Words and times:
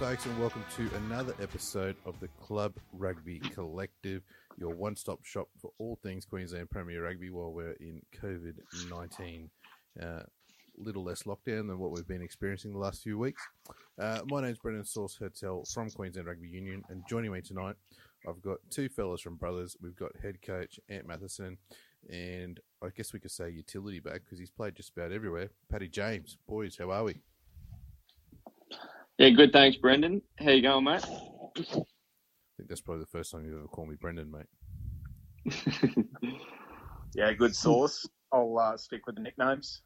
folks, 0.00 0.24
and 0.24 0.40
welcome 0.40 0.64
to 0.74 0.88
another 0.96 1.34
episode 1.42 1.94
of 2.06 2.18
the 2.20 2.28
Club 2.40 2.72
Rugby 2.94 3.38
Collective, 3.38 4.22
your 4.56 4.74
one 4.74 4.96
stop 4.96 5.22
shop 5.26 5.48
for 5.60 5.72
all 5.76 5.98
things 6.02 6.24
Queensland 6.24 6.70
Premier 6.70 7.04
Rugby 7.04 7.28
while 7.28 7.52
we're 7.52 7.76
in 7.80 8.00
COVID 8.18 8.54
19. 8.88 9.50
Uh, 10.02 10.20
little 10.78 11.04
less 11.04 11.24
lockdown 11.24 11.68
than 11.68 11.78
what 11.78 11.90
we've 11.90 12.08
been 12.08 12.22
experiencing 12.22 12.72
the 12.72 12.78
last 12.78 13.02
few 13.02 13.18
weeks. 13.18 13.42
Uh, 14.00 14.20
my 14.28 14.40
name's 14.40 14.58
Brendan 14.58 14.86
Sauce 14.86 15.18
Hertel 15.20 15.66
from 15.70 15.90
Queensland 15.90 16.26
Rugby 16.26 16.48
Union, 16.48 16.82
and 16.88 17.02
joining 17.06 17.30
me 17.30 17.42
tonight, 17.42 17.76
I've 18.26 18.40
got 18.40 18.56
two 18.70 18.88
fellas 18.88 19.20
from 19.20 19.36
Brothers. 19.36 19.76
We've 19.82 19.96
got 19.96 20.12
head 20.22 20.40
coach 20.40 20.80
Ant 20.88 21.06
Matheson, 21.06 21.58
and 22.08 22.58
I 22.82 22.88
guess 22.96 23.12
we 23.12 23.20
could 23.20 23.32
say 23.32 23.50
utility 23.50 24.00
back 24.00 24.22
because 24.24 24.38
he's 24.38 24.50
played 24.50 24.76
just 24.76 24.92
about 24.96 25.12
everywhere. 25.12 25.50
Paddy 25.70 25.88
James, 25.88 26.38
boys, 26.48 26.78
how 26.78 26.90
are 26.90 27.04
we? 27.04 27.20
Yeah, 29.20 29.28
good. 29.28 29.52
Thanks, 29.52 29.76
Brendan. 29.76 30.22
How 30.38 30.48
you 30.48 30.62
going, 30.62 30.82
mate? 30.82 31.04
I 31.04 31.60
think 31.60 32.70
that's 32.70 32.80
probably 32.80 33.02
the 33.02 33.18
first 33.18 33.30
time 33.30 33.44
you've 33.44 33.58
ever 33.58 33.66
called 33.66 33.90
me 33.90 33.96
Brendan, 34.00 34.32
mate. 34.32 34.46
yeah, 37.14 37.30
good 37.34 37.54
source. 37.54 38.08
I'll 38.32 38.58
uh, 38.58 38.78
stick 38.78 39.06
with 39.06 39.16
the 39.16 39.20
nicknames. 39.20 39.82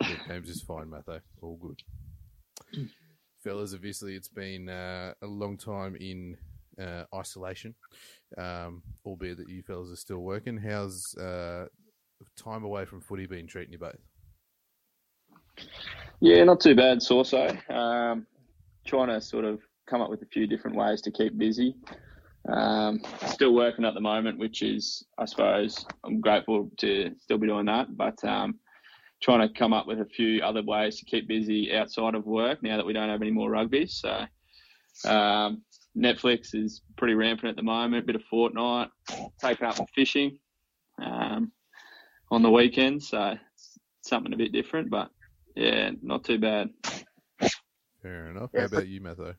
Nicknames 0.00 0.48
is 0.48 0.62
fine, 0.62 0.88
Matho. 0.88 1.20
All 1.42 1.58
good. 1.60 2.88
Fellas, 3.44 3.74
obviously 3.74 4.14
it's 4.14 4.30
been 4.30 4.70
uh, 4.70 5.12
a 5.20 5.26
long 5.26 5.58
time 5.58 5.94
in 5.96 6.38
uh, 6.80 7.04
isolation, 7.14 7.74
um, 8.38 8.82
albeit 9.04 9.36
that 9.36 9.50
you 9.50 9.62
fellas 9.62 9.92
are 9.92 9.96
still 9.96 10.20
working. 10.20 10.56
How's 10.56 11.14
uh, 11.18 11.66
time 12.34 12.64
away 12.64 12.86
from 12.86 13.02
footy 13.02 13.26
been 13.26 13.46
treating 13.46 13.72
you 13.72 13.78
both? 13.78 14.00
Yeah, 16.20 16.44
not 16.44 16.60
too 16.60 16.74
bad, 16.74 17.00
Sauso. 17.00 17.58
Um, 17.70 18.26
trying 18.90 19.08
to 19.08 19.20
sort 19.20 19.44
of 19.44 19.60
come 19.88 20.00
up 20.00 20.10
with 20.10 20.20
a 20.22 20.26
few 20.26 20.48
different 20.48 20.76
ways 20.76 21.00
to 21.02 21.12
keep 21.12 21.38
busy. 21.38 21.76
Um, 22.52 23.00
still 23.26 23.54
working 23.54 23.84
at 23.84 23.94
the 23.94 24.00
moment, 24.00 24.38
which 24.38 24.62
is, 24.62 25.06
I 25.16 25.26
suppose, 25.26 25.86
I'm 26.04 26.20
grateful 26.20 26.70
to 26.78 27.12
still 27.20 27.38
be 27.38 27.46
doing 27.46 27.66
that. 27.66 27.96
But 27.96 28.22
um, 28.24 28.58
trying 29.22 29.46
to 29.46 29.54
come 29.54 29.72
up 29.72 29.86
with 29.86 30.00
a 30.00 30.06
few 30.06 30.42
other 30.42 30.62
ways 30.62 30.98
to 30.98 31.04
keep 31.04 31.28
busy 31.28 31.72
outside 31.72 32.16
of 32.16 32.26
work 32.26 32.64
now 32.64 32.76
that 32.76 32.86
we 32.86 32.92
don't 32.92 33.08
have 33.08 33.22
any 33.22 33.30
more 33.30 33.50
rugby. 33.50 33.86
So 33.86 34.24
um, 35.04 35.62
Netflix 35.96 36.52
is 36.52 36.82
pretty 36.96 37.14
rampant 37.14 37.50
at 37.50 37.56
the 37.56 37.62
moment. 37.62 38.02
A 38.02 38.06
bit 38.06 38.16
of 38.16 38.22
Fortnite, 38.32 38.88
taking 39.40 39.66
up 39.66 39.76
fishing 39.94 40.36
um, 41.00 41.52
on 42.32 42.42
the 42.42 42.50
weekends. 42.50 43.08
So 43.08 43.36
something 44.02 44.32
a 44.32 44.36
bit 44.36 44.50
different, 44.50 44.90
but 44.90 45.10
yeah, 45.54 45.90
not 46.02 46.24
too 46.24 46.38
bad. 46.38 46.70
Fair 48.02 48.30
enough. 48.30 48.50
Yeah, 48.52 48.60
How 48.60 48.66
about 48.66 48.88
you, 48.88 49.00
Matho? 49.00 49.34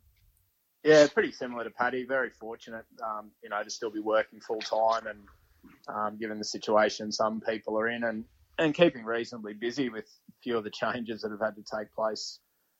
Yeah, 0.84 1.08
pretty 1.14 1.32
similar 1.32 1.64
to 1.64 1.70
Paddy. 1.70 2.06
Very 2.06 2.30
fortunate, 2.30 2.86
um, 3.04 3.32
you 3.44 3.50
know, 3.50 3.62
to 3.64 3.70
still 3.70 3.92
be 3.92 4.00
working 4.00 4.40
full 4.40 4.60
time 4.60 5.08
and 5.08 5.20
um, 5.88 6.18
given 6.18 6.38
the 6.38 6.44
situation 6.44 7.12
some 7.12 7.42
people 7.42 7.78
are 7.78 7.90
in, 7.90 8.04
and 8.04 8.26
and 8.58 8.74
keeping 8.74 9.04
reasonably 9.04 9.54
busy 9.54 9.90
with 9.90 10.06
a 10.06 10.34
few 10.44 10.58
of 10.58 10.64
the 10.64 10.72
changes 10.72 11.22
that 11.22 11.32
have 11.32 11.40
had 11.40 11.56
to 11.56 11.64
take 11.64 11.94
place, 11.94 12.40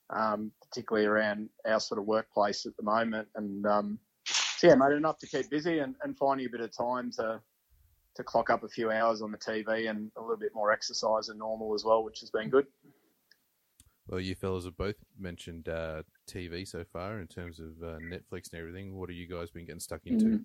um, 0.10 0.52
particularly 0.68 1.08
around 1.08 1.50
our 1.66 1.80
sort 1.80 2.00
of 2.00 2.06
workplace 2.06 2.66
at 2.66 2.76
the 2.78 2.84
moment. 2.84 3.28
And 3.36 3.66
um, 3.66 4.00
so 4.26 4.68
yeah, 4.68 4.76
made 4.76 4.96
enough 4.96 5.18
to 5.20 5.28
keep 5.28 5.50
busy 5.50 5.80
and, 5.80 5.96
and 6.04 6.18
finding 6.18 6.46
a 6.46 6.50
bit 6.50 6.62
of 6.62 6.76
time 6.76 7.12
to 7.18 7.42
to 8.16 8.24
clock 8.24 8.50
up 8.50 8.64
a 8.64 8.68
few 8.68 8.92
hours 8.92 9.22
on 9.22 9.32
the 9.32 9.38
TV 9.38 9.90
and 9.90 10.12
a 10.18 10.22
little 10.22 10.38
bit 10.38 10.54
more 10.54 10.72
exercise 10.72 11.28
than 11.28 11.38
normal 11.38 11.74
as 11.74 11.86
well, 11.86 12.04
which 12.04 12.20
has 12.20 12.30
been 12.30 12.50
good. 12.50 12.68
Well, 14.12 14.20
you 14.20 14.36
fellas 14.36 14.66
have 14.66 14.76
both 14.76 14.98
mentioned 15.18 15.70
uh, 15.70 16.04
TV 16.30 16.68
so 16.68 16.84
far 16.92 17.22
in 17.22 17.28
terms 17.28 17.62
of 17.62 17.82
uh, 17.82 17.98
Netflix 18.00 18.52
and 18.52 18.60
everything. 18.60 18.98
What 18.98 19.10
have 19.10 19.16
you 19.16 19.26
guys 19.26 19.52
been 19.52 19.66
getting 19.66 19.80
stuck 19.80 20.02
into? 20.06 20.42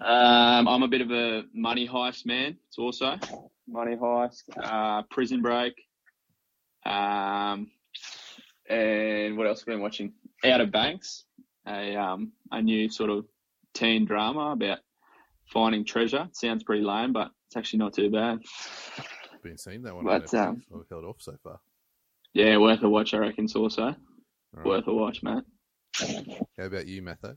Um, 0.00 0.68
I'm 0.68 0.84
a 0.84 0.88
bit 0.88 1.00
of 1.00 1.10
a 1.10 1.42
money 1.52 1.88
heist 1.88 2.24
man. 2.24 2.56
It's 2.68 2.78
also 2.78 3.18
money 3.66 3.96
heist, 3.96 4.42
uh, 4.62 5.02
Prison 5.10 5.42
Break, 5.42 5.74
um, 6.86 7.68
and 8.70 9.36
what 9.36 9.48
else 9.48 9.60
have 9.60 9.68
I 9.68 9.72
been 9.72 9.82
watching? 9.82 10.12
Outer 10.44 10.66
Banks, 10.66 11.24
a 11.66 11.96
um, 11.96 12.30
a 12.52 12.62
new 12.62 12.88
sort 12.90 13.10
of 13.10 13.24
teen 13.74 14.04
drama 14.04 14.52
about 14.52 14.78
finding 15.52 15.84
treasure. 15.84 16.28
It 16.28 16.36
sounds 16.36 16.62
pretty 16.62 16.84
lame, 16.84 17.12
but 17.12 17.32
it's 17.48 17.56
actually 17.56 17.80
not 17.80 17.92
too 17.92 18.08
bad. 18.08 18.38
Been 19.42 19.58
seeing 19.58 19.82
that 19.82 19.96
one. 19.96 20.04
But 20.04 20.32
um, 20.34 20.62
I've 20.72 20.88
held 20.88 21.04
off 21.04 21.16
so 21.18 21.36
far. 21.42 21.58
Yeah, 22.34 22.56
worth 22.56 22.82
a 22.82 22.88
watch. 22.88 23.14
I 23.14 23.18
reckon. 23.18 23.44
It's 23.44 23.56
also 23.56 23.94
right. 24.52 24.66
worth 24.66 24.86
a 24.86 24.94
watch, 24.94 25.22
mate. 25.22 25.44
How 26.58 26.64
about 26.64 26.86
you, 26.86 27.02
Matho? 27.02 27.36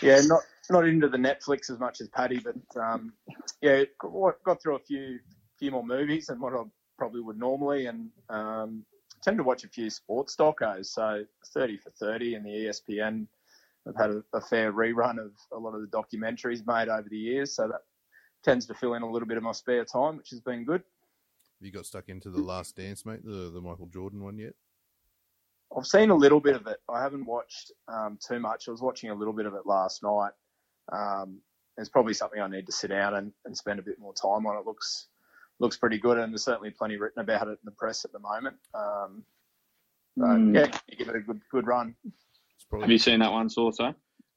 Yeah, 0.00 0.20
not 0.22 0.42
not 0.70 0.86
into 0.86 1.08
the 1.08 1.18
Netflix 1.18 1.70
as 1.70 1.78
much 1.78 2.00
as 2.00 2.08
Paddy, 2.08 2.40
but 2.40 2.80
um, 2.80 3.12
yeah, 3.60 3.84
got 3.98 4.62
through 4.62 4.76
a 4.76 4.80
few 4.80 5.18
few 5.58 5.70
more 5.70 5.84
movies 5.84 6.26
than 6.26 6.40
what 6.40 6.54
I 6.54 6.62
probably 6.98 7.20
would 7.20 7.38
normally, 7.38 7.86
and 7.86 8.10
um, 8.28 8.84
tend 9.22 9.38
to 9.38 9.44
watch 9.44 9.64
a 9.64 9.68
few 9.68 9.90
sports 9.90 10.36
docos. 10.36 10.86
So 10.86 11.24
thirty 11.52 11.76
for 11.76 11.90
thirty 11.90 12.34
and 12.34 12.44
the 12.44 12.50
ESPN. 12.50 13.26
I've 13.88 13.96
had 13.96 14.10
a, 14.10 14.22
a, 14.32 14.40
fair 14.40 14.72
rerun 14.72 15.18
of 15.18 15.32
a 15.52 15.58
lot 15.58 15.74
of 15.74 15.80
the 15.80 15.88
documentaries 15.88 16.64
made 16.64 16.88
over 16.88 17.08
the 17.08 17.18
years, 17.18 17.56
so 17.56 17.66
that 17.66 17.80
tends 18.44 18.64
to 18.66 18.74
fill 18.74 18.94
in 18.94 19.02
a 19.02 19.10
little 19.10 19.26
bit 19.26 19.36
of 19.36 19.42
my 19.42 19.50
spare 19.50 19.84
time, 19.84 20.16
which 20.16 20.30
has 20.30 20.40
been 20.40 20.64
good. 20.64 20.84
Have 21.62 21.66
you 21.66 21.72
got 21.72 21.86
stuck 21.86 22.08
into 22.08 22.28
the 22.28 22.42
Last 22.42 22.74
Dance, 22.74 23.06
mate? 23.06 23.24
The 23.24 23.48
the 23.54 23.60
Michael 23.60 23.86
Jordan 23.86 24.24
one 24.24 24.36
yet? 24.36 24.54
I've 25.78 25.86
seen 25.86 26.10
a 26.10 26.14
little 26.14 26.40
bit 26.40 26.56
of 26.56 26.66
it. 26.66 26.78
I 26.90 27.00
haven't 27.00 27.24
watched 27.24 27.70
um, 27.86 28.18
too 28.26 28.40
much. 28.40 28.66
I 28.66 28.72
was 28.72 28.82
watching 28.82 29.10
a 29.10 29.14
little 29.14 29.32
bit 29.32 29.46
of 29.46 29.54
it 29.54 29.64
last 29.64 30.02
night. 30.02 30.32
Um, 30.92 31.40
it's 31.78 31.88
probably 31.88 32.14
something 32.14 32.40
I 32.40 32.48
need 32.48 32.66
to 32.66 32.72
sit 32.72 32.88
down 32.88 33.14
and, 33.14 33.32
and 33.44 33.56
spend 33.56 33.78
a 33.78 33.82
bit 33.82 34.00
more 34.00 34.12
time 34.12 34.44
on. 34.44 34.56
It 34.56 34.66
looks 34.66 35.06
looks 35.60 35.76
pretty 35.76 35.98
good, 35.98 36.18
and 36.18 36.32
there's 36.32 36.42
certainly 36.42 36.70
plenty 36.70 36.96
written 36.96 37.22
about 37.22 37.46
it 37.46 37.52
in 37.52 37.64
the 37.64 37.70
press 37.70 38.04
at 38.04 38.10
the 38.10 38.18
moment. 38.18 38.56
Um, 38.74 39.22
so, 40.18 40.24
mm. 40.24 40.56
yeah, 40.56 40.76
you 40.88 40.96
give 40.96 41.10
it 41.10 41.16
a 41.16 41.20
good 41.20 41.40
good 41.52 41.68
run. 41.68 41.94
Have 42.72 42.90
you 42.90 42.98
seen 42.98 43.20
that 43.20 43.30
one, 43.30 43.48
also? 43.56 43.94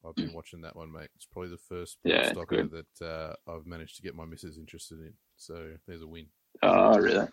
I've 0.07 0.15
been 0.15 0.33
watching 0.33 0.61
that 0.61 0.75
one, 0.75 0.91
mate. 0.91 1.09
It's 1.15 1.25
probably 1.25 1.49
the 1.49 1.57
first 1.57 1.97
yeah, 2.03 2.31
stocker 2.31 2.69
that 2.69 3.03
uh, 3.03 3.33
I've 3.51 3.65
managed 3.65 3.95
to 3.95 4.03
get 4.03 4.13
my 4.13 4.25
missus 4.25 4.59
interested 4.59 4.99
in. 4.99 5.13
So 5.37 5.71
there's 5.87 6.03
a 6.03 6.07
win. 6.07 6.27
Oh, 6.63 6.97
really? 6.97 7.27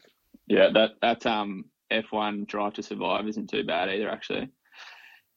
Yeah, 0.47 0.69
that 0.75 0.93
that 1.00 1.25
um 1.27 1.66
F1 1.93 2.47
Drive 2.47 2.75
to 2.75 2.83
Survive 2.83 3.28
isn't 3.28 3.50
too 3.50 3.65
bad 3.65 3.91
either, 3.91 4.09
actually. 4.09 4.49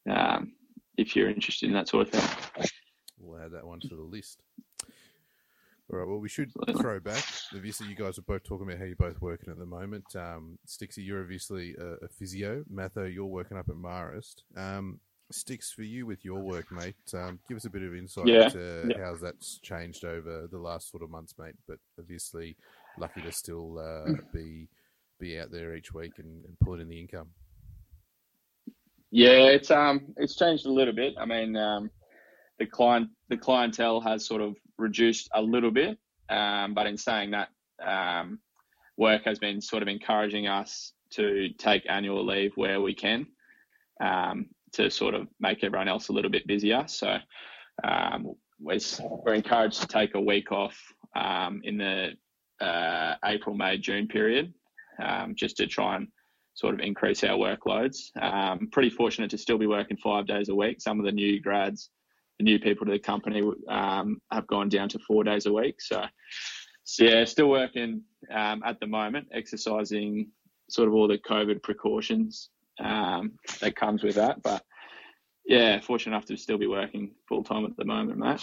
Um, 0.10 0.54
if 0.98 1.16
you're 1.16 1.30
interested 1.30 1.68
in 1.68 1.74
that 1.74 1.90
sort 1.90 2.08
of 2.08 2.14
thing. 2.14 2.68
We'll 3.20 3.42
add 3.42 3.52
that 3.52 3.66
one 3.66 3.80
to 3.82 3.88
the 3.88 4.02
list. 4.02 4.42
All 5.92 6.00
right. 6.00 6.08
Well, 6.08 6.20
we 6.20 6.30
should 6.30 6.52
throw 6.78 7.00
back. 7.00 7.24
Obviously, 7.54 7.88
you 7.88 7.96
guys 7.96 8.18
are 8.18 8.24
both 8.24 8.44
talking 8.44 8.68
about 8.68 8.80
how 8.80 8.86
you're 8.86 8.96
both 8.96 9.22
working 9.22 9.52
at 9.52 9.60
the 9.60 9.66
moment. 9.66 10.06
Um, 10.16 10.58
Stixie, 10.68 11.06
you're 11.06 11.22
obviously 11.22 11.76
a, 11.80 12.06
a 12.06 12.08
physio. 12.08 12.64
Matho, 12.70 13.04
you're 13.04 13.26
working 13.26 13.58
up 13.58 13.70
at 13.70 13.76
Marist. 13.76 14.42
Um, 14.58 15.00
Sticks 15.32 15.72
for 15.72 15.84
you 15.84 16.06
with 16.06 16.24
your 16.24 16.40
work, 16.40 16.72
mate. 16.72 16.96
Um, 17.14 17.40
give 17.48 17.58
us 17.58 17.66
a 17.66 17.70
bit 17.70 17.82
of 17.82 17.96
insight 17.96 18.28
yeah. 18.28 18.46
into 18.46 18.88
yeah. 18.90 19.04
how 19.04 19.16
that's 19.16 19.60
changed 19.60 20.06
over 20.06 20.48
the 20.52 20.58
last 20.58 20.92
sort 20.92 21.04
of 21.04 21.10
months, 21.10 21.34
mate. 21.40 21.56
But 21.68 21.78
obviously, 22.00 22.58
lucky 22.98 23.22
to 23.22 23.32
still 23.32 23.80
uh, 23.80 24.12
be 24.34 24.68
be 25.20 25.40
out 25.40 25.52
there 25.52 25.76
each 25.76 25.94
week 25.94 26.14
and, 26.18 26.46
and 26.46 26.60
pull 26.60 26.80
in 26.80 26.90
the 26.90 27.00
income. 27.00 27.30
Yeah, 29.12 29.48
it's 29.48 29.72
um 29.72 30.14
it's 30.18 30.36
changed 30.36 30.66
a 30.66 30.72
little 30.72 30.94
bit. 30.94 31.14
I 31.18 31.26
mean, 31.26 31.56
um, 31.56 31.90
the 32.60 32.66
client 32.66 33.10
the 33.30 33.38
clientele 33.38 34.02
has 34.02 34.26
sort 34.26 34.42
of 34.42 34.56
reduced 34.78 35.30
a 35.34 35.42
little 35.42 35.72
bit, 35.72 35.98
um, 36.30 36.74
but 36.74 36.86
in 36.88 36.98
saying 36.98 37.32
that, 37.32 37.50
um, 37.86 38.40
work 38.98 39.24
has 39.26 39.40
been 39.40 39.62
sort 39.62 39.82
of 39.82 39.88
encouraging 39.88 40.48
us 40.48 40.94
to 41.12 41.50
take 41.58 41.84
annual 41.90 42.26
leave 42.26 42.52
where 42.56 42.82
we 42.82 42.94
can, 42.94 43.26
um, 44.02 44.48
to 44.74 44.90
sort 44.90 45.14
of 45.14 45.28
make 45.40 45.64
everyone 45.64 45.88
else 45.88 46.10
a 46.10 46.14
little 46.14 46.32
bit 46.32 46.46
busier. 46.48 46.84
So 46.88 47.18
um, 47.84 48.34
we're, 48.60 48.80
we're 49.00 49.34
encouraged 49.34 49.82
to 49.82 49.88
take 49.88 50.16
a 50.16 50.20
week 50.20 50.52
off 50.52 50.78
um, 51.16 51.62
in 51.64 51.78
the 51.78 52.12
uh, 52.62 53.16
April, 53.26 53.56
May, 53.56 53.78
June 53.78 54.08
period, 54.08 54.54
um, 55.04 55.36
just 55.36 55.58
to 55.58 55.68
try 55.68 55.98
and 55.98 56.08
sort 56.54 56.74
of 56.74 56.80
increase 56.80 57.24
our 57.24 57.38
workloads. 57.38 57.98
Um, 58.22 58.70
pretty 58.72 58.90
fortunate 58.90 59.30
to 59.32 59.38
still 59.38 59.58
be 59.58 59.68
working 59.68 59.98
five 59.98 60.26
days 60.26 60.50
a 60.50 60.56
week. 60.56 60.82
Some 60.82 61.00
of 61.00 61.06
the 61.06 61.12
new 61.12 61.42
grads, 61.42 61.90
the 62.40 62.46
new 62.46 62.60
people 62.60 62.86
to 62.86 62.92
the 62.94 63.00
company 63.00 63.42
um, 63.70 64.22
have 64.32 64.48
gone 64.48 64.70
down 64.70 64.90
to 64.90 65.00
four 65.00 65.24
days 65.24 65.46
a 65.46 65.54
week. 65.54 65.82
So, 65.82 66.04
so 66.84 67.04
yeah, 67.04 67.26
still 67.26 67.50
working 67.50 68.04
um, 68.34 68.64
at 68.66 68.80
the 68.80 68.88
moment, 68.88 69.28
exercising 69.34 70.30
sort 70.70 70.88
of 70.88 70.94
all 70.94 71.08
the 71.08 71.18
COVID 71.18 71.62
precautions 71.62 72.50
um, 72.80 73.34
that 73.60 73.76
comes 73.76 74.04
with 74.04 74.16
that. 74.16 74.42
But 74.42 74.64
yeah, 75.46 75.80
fortunate 75.82 76.16
enough 76.16 76.26
to 76.26 76.38
still 76.38 76.58
be 76.58 76.68
working 76.68 77.12
full 77.28 77.44
time 77.44 77.66
at 77.66 77.76
the 77.78 77.86
moment, 77.86 78.18
mate. 78.18 78.42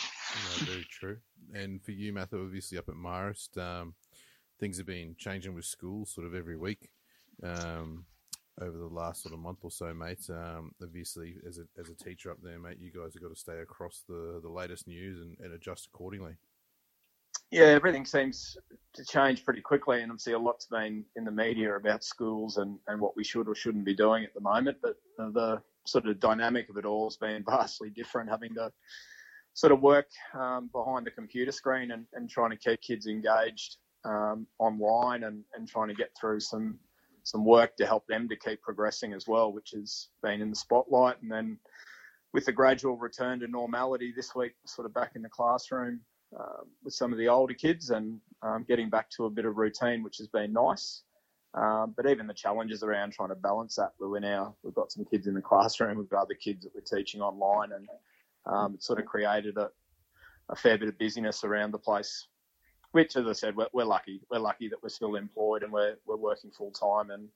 Yeah, 0.59 0.65
very 0.67 0.87
true. 0.91 1.17
And 1.55 1.83
for 1.83 1.93
you, 1.93 2.13
Matthew, 2.13 2.43
obviously 2.43 2.79
up 2.79 2.89
at 2.89 2.95
Marist, 2.95 3.59
um, 3.59 3.95
things 4.63 4.77
have 4.79 4.87
been 4.87 5.17
changing 5.19 5.55
with 5.55 5.65
schools 5.65 6.15
sort 6.15 6.25
of 6.25 6.37
every 6.37 6.57
week. 6.57 6.89
Um, 7.43 8.07
over 8.61 8.79
the 8.79 8.87
last 8.87 9.23
sort 9.23 9.35
of 9.35 9.41
month 9.41 9.59
or 9.63 9.73
so, 9.73 9.93
mate. 9.93 10.25
Um, 10.31 10.71
obviously, 10.81 11.35
as 11.49 11.59
a 11.59 11.63
as 11.81 11.89
a 11.89 11.97
teacher 11.97 12.31
up 12.31 12.37
there, 12.43 12.61
mate, 12.61 12.77
you 12.79 12.93
guys 12.93 13.15
have 13.15 13.23
got 13.23 13.31
to 13.31 13.41
stay 13.41 13.59
across 13.59 14.05
the 14.09 14.41
the 14.41 14.49
latest 14.49 14.87
news 14.87 15.21
and, 15.21 15.37
and 15.41 15.53
adjust 15.55 15.89
accordingly. 15.93 16.35
Yeah, 17.51 17.65
everything 17.65 18.07
seems 18.07 18.57
to 18.93 19.05
change 19.05 19.45
pretty 19.45 19.63
quickly, 19.63 20.01
and 20.01 20.13
obviously 20.13 20.35
a 20.35 20.39
lot's 20.39 20.67
been 20.67 21.05
in 21.17 21.25
the 21.25 21.33
media 21.33 21.75
about 21.75 22.05
schools 22.05 22.59
and, 22.59 22.79
and 22.87 23.01
what 23.01 23.17
we 23.17 23.25
should 23.25 23.49
or 23.49 23.55
shouldn't 23.55 23.85
be 23.85 23.95
doing 23.95 24.23
at 24.23 24.33
the 24.33 24.41
moment. 24.41 24.79
But 24.81 24.97
the 25.19 25.61
sort 25.87 26.07
of 26.07 26.21
dynamic 26.21 26.69
of 26.69 26.77
it 26.77 26.85
all 26.85 27.09
has 27.09 27.17
been 27.17 27.43
vastly 27.49 27.91
different, 27.91 28.31
having 28.31 28.55
to 28.55 28.71
sort 29.55 29.73
of 29.73 29.83
work 29.83 30.09
um, 30.35 30.71
behind 30.73 31.05
the 31.07 31.11
computer 31.11 31.53
screen 31.53 31.91
and, 31.91 32.07
and 32.13 32.31
trying 32.31 32.51
to 32.51 32.57
keep 32.57 32.81
kids 32.81 33.07
engaged 33.07 33.79
um, 34.05 34.47
online 34.59 35.25
and, 35.25 35.45
and 35.55 35.69
trying 35.69 35.89
to 35.89 35.95
get 35.95 36.11
through 36.19 36.41
some 36.41 36.79
some 37.25 37.45
work 37.45 37.77
to 37.77 37.87
help 37.87 38.05
them 38.09 38.29
to 38.29 38.37
keep 38.37 38.61
progressing 38.63 39.13
as 39.13 39.29
well, 39.29 39.53
which 39.53 39.71
has 39.71 40.09
been 40.25 40.41
in 40.41 40.51
the 40.51 40.57
spotlight. 40.57 41.23
And 41.23 41.31
then 41.31 41.57
with 42.33 42.47
the 42.47 42.53
gradual 42.53 42.97
return 42.97 43.39
to 43.41 43.47
normality 43.47 44.13
this 44.15 44.35
week, 44.35 44.55
sort 44.67 44.87
of 44.87 44.95
back 44.95 45.13
in 45.15 45.23
the 45.23 45.29
classroom, 45.29 46.01
uh, 46.39 46.65
with 46.83 46.95
some 46.95 47.13
of 47.13 47.19
the 47.19 47.29
older 47.29 47.55
kids 47.55 47.91
and 47.91 48.19
um, 48.43 48.65
getting 48.67 48.89
back 48.91 49.11
to 49.11 49.27
a 49.27 49.31
bit 49.31 49.45
of 49.45 49.57
routine, 49.57 50.03
which 50.03 50.17
has 50.19 50.29
been 50.29 50.53
nice. 50.53 51.03
Um, 51.55 51.93
but 51.97 52.09
even 52.09 52.27
the 52.27 52.35
challenges 52.35 52.83
around 52.83 53.13
trying 53.13 53.29
to 53.29 53.35
balance 53.35 53.77
that, 53.77 53.93
we're 54.01 54.19
now 54.21 54.57
we've 54.63 54.75
got 54.75 54.91
some 54.91 55.05
kids 55.05 55.27
in 55.27 55.35
the 55.35 55.43
classroom, 55.43 55.99
we've 55.99 56.09
got 56.09 56.23
other 56.23 56.35
kids 56.35 56.65
that 56.65 56.73
we're 56.75 56.81
teaching 56.81 57.21
online, 57.21 57.73
and 57.73 57.89
um, 58.47 58.75
it's 58.75 58.87
sort 58.87 58.99
of 58.99 59.05
created 59.05 59.59
a, 59.59 59.69
a, 60.49 60.57
fair 60.57 60.79
bit 60.79 60.89
of 60.89 60.99
busyness 60.99 61.45
around 61.45 61.71
the 61.71 61.79
place. 61.79 62.27
Which, 62.93 63.17
as 63.17 63.27
I 63.27 63.33
said, 63.33 63.57
we're, 63.57 63.69
we're, 63.73 63.85
lucky. 63.85 64.21
We're 64.31 64.39
lucky 64.39 64.69
that 64.69 64.83
we're 64.83 64.91
still 64.91 65.17
employed 65.17 65.63
and 65.63 65.73
we're 65.73 65.97
we're 66.07 66.17
working 66.17 66.51
full 66.51 66.71
time, 66.71 67.11
and 67.11 67.29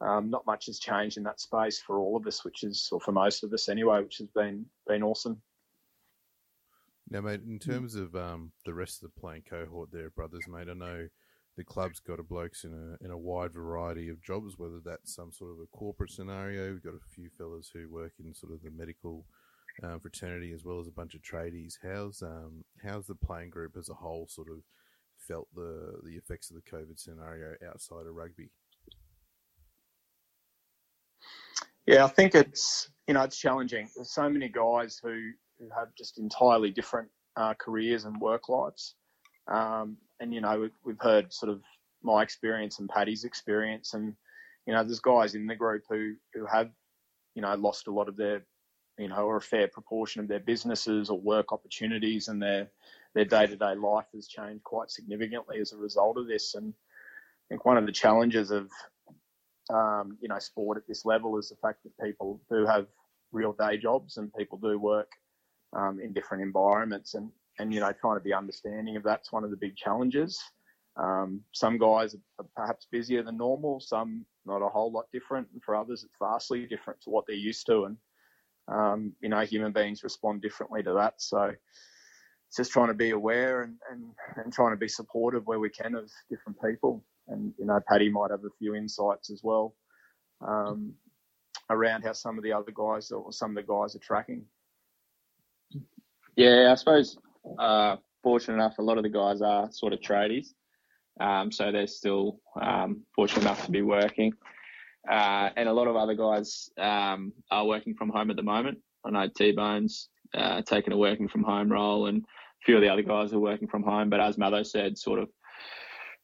um, 0.00 0.30
not 0.30 0.46
much 0.46 0.66
has 0.66 0.78
changed 0.78 1.16
in 1.16 1.22
that 1.24 1.40
space 1.40 1.80
for 1.80 1.98
all 1.98 2.16
of 2.16 2.26
us, 2.26 2.44
which 2.44 2.62
is, 2.62 2.88
or 2.92 3.00
for 3.00 3.12
most 3.12 3.42
of 3.42 3.52
us 3.52 3.68
anyway, 3.68 4.02
which 4.02 4.18
has 4.18 4.28
been 4.28 4.66
been 4.86 5.02
awesome. 5.02 5.40
Now, 7.08 7.20
mate, 7.20 7.40
in 7.46 7.58
terms 7.58 7.94
of 7.94 8.14
um, 8.16 8.52
the 8.64 8.74
rest 8.74 9.02
of 9.02 9.12
the 9.12 9.20
playing 9.20 9.42
cohort 9.48 9.90
there, 9.92 10.10
brothers, 10.10 10.46
mate, 10.48 10.68
I 10.70 10.74
know 10.74 11.08
the 11.56 11.64
club's 11.64 12.00
got 12.00 12.18
a 12.18 12.22
blokes 12.22 12.64
in 12.64 12.72
a 12.72 13.04
in 13.04 13.10
a 13.10 13.18
wide 13.18 13.52
variety 13.52 14.08
of 14.08 14.22
jobs, 14.22 14.58
whether 14.58 14.80
that's 14.84 15.14
some 15.14 15.32
sort 15.32 15.52
of 15.52 15.58
a 15.58 15.76
corporate 15.76 16.10
scenario. 16.10 16.72
We've 16.72 16.82
got 16.82 16.94
a 16.94 17.14
few 17.14 17.28
fellas 17.36 17.70
who 17.72 17.88
work 17.88 18.12
in 18.18 18.34
sort 18.34 18.52
of 18.52 18.62
the 18.62 18.70
medical 18.70 19.24
um, 19.82 20.00
fraternity 20.00 20.52
as 20.52 20.64
well 20.64 20.80
as 20.80 20.88
a 20.88 20.92
bunch 20.92 21.14
of 21.14 21.22
tradies. 21.22 21.78
How's 21.82 22.22
um 22.22 22.64
how's 22.82 23.06
the 23.06 23.14
playing 23.14 23.50
group 23.50 23.76
as 23.78 23.88
a 23.88 23.94
whole 23.94 24.26
sort 24.28 24.48
of 24.48 24.62
felt 25.26 25.48
the 25.54 26.00
the 26.04 26.16
effects 26.16 26.50
of 26.50 26.56
the 26.56 26.70
COVID 26.70 26.98
scenario 26.98 27.54
outside 27.68 28.06
of 28.06 28.14
rugby? 28.14 28.50
Yeah, 31.86 32.04
I 32.04 32.08
think 32.08 32.34
it's 32.34 32.90
you 33.06 33.14
know 33.14 33.22
it's 33.22 33.38
challenging. 33.38 33.88
There's 33.94 34.12
so 34.12 34.28
many 34.28 34.48
guys 34.48 35.00
who 35.02 35.30
who 35.58 35.68
have 35.76 35.94
just 35.96 36.18
entirely 36.18 36.70
different 36.70 37.08
uh, 37.36 37.54
careers 37.54 38.04
and 38.04 38.20
work 38.20 38.48
lives. 38.48 38.94
Um, 39.48 39.96
and 40.20 40.32
you 40.32 40.40
know, 40.40 40.60
we've, 40.60 40.76
we've 40.84 41.00
heard 41.00 41.32
sort 41.32 41.50
of 41.50 41.62
my 42.02 42.22
experience 42.22 42.78
and 42.78 42.88
Paddy's 42.88 43.24
experience, 43.24 43.94
and 43.94 44.14
you 44.66 44.72
know, 44.72 44.84
there's 44.84 45.00
guys 45.00 45.34
in 45.34 45.46
the 45.46 45.56
group 45.56 45.82
who 45.88 46.14
who 46.34 46.46
have 46.46 46.70
you 47.34 47.42
know 47.42 47.54
lost 47.54 47.88
a 47.88 47.92
lot 47.92 48.08
of 48.08 48.16
their 48.16 48.44
you 48.98 49.08
know 49.08 49.24
or 49.24 49.36
a 49.36 49.40
fair 49.40 49.68
proportion 49.68 50.20
of 50.20 50.28
their 50.28 50.40
businesses 50.40 51.10
or 51.10 51.18
work 51.20 51.52
opportunities, 51.52 52.28
and 52.28 52.40
their 52.40 52.68
their 53.14 53.24
day 53.24 53.46
to 53.46 53.56
day 53.56 53.74
life 53.74 54.06
has 54.14 54.26
changed 54.26 54.64
quite 54.64 54.90
significantly 54.90 55.58
as 55.60 55.72
a 55.72 55.76
result 55.76 56.16
of 56.18 56.26
this. 56.26 56.54
And 56.54 56.72
I 56.72 57.44
think 57.48 57.64
one 57.64 57.76
of 57.76 57.86
the 57.86 57.92
challenges 57.92 58.50
of 58.50 58.70
um, 59.72 60.18
you 60.20 60.28
know 60.28 60.38
sport 60.38 60.78
at 60.78 60.86
this 60.88 61.04
level 61.04 61.38
is 61.38 61.48
the 61.48 61.56
fact 61.56 61.82
that 61.84 62.04
people 62.04 62.40
do 62.50 62.66
have 62.66 62.86
real 63.30 63.52
day 63.52 63.76
jobs 63.76 64.16
and 64.16 64.32
people 64.34 64.58
do 64.58 64.78
work 64.78 65.10
um, 65.76 66.00
in 66.02 66.12
different 66.12 66.42
environments, 66.42 67.14
and 67.14 67.30
and 67.58 67.72
you 67.72 67.80
know 67.80 67.92
trying 68.00 68.16
to 68.16 68.24
be 68.24 68.32
understanding 68.32 68.96
of 68.96 69.02
that's 69.02 69.32
one 69.32 69.44
of 69.44 69.50
the 69.50 69.56
big 69.56 69.76
challenges. 69.76 70.40
Um, 70.96 71.40
some 71.52 71.78
guys 71.78 72.14
are 72.38 72.46
perhaps 72.54 72.86
busier 72.90 73.22
than 73.22 73.38
normal, 73.38 73.80
some 73.80 74.26
not 74.44 74.62
a 74.62 74.68
whole 74.68 74.92
lot 74.92 75.06
different, 75.12 75.48
and 75.52 75.62
for 75.62 75.74
others 75.74 76.04
it's 76.04 76.16
vastly 76.20 76.66
different 76.66 77.00
to 77.02 77.10
what 77.10 77.24
they're 77.26 77.36
used 77.36 77.66
to, 77.66 77.84
and 77.84 77.96
um, 78.68 79.12
you 79.20 79.28
know 79.28 79.40
human 79.40 79.72
beings 79.72 80.02
respond 80.02 80.42
differently 80.42 80.82
to 80.82 80.92
that. 80.94 81.14
So 81.18 81.52
just 82.56 82.72
trying 82.72 82.88
to 82.88 82.94
be 82.94 83.10
aware 83.10 83.62
and, 83.62 83.76
and, 83.90 84.04
and 84.36 84.52
trying 84.52 84.72
to 84.72 84.76
be 84.76 84.88
supportive 84.88 85.46
where 85.46 85.58
we 85.58 85.70
can 85.70 85.94
of 85.94 86.10
different 86.30 86.60
people. 86.62 87.04
And 87.28 87.52
you 87.58 87.66
know 87.66 87.80
Paddy 87.88 88.10
might 88.10 88.30
have 88.30 88.44
a 88.44 88.50
few 88.58 88.74
insights 88.74 89.30
as 89.30 89.40
well 89.42 89.74
um, 90.46 90.92
around 91.70 92.02
how 92.02 92.12
some 92.12 92.36
of 92.36 92.44
the 92.44 92.52
other 92.52 92.72
guys 92.74 93.10
or 93.10 93.32
some 93.32 93.50
of 93.50 93.56
the 93.56 93.72
guys 93.72 93.94
are 93.96 94.00
tracking. 94.00 94.44
Yeah, 96.36 96.70
I 96.72 96.74
suppose 96.74 97.18
uh, 97.58 97.96
fortunate 98.22 98.54
enough, 98.54 98.78
a 98.78 98.82
lot 98.82 98.96
of 98.96 99.02
the 99.02 99.10
guys 99.10 99.42
are 99.42 99.70
sort 99.70 99.92
of 99.92 100.00
tradies, 100.00 100.48
um, 101.20 101.52
so 101.52 101.70
they're 101.70 101.86
still 101.86 102.40
um, 102.60 103.02
fortunate 103.14 103.42
enough 103.42 103.64
to 103.66 103.70
be 103.70 103.82
working. 103.82 104.32
Uh, 105.10 105.50
and 105.56 105.68
a 105.68 105.72
lot 105.72 105.88
of 105.88 105.96
other 105.96 106.14
guys 106.14 106.70
um, 106.78 107.32
are 107.50 107.66
working 107.66 107.94
from 107.94 108.08
home 108.08 108.30
at 108.30 108.36
the 108.36 108.42
moment. 108.42 108.78
I 109.04 109.10
know 109.10 109.28
T 109.36 109.52
Bones 109.52 110.08
uh, 110.34 110.62
taking 110.62 110.92
a 110.92 110.96
working 110.96 111.28
from 111.28 111.42
home 111.42 111.70
role, 111.70 112.06
and 112.06 112.24
few 112.64 112.76
of 112.76 112.82
the 112.82 112.88
other 112.88 113.02
guys 113.02 113.32
are 113.32 113.38
working 113.38 113.68
from 113.68 113.82
home. 113.82 114.10
But 114.10 114.20
as 114.20 114.38
Matho 114.38 114.62
said, 114.62 114.98
sort 114.98 115.18
of 115.18 115.28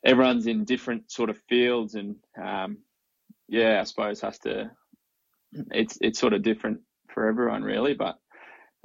everyone's 0.05 0.46
in 0.46 0.64
different 0.64 1.11
sort 1.11 1.31
of 1.31 1.38
fields, 1.49 1.94
and 1.94 2.17
um, 2.43 2.79
yeah, 3.49 3.81
I 3.81 3.85
suppose 3.85 4.20
has 4.20 4.38
to. 4.40 4.70
It's 5.70 5.99
it's 6.00 6.19
sort 6.19 6.35
of 6.35 6.43
different 6.43 6.81
for 7.12 7.26
everyone 7.26 7.62
really, 7.62 7.94
but 7.94 8.17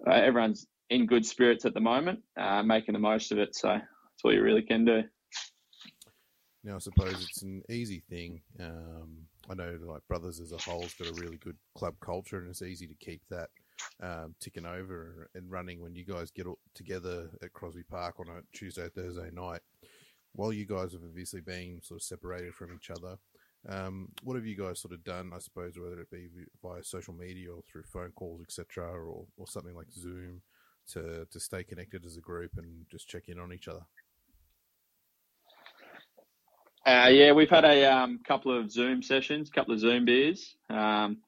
uh, 0.08 0.14
everyone's 0.14 0.66
in 0.90 1.06
good 1.06 1.26
spirits 1.26 1.66
at 1.66 1.74
the 1.74 1.80
moment, 1.80 2.20
uh, 2.38 2.64
making 2.64 2.94
the 2.94 3.00
most 3.00 3.32
of 3.32 3.38
it. 3.38 3.56
So 3.56 3.70
that's 3.70 4.24
all 4.24 4.34
you 4.34 4.42
really 4.42 4.62
can 4.62 4.86
do. 4.86 5.04
Now, 6.64 6.76
I 6.76 6.80
suppose 6.80 7.28
it's 7.28 7.42
an 7.42 7.62
easy 7.70 8.02
thing. 8.10 8.42
Um, 8.60 9.18
I 9.50 9.54
know, 9.56 9.78
like 9.82 10.08
Brothers 10.08 10.40
as 10.40 10.54
a 10.54 10.58
whole's 10.58 10.94
got 10.94 11.10
a 11.10 11.22
really 11.22 11.38
good 11.38 11.58
club 11.76 11.96
culture, 12.00 12.40
and 12.40 12.50
it's 12.50 12.62
easy 12.62 12.88
to 12.88 12.96
keep 12.96 13.22
that 13.30 13.50
um, 14.02 14.36
ticking 14.40 14.66
over 14.66 15.30
and 15.36 15.52
running 15.52 15.82
when 15.82 15.96
you 15.96 16.06
guys 16.06 16.32
get 16.32 16.48
together 16.74 17.30
at 17.42 17.54
Crosby 17.54 17.84
Park 17.84 18.20
on 18.20 18.28
a 18.28 18.42
Tuesday, 18.58 18.90
Thursday 18.90 19.30
night. 19.32 19.62
While 20.34 20.54
you 20.54 20.66
guys 20.66 20.94
have 20.94 21.04
obviously 21.04 21.42
been 21.42 21.80
sort 21.84 22.00
of 22.00 22.04
separated 22.04 22.56
from 22.56 22.74
each 22.74 22.90
other, 22.90 23.18
um, 23.70 24.10
what 24.24 24.36
have 24.36 24.46
you 24.46 24.58
guys 24.58 24.82
sort 24.82 24.94
of 24.94 25.04
done? 25.04 25.32
I 25.34 25.40
suppose 25.40 25.78
whether 25.78 26.00
it 26.02 26.12
be 26.12 26.28
via 26.62 26.84
social 26.84 27.14
media 27.14 27.54
or 27.54 27.62
through 27.62 27.84
phone 27.84 28.12
calls, 28.12 28.42
etc., 28.42 28.84
or 28.84 29.26
or 29.38 29.48
something 29.48 29.76
like 29.76 29.92
Zoom, 29.92 30.42
to 30.92 31.26
to 31.32 31.40
stay 31.40 31.64
connected 31.64 32.06
as 32.06 32.18
a 32.18 32.22
group 32.22 32.52
and 32.58 32.86
just 32.90 33.08
check 33.08 33.30
in 33.30 33.40
on 33.40 33.54
each 33.54 33.68
other? 33.68 33.86
Uh, 36.86 37.08
yeah, 37.10 37.32
we've 37.32 37.50
had 37.50 37.64
a 37.64 37.86
um, 37.86 38.20
couple 38.28 38.58
of 38.58 38.70
Zoom 38.70 39.02
sessions, 39.02 39.50
couple 39.50 39.74
of 39.74 39.80
Zoom 39.80 40.04
beers. 40.04 40.58
Um, 40.70 41.20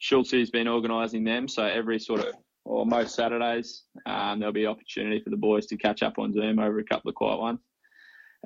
Schultzy's 0.00 0.50
been 0.50 0.68
organising 0.68 1.24
them, 1.24 1.48
so 1.48 1.64
every 1.64 1.98
sort 1.98 2.20
of 2.20 2.34
or 2.64 2.84
most 2.84 3.14
Saturdays 3.14 3.84
um, 4.06 4.40
there'll 4.40 4.52
be 4.52 4.66
opportunity 4.66 5.20
for 5.22 5.30
the 5.30 5.36
boys 5.36 5.66
to 5.66 5.76
catch 5.76 6.02
up 6.02 6.18
on 6.18 6.32
Zoom 6.32 6.58
over 6.58 6.78
a 6.80 6.84
couple 6.84 7.08
of 7.08 7.14
quiet 7.14 7.38
ones. 7.38 7.60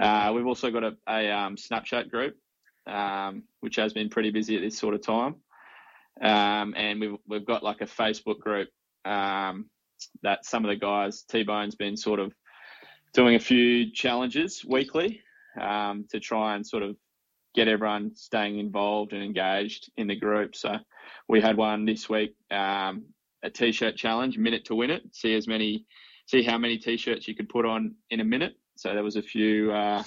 Uh, 0.01 0.33
we've 0.35 0.47
also 0.47 0.71
got 0.71 0.85
a, 0.85 0.97
a 1.09 1.31
um, 1.31 1.57
Snapchat 1.57 2.11
group, 2.11 2.37
um, 2.87 3.45
which 3.61 3.77
has 3.77 3.93
been 3.93 4.09
pretty 4.09 4.31
busy 4.31 4.57
at 4.57 4.63
this 4.63 4.79
sort 4.79 4.95
of 4.95 5.03
time, 5.03 5.37
um, 6.23 6.75
and 6.77 7.01
we've 7.01 7.17
we've 7.27 7.47
got 7.47 7.63
like 7.63 7.81
a 7.81 7.87
Facebook 7.87 8.39
group 8.41 8.69
um, 9.05 9.67
that 10.23 10.45
some 10.45 10.65
of 10.65 10.69
the 10.69 10.77
guys, 10.77 11.23
T 11.23 11.43
Bone's 11.43 11.75
been 11.75 11.97
sort 11.97 12.21
of 12.21 12.33
doing 13.13 13.35
a 13.35 13.41
few 13.41 13.91
challenges 13.93 14.65
weekly 14.67 15.21
um, 15.61 16.05
to 16.11 16.21
try 16.21 16.55
and 16.55 16.67
sort 16.67 16.83
of 16.83 16.97
get 17.55 17.69
everyone 17.69 18.15
staying 18.15 18.59
involved 18.59 19.13
and 19.13 19.23
engaged 19.23 19.91
in 19.97 20.07
the 20.07 20.15
group. 20.15 20.55
So 20.55 20.77
we 21.31 21.41
had 21.41 21.57
one 21.57 21.85
this 21.85 22.09
week, 22.09 22.35
um, 22.51 23.05
a 23.45 23.51
t-shirt 23.51 23.97
challenge, 23.97 24.37
minute 24.37 24.65
to 24.65 24.75
win 24.75 24.91
it. 24.91 25.03
See 25.13 25.37
as 25.37 25.47
many, 25.47 25.87
see 26.27 26.43
how 26.43 26.59
many 26.59 26.77
t-shirts 26.77 27.29
you 27.29 27.37
could 27.37 27.49
put 27.49 27.65
on 27.65 27.95
in 28.11 28.19
a 28.19 28.25
minute. 28.25 28.55
So 28.75 28.93
there 28.95 29.05
was 29.05 29.15
a 29.15 29.23
few, 29.23 29.71
uh, 29.71 30.03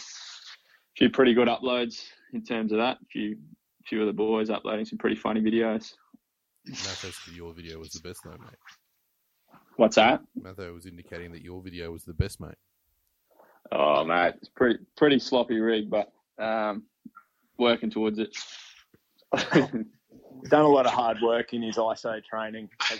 few 0.98 1.10
pretty 1.10 1.34
good 1.34 1.48
uploads 1.48 2.04
in 2.34 2.44
terms 2.44 2.74
of 2.74 2.80
that. 2.80 2.98
A 2.98 3.06
few, 3.10 3.38
few 3.86 4.02
of 4.02 4.08
the 4.08 4.14
boys 4.14 4.50
uploading 4.50 4.84
some 4.84 4.98
pretty 4.98 5.16
funny 5.16 5.40
videos. 5.40 5.94
Mathos, 6.70 7.14
said 7.14 7.34
your 7.34 7.54
video 7.54 7.80
was 7.80 7.92
the 7.92 8.06
best 8.06 8.20
though, 8.26 8.32
mate. 8.32 9.60
What's 9.78 9.96
that? 9.96 10.22
Matho 10.36 10.74
was 10.74 10.86
indicating 10.86 11.32
that 11.32 11.42
your 11.42 11.62
video 11.62 11.90
was 11.90 12.04
the 12.04 12.14
best, 12.14 12.42
mate. 12.42 12.56
Oh, 13.72 14.04
mate, 14.04 14.34
it's 14.38 14.50
pretty 14.50 14.80
pretty 14.98 15.20
sloppy 15.20 15.60
rig, 15.60 15.90
but 15.90 16.12
um, 16.38 16.84
working 17.58 17.90
towards 17.90 18.20
it. 18.20 18.36
Done 20.50 20.66
a 20.66 20.68
lot 20.68 20.86
of 20.86 20.92
hard 20.92 21.18
work 21.22 21.54
in 21.54 21.62
his 21.62 21.78
ISO 21.78 22.22
training. 22.24 22.70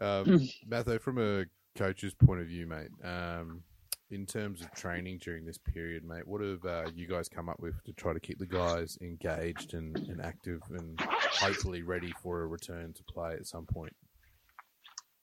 um, 0.00 0.48
Matho, 0.66 0.98
from 0.98 1.18
a 1.18 1.44
coach's 1.76 2.14
point 2.14 2.40
of 2.40 2.46
view, 2.46 2.66
mate, 2.66 2.88
um, 3.02 3.62
in 4.10 4.26
terms 4.26 4.60
of 4.60 4.70
training 4.72 5.18
during 5.18 5.44
this 5.44 5.58
period, 5.58 6.04
mate, 6.04 6.26
what 6.26 6.40
have 6.40 6.64
uh, 6.64 6.84
you 6.94 7.06
guys 7.06 7.28
come 7.28 7.48
up 7.48 7.58
with 7.58 7.82
to 7.84 7.92
try 7.92 8.12
to 8.12 8.20
keep 8.20 8.38
the 8.38 8.46
guys 8.46 8.96
engaged 9.00 9.74
and, 9.74 9.96
and 10.08 10.20
active 10.20 10.60
and 10.70 11.00
hopefully 11.00 11.82
ready 11.82 12.12
for 12.22 12.42
a 12.42 12.46
return 12.46 12.92
to 12.92 13.02
play 13.04 13.32
at 13.32 13.46
some 13.46 13.66
point? 13.66 13.94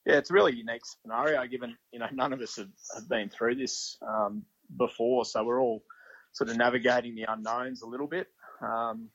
Yeah, 0.05 0.17
it's 0.17 0.31
a 0.31 0.34
really 0.34 0.55
unique 0.55 0.81
scenario 1.01 1.46
given, 1.46 1.77
you 1.93 2.00
know, 2.00 2.08
none 2.12 2.34
of 2.34 2.41
us 2.41 2.55
have, 2.58 2.70
have 2.96 3.08
been 3.08 3.29
through 3.29 3.55
this 3.55 3.98
um, 4.05 4.43
before. 4.77 5.25
So 5.25 5.43
we're 5.43 5.62
all 5.62 5.84
sort 6.32 6.50
of 6.50 6.58
navigating 6.58 7.16
the 7.16 7.26
unknowns 7.32 7.82
a 7.82 7.88
little 7.88 8.08
bit. 8.08 8.28
Um, 8.62 9.10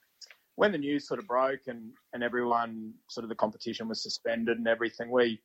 when 0.56 0.72
the 0.72 0.78
news 0.78 1.06
sort 1.06 1.20
of 1.20 1.26
broke 1.26 1.66
and, 1.66 1.92
and 2.12 2.22
everyone 2.22 2.92
sort 3.08 3.24
of 3.24 3.28
the 3.28 3.34
competition 3.34 3.88
was 3.88 4.02
suspended 4.02 4.58
and 4.58 4.66
everything, 4.66 5.10
we, 5.10 5.40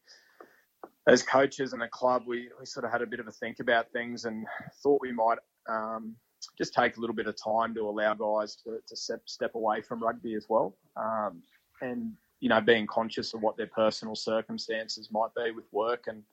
as 1.08 1.22
coaches 1.22 1.74
and 1.74 1.84
a 1.84 1.88
club, 1.90 2.24
we, 2.26 2.50
we 2.60 2.66
sort 2.66 2.86
of 2.86 2.92
had 2.92 3.02
a 3.02 3.06
bit 3.06 3.20
of 3.20 3.28
a 3.28 3.32
think 3.32 3.60
about 3.60 3.92
things 3.92 4.26
and 4.26 4.46
thought 4.82 5.02
we 5.02 5.12
might 5.12 5.38
um, 5.70 6.16
just 6.58 6.74
take 6.74 6.98
a 6.98 7.00
little 7.00 7.16
bit 7.16 7.28
of 7.28 7.36
time 7.42 7.74
to 7.76 7.82
allow 7.82 8.14
guys 8.14 8.56
to, 8.56 8.78
to 8.88 8.96
step, 8.96 9.22
step 9.26 9.56
away 9.56 9.82
from 9.82 10.02
rugby 10.02 10.34
as 10.36 10.46
well. 10.50 10.78
Um, 10.96 11.42
and, 11.82 12.14
you 12.40 12.50
know, 12.50 12.62
being 12.62 12.88
conscious 12.88 13.34
of 13.34 13.42
what 13.42 13.58
their 13.58 13.68
personal 13.68 14.16
circumstances 14.16 15.10
might 15.12 15.34
be 15.36 15.52
with 15.52 15.66
work 15.72 16.06
and 16.08 16.24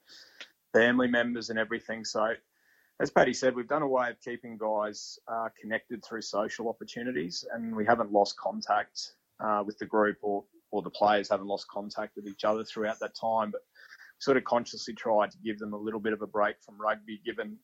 family 0.73 1.07
members 1.07 1.49
and 1.49 1.59
everything. 1.59 2.05
So, 2.05 2.33
as 2.99 3.09
Paddy 3.09 3.33
said, 3.33 3.55
we've 3.55 3.67
done 3.67 3.81
a 3.81 3.87
way 3.87 4.09
of 4.09 4.19
keeping 4.21 4.57
guys 4.57 5.19
uh, 5.27 5.47
connected 5.59 6.03
through 6.03 6.21
social 6.21 6.67
opportunities, 6.67 7.45
and 7.53 7.73
we 7.75 7.85
haven't 7.85 8.11
lost 8.11 8.37
contact 8.37 9.13
uh, 9.39 9.63
with 9.65 9.77
the 9.77 9.85
group 9.85 10.17
or, 10.21 10.43
or 10.71 10.81
the 10.81 10.89
players 10.89 11.29
haven't 11.29 11.47
lost 11.47 11.67
contact 11.69 12.15
with 12.17 12.27
each 12.27 12.43
other 12.43 12.63
throughout 12.63 12.99
that 12.99 13.15
time. 13.15 13.51
But 13.51 13.61
sort 14.19 14.35
of 14.35 14.43
consciously 14.43 14.93
tried 14.93 15.31
to 15.31 15.37
give 15.37 15.59
them 15.59 15.73
a 15.73 15.77
little 15.77 16.01
bit 16.01 16.11
of 16.11 16.21
a 16.21 16.27
break 16.27 16.57
from 16.61 16.79
rugby, 16.79 17.21
given 17.25 17.57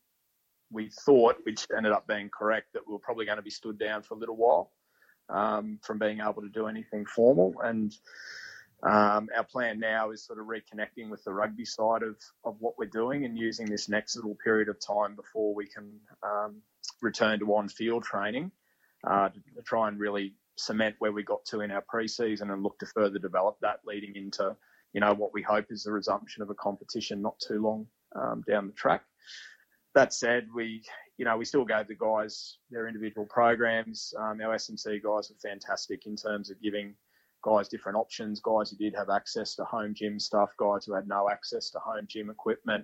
we 0.71 0.89
thought, 1.05 1.35
which 1.43 1.67
ended 1.75 1.91
up 1.91 2.07
being 2.07 2.29
correct, 2.29 2.67
that 2.73 2.81
we 2.87 2.93
were 2.93 2.99
probably 2.99 3.25
going 3.25 3.37
to 3.37 3.43
be 3.43 3.49
stood 3.49 3.77
down 3.77 4.03
for 4.03 4.15
a 4.15 4.17
little 4.17 4.37
while 4.37 4.71
um, 5.29 5.79
from 5.83 5.99
being 5.99 6.21
able 6.21 6.41
to 6.41 6.49
do 6.49 6.67
anything 6.67 7.05
formal. 7.05 7.53
And 7.61 7.93
um, 8.85 9.29
our 9.35 9.43
plan 9.43 9.79
now 9.79 10.11
is 10.11 10.25
sort 10.25 10.39
of 10.39 10.45
reconnecting 10.45 11.09
with 11.09 11.23
the 11.23 11.33
rugby 11.33 11.65
side 11.65 12.03
of, 12.03 12.17
of 12.43 12.55
what 12.59 12.77
we're 12.77 12.85
doing 12.85 13.25
and 13.25 13.37
using 13.37 13.65
this 13.65 13.89
next 13.89 14.15
little 14.15 14.37
period 14.43 14.69
of 14.69 14.77
time 14.79 15.15
before 15.15 15.53
we 15.53 15.67
can 15.67 15.91
um, 16.23 16.61
return 17.01 17.39
to 17.39 17.55
on 17.55 17.67
field 17.67 18.03
training 18.03 18.51
uh, 19.07 19.29
to, 19.29 19.39
to 19.55 19.61
try 19.63 19.87
and 19.87 19.99
really 19.99 20.35
cement 20.57 20.95
where 20.99 21.11
we 21.11 21.23
got 21.23 21.43
to 21.45 21.61
in 21.61 21.71
our 21.71 21.83
pre-season 21.87 22.51
and 22.51 22.63
look 22.63 22.77
to 22.79 22.85
further 22.85 23.19
develop 23.19 23.57
that 23.61 23.79
leading 23.85 24.15
into 24.15 24.55
you 24.95 25.01
know, 25.01 25.13
what 25.13 25.33
we 25.33 25.41
hope 25.41 25.65
is 25.71 25.83
the 25.83 25.91
resumption 25.91 26.41
of 26.41 26.49
a 26.49 26.55
competition 26.55 27.21
not 27.21 27.37
too 27.45 27.61
long 27.61 27.85
um, 28.15 28.41
down 28.47 28.65
the 28.65 28.73
track. 28.73 29.03
That 29.93 30.13
said, 30.13 30.47
we, 30.55 30.83
you 31.17 31.25
know, 31.25 31.35
we 31.35 31.43
still 31.43 31.65
gave 31.65 31.89
the 31.89 31.95
guys 31.95 32.59
their 32.71 32.87
individual 32.87 33.27
programs. 33.29 34.13
Um, 34.17 34.39
our 34.39 34.55
SMC 34.55 35.03
guys 35.03 35.29
were 35.29 35.49
fantastic 35.49 36.05
in 36.05 36.15
terms 36.15 36.49
of 36.49 36.61
giving 36.61 36.95
guys 37.45 37.67
different 37.67 37.97
options, 37.97 38.41
guys 38.41 38.71
who 38.71 38.77
did 38.77 38.95
have 38.95 39.09
access 39.09 39.55
to 39.55 39.63
home 39.65 39.93
gym 39.93 40.19
stuff, 40.19 40.49
guys 40.57 40.85
who 40.85 40.93
had 40.93 41.07
no 41.07 41.29
access 41.29 41.69
to 41.69 41.79
home 41.79 42.05
gym 42.07 42.29
equipment, 42.29 42.83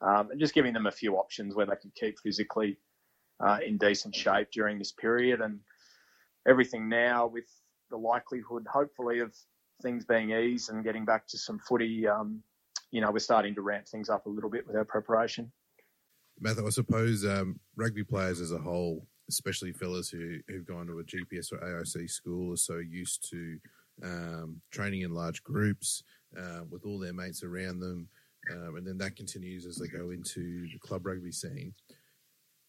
um, 0.00 0.30
and 0.30 0.40
just 0.40 0.54
giving 0.54 0.72
them 0.72 0.86
a 0.86 0.90
few 0.90 1.16
options 1.16 1.54
where 1.54 1.66
they 1.66 1.76
could 1.76 1.94
keep 1.94 2.18
physically 2.18 2.78
uh, 3.46 3.58
in 3.64 3.76
decent 3.76 4.14
shape 4.14 4.48
during 4.50 4.78
this 4.78 4.92
period. 4.92 5.40
And 5.42 5.60
everything 6.48 6.88
now 6.88 7.26
with 7.26 7.44
the 7.90 7.98
likelihood, 7.98 8.66
hopefully, 8.70 9.18
of 9.20 9.34
things 9.82 10.06
being 10.06 10.30
eased 10.30 10.70
and 10.70 10.82
getting 10.82 11.04
back 11.04 11.26
to 11.28 11.38
some 11.38 11.58
footy, 11.58 12.08
um, 12.08 12.42
you 12.90 13.02
know, 13.02 13.10
we're 13.10 13.18
starting 13.18 13.54
to 13.54 13.60
ramp 13.60 13.86
things 13.86 14.08
up 14.08 14.24
a 14.24 14.30
little 14.30 14.50
bit 14.50 14.66
with 14.66 14.74
our 14.74 14.86
preparation. 14.86 15.52
Matthew, 16.40 16.66
I 16.66 16.70
suppose 16.70 17.26
um, 17.26 17.60
rugby 17.76 18.04
players 18.04 18.40
as 18.40 18.52
a 18.52 18.58
whole, 18.58 19.06
especially 19.28 19.72
fellas 19.72 20.08
who, 20.08 20.38
who've 20.48 20.66
gone 20.66 20.86
to 20.86 21.00
a 21.00 21.04
GPS 21.04 21.52
or 21.52 21.58
AIC 21.58 22.08
school, 22.08 22.54
are 22.54 22.56
so 22.56 22.78
used 22.78 23.28
to 23.30 23.58
um, 24.02 24.60
training 24.70 25.02
in 25.02 25.14
large 25.14 25.42
groups 25.42 26.02
uh, 26.38 26.60
with 26.70 26.84
all 26.84 26.98
their 26.98 27.12
mates 27.12 27.42
around 27.42 27.80
them. 27.80 28.08
Um, 28.50 28.76
and 28.76 28.86
then 28.86 28.98
that 28.98 29.16
continues 29.16 29.66
as 29.66 29.76
they 29.76 29.88
go 29.88 30.10
into 30.10 30.68
the 30.72 30.78
club 30.80 31.06
rugby 31.06 31.32
scene. 31.32 31.74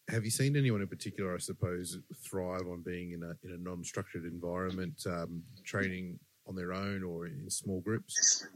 Have 0.08 0.24
you 0.24 0.30
seen 0.30 0.56
anyone 0.56 0.80
in 0.80 0.88
particular, 0.88 1.34
I 1.34 1.38
suppose, 1.38 1.98
thrive 2.28 2.66
on 2.68 2.82
being 2.82 3.12
in 3.12 3.22
a 3.22 3.32
in 3.46 3.54
a 3.54 3.58
non-structured 3.58 4.24
environment, 4.24 5.00
um, 5.06 5.42
training 5.64 6.18
on 6.46 6.56
their 6.56 6.72
own 6.72 7.04
or 7.04 7.26
in 7.26 7.48
small 7.48 7.80
groups? 7.80 8.46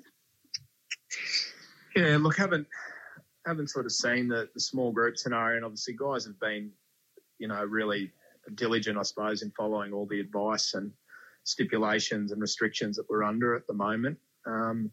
Yeah, 1.94 2.18
look, 2.20 2.36
haven't 2.36 2.66
haven't 3.46 3.70
sort 3.70 3.86
of 3.86 3.92
seen 3.92 4.26
the, 4.26 4.48
the 4.54 4.60
small 4.60 4.90
group 4.90 5.16
scenario, 5.16 5.56
and 5.56 5.64
obviously 5.64 5.94
guys 5.94 6.24
have 6.24 6.40
been, 6.40 6.72
you 7.38 7.46
know, 7.46 7.62
really 7.62 8.10
diligent, 8.56 8.98
I 8.98 9.02
suppose, 9.02 9.42
in 9.42 9.52
following 9.56 9.92
all 9.92 10.06
the 10.06 10.20
advice 10.20 10.74
and 10.74 10.90
stipulations 11.44 12.32
and 12.32 12.40
restrictions 12.40 12.96
that 12.96 13.08
we're 13.08 13.22
under 13.22 13.54
at 13.54 13.66
the 13.66 13.72
moment. 13.72 14.18
Um, 14.46 14.90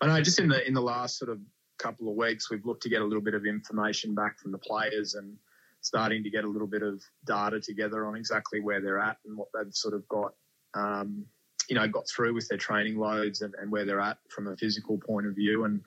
I 0.00 0.06
know 0.06 0.20
just 0.20 0.38
in 0.38 0.48
the 0.48 0.66
in 0.66 0.74
the 0.74 0.82
last 0.82 1.18
sort 1.18 1.30
of 1.30 1.38
couple 1.78 2.08
of 2.08 2.16
weeks, 2.16 2.50
we've 2.50 2.64
looked 2.66 2.82
to 2.82 2.90
get 2.90 3.00
a 3.00 3.04
little 3.04 3.22
bit 3.22 3.34
of 3.34 3.46
information 3.46 4.14
back 4.14 4.38
from 4.38 4.52
the 4.52 4.58
players 4.58 5.14
and 5.14 5.36
starting 5.80 6.22
to 6.22 6.30
get 6.30 6.44
a 6.44 6.48
little 6.48 6.66
bit 6.66 6.82
of 6.82 7.02
data 7.24 7.58
together 7.58 8.06
on 8.06 8.16
exactly 8.16 8.60
where 8.60 8.82
they're 8.82 8.98
at 8.98 9.16
and 9.24 9.36
what 9.36 9.48
they've 9.54 9.72
sort 9.72 9.94
of 9.94 10.06
got 10.08 10.34
um, 10.74 11.24
you 11.70 11.76
know, 11.76 11.86
got 11.86 12.08
through 12.08 12.34
with 12.34 12.48
their 12.48 12.58
training 12.58 12.98
loads 12.98 13.42
and, 13.42 13.54
and 13.54 13.70
where 13.70 13.84
they're 13.84 14.00
at 14.00 14.18
from 14.28 14.48
a 14.48 14.56
physical 14.56 14.98
point 14.98 15.26
of 15.26 15.36
view. 15.36 15.64
And 15.64 15.80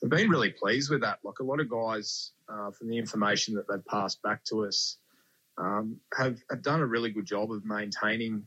we've 0.00 0.10
been 0.10 0.28
really 0.28 0.50
pleased 0.50 0.90
with 0.90 1.00
that. 1.00 1.18
Like 1.24 1.38
a 1.40 1.44
lot 1.44 1.60
of 1.60 1.70
guys, 1.70 2.32
uh, 2.46 2.70
from 2.72 2.90
the 2.90 2.98
information 2.98 3.54
that 3.54 3.66
they've 3.66 3.84
passed 3.86 4.22
back 4.22 4.44
to 4.44 4.66
us, 4.66 4.98
um, 5.56 5.96
have, 6.16 6.38
have 6.50 6.62
done 6.62 6.80
a 6.80 6.86
really 6.86 7.10
good 7.10 7.24
job 7.24 7.50
of 7.52 7.64
maintaining 7.64 8.44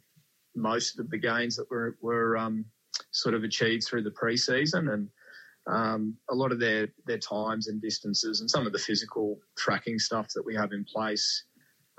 most 0.56 1.00
of 1.00 1.10
the 1.10 1.18
gains 1.18 1.56
that 1.56 1.70
were, 1.70 1.98
were 2.02 2.38
um, 2.38 2.66
sort 3.12 3.36
of 3.36 3.44
achieved 3.44 3.86
through 3.86 4.04
the 4.04 4.12
preseason 4.12 4.94
and 4.94 5.10
um, 5.68 6.16
a 6.30 6.36
lot 6.36 6.52
of 6.52 6.60
their, 6.60 6.90
their 7.06 7.18
times 7.18 7.68
and 7.68 7.82
distances 7.82 8.42
and 8.42 8.50
some 8.50 8.68
of 8.68 8.74
the 8.74 8.80
physical 8.80 9.40
tracking 9.58 9.98
stuff 9.98 10.28
that 10.36 10.46
we 10.46 10.56
have 10.56 10.74
in 10.74 10.84
place 10.84 11.46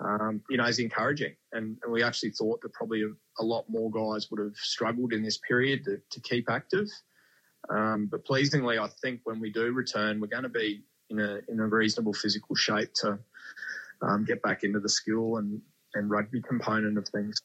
um, 0.00 0.40
you 0.50 0.56
know, 0.56 0.64
is 0.64 0.78
encouraging. 0.78 1.34
And, 1.52 1.78
and, 1.82 1.92
we 1.92 2.02
actually 2.02 2.30
thought 2.30 2.60
that 2.62 2.72
probably 2.72 3.02
a, 3.02 3.42
a, 3.42 3.44
lot 3.44 3.64
more 3.68 3.90
guys 3.90 4.28
would 4.30 4.40
have 4.40 4.56
struggled 4.56 5.12
in 5.12 5.22
this 5.22 5.38
period 5.38 5.84
to, 5.84 5.98
to 6.10 6.20
keep 6.20 6.50
active. 6.50 6.88
Um, 7.70 8.08
but 8.10 8.24
pleasingly, 8.24 8.78
I 8.78 8.88
think 9.00 9.20
when 9.24 9.40
we 9.40 9.50
do 9.52 9.72
return, 9.72 10.20
we're 10.20 10.26
going 10.26 10.42
to 10.42 10.48
be 10.48 10.82
in 11.10 11.20
a 11.20 11.40
in 11.48 11.60
a 11.60 11.66
reasonable 11.66 12.12
physical 12.12 12.56
shape 12.56 12.92
to 12.94 13.18
um, 14.02 14.24
get 14.24 14.42
back 14.42 14.64
into 14.64 14.80
the 14.80 14.88
skill 14.88 15.36
and, 15.36 15.60
and 15.94 16.10
rugby 16.10 16.42
component 16.42 16.98
of 16.98 17.08
things. 17.08 17.40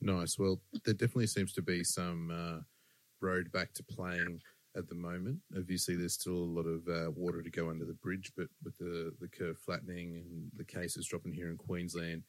Nice. 0.00 0.38
Well, 0.38 0.60
there 0.84 0.94
definitely 0.94 1.26
seems 1.26 1.52
to 1.54 1.62
be 1.62 1.84
some 1.84 2.30
uh, 2.30 2.60
road 3.20 3.52
back 3.52 3.72
to 3.74 3.82
playing 3.82 4.40
at 4.76 4.88
the 4.88 4.94
moment. 4.94 5.38
Obviously, 5.56 5.96
there's 5.96 6.14
still 6.14 6.32
a 6.32 6.54
lot 6.54 6.66
of 6.66 6.88
uh, 6.88 7.10
water 7.10 7.42
to 7.42 7.50
go 7.50 7.70
under 7.70 7.84
the 7.84 7.94
bridge, 7.94 8.32
but 8.36 8.46
with 8.64 8.76
the, 8.78 9.12
the 9.20 9.28
curve 9.28 9.58
flattening 9.58 10.16
and 10.16 10.50
the 10.56 10.64
cases 10.64 11.06
dropping 11.06 11.34
here 11.34 11.50
in 11.50 11.56
Queensland, 11.56 12.22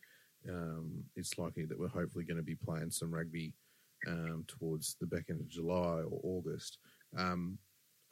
um, 0.50 1.04
it's 1.16 1.38
likely 1.38 1.66
that 1.66 1.80
we're 1.80 1.88
hopefully 1.88 2.26
going 2.26 2.38
to 2.38 2.44
be 2.44 2.56
playing 2.56 2.90
some 2.90 3.14
rugby 3.14 3.54
um, 4.08 4.44
towards 4.48 4.96
the 5.00 5.06
back 5.06 5.26
end 5.30 5.40
of 5.40 5.48
July 5.48 6.02
or 6.02 6.20
August. 6.24 6.80
Um, 7.18 7.58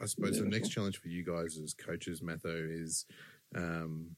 I 0.01 0.05
suppose 0.05 0.39
the 0.39 0.45
next 0.45 0.69
challenge 0.69 0.99
for 1.01 1.09
you 1.09 1.25
guys 1.25 1.57
as 1.61 1.73
coaches, 1.73 2.21
Matho, 2.21 2.55
is 2.69 3.05
um, 3.55 4.15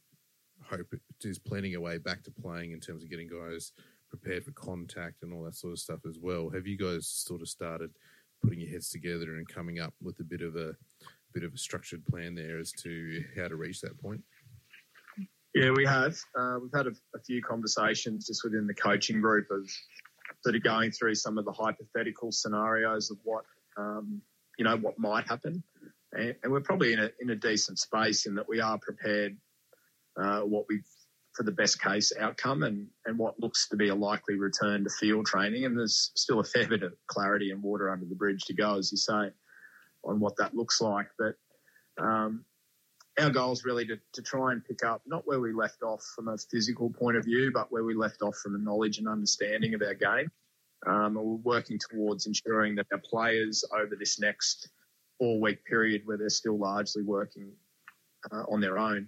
hope 0.63 0.93
is 1.24 1.39
planning 1.39 1.75
a 1.75 1.81
way 1.81 1.98
back 1.98 2.24
to 2.24 2.31
playing 2.31 2.71
in 2.71 2.79
terms 2.79 3.03
of 3.03 3.10
getting 3.10 3.27
guys 3.27 3.71
prepared 4.12 4.46
for 4.46 4.51
contact 4.51 5.24
and 5.24 5.34
all 5.34 5.44
that 5.44 5.56
sort 5.56 5.74
of 5.74 5.80
stuff 5.80 6.01
as 6.08 6.20
well. 6.20 6.50
Have 6.50 6.68
you 6.68 6.77
guys 6.77 7.08
sort 7.08 7.41
of 7.41 7.50
started? 7.50 7.91
putting 8.41 8.60
your 8.60 8.70
heads 8.70 8.89
together 8.89 9.36
and 9.36 9.48
coming 9.48 9.80
up 9.80 9.94
with 10.01 10.20
a 10.20 10.24
bit 10.24 10.41
of 10.41 10.56
a 10.56 10.75
bit 11.34 11.44
of 11.44 11.53
a 11.53 11.58
structured 11.58 12.06
plan 12.06 12.36
there 12.36 12.60
as 12.60 12.72
to 12.72 13.24
how 13.38 13.48
to 13.48 13.56
reach 13.56 13.82
that 13.82 14.00
point? 14.01 14.22
Yeah, 15.53 15.72
we 15.72 15.86
have. 15.86 16.15
Uh, 16.38 16.58
we've 16.62 16.72
had 16.74 16.88
a, 16.88 16.91
a, 17.15 17.20
few 17.25 17.41
conversations 17.41 18.27
just 18.27 18.44
within 18.44 18.68
the 18.68 18.74
coaching 18.74 19.20
group 19.20 19.48
of 19.51 19.70
sort 20.44 20.56
of 20.56 20.63
going 20.63 20.91
through 20.91 21.15
some 21.15 21.38
of 21.38 21.46
the 21.46 21.51
hypothetical 21.51 22.32
scenarios 22.32 23.12
of 23.12 23.18
what 23.24 23.44
um, 23.77 24.22
you 24.58 24.65
know 24.65 24.77
what 24.77 24.98
might 24.98 25.27
happen, 25.27 25.63
and, 26.13 26.36
and, 26.44 26.51
we're 26.51 26.62
probably 26.62 26.94
in 26.94 27.00
a 27.00 27.10
in 27.20 27.30
a 27.30 27.36
decent 27.36 27.80
space 27.80 28.25
in 28.25 28.36
that 28.36 28.48
we 28.48 28.62
are 28.62 28.80
prepared 28.80 29.38
uh, 30.22 30.41
what 30.41 30.65
we 30.70 30.82
for 31.33 31.43
the 31.43 31.51
best 31.51 31.81
case 31.81 32.11
outcome 32.19 32.63
and, 32.63 32.88
and 33.05 33.17
what 33.17 33.39
looks 33.39 33.69
to 33.69 33.77
be 33.77 33.89
a 33.89 33.95
likely 33.95 34.35
return 34.35 34.83
to 34.83 34.89
field 34.89 35.25
training. 35.25 35.65
And 35.65 35.77
there's 35.77 36.11
still 36.15 36.39
a 36.39 36.43
fair 36.43 36.67
bit 36.67 36.83
of 36.83 36.93
clarity 37.07 37.51
and 37.51 37.63
water 37.63 37.89
under 37.89 38.05
the 38.05 38.15
bridge 38.15 38.43
to 38.45 38.53
go, 38.53 38.77
as 38.77 38.91
you 38.91 38.97
say, 38.97 39.31
on 40.03 40.19
what 40.19 40.35
that 40.38 40.55
looks 40.55 40.81
like. 40.81 41.07
But 41.17 41.35
um, 42.03 42.43
our 43.19 43.29
goal 43.29 43.51
is 43.51 43.65
really 43.65 43.85
to, 43.85 43.97
to 44.13 44.21
try 44.21 44.51
and 44.51 44.63
pick 44.63 44.83
up 44.83 45.01
not 45.05 45.25
where 45.25 45.39
we 45.39 45.53
left 45.53 45.83
off 45.83 46.03
from 46.15 46.27
a 46.27 46.38
physical 46.38 46.89
point 46.89 47.17
of 47.17 47.25
view, 47.25 47.51
but 47.53 47.71
where 47.71 47.83
we 47.83 47.95
left 47.95 48.21
off 48.21 48.35
from 48.38 48.55
a 48.55 48.59
knowledge 48.59 48.97
and 48.97 49.07
understanding 49.07 49.73
of 49.73 49.81
our 49.81 49.93
game. 49.93 50.29
Um, 50.88 51.13
we're 51.13 51.55
working 51.55 51.79
towards 51.89 52.25
ensuring 52.25 52.75
that 52.75 52.88
our 52.91 53.00
players 53.00 53.63
over 53.73 53.95
this 53.95 54.19
next 54.19 54.69
four 55.19 55.39
week 55.39 55.63
period 55.65 56.01
where 56.05 56.17
they're 56.17 56.29
still 56.29 56.57
largely 56.57 57.03
working 57.03 57.51
uh, 58.31 58.43
on 58.51 58.59
their 58.59 58.79
own 58.79 59.07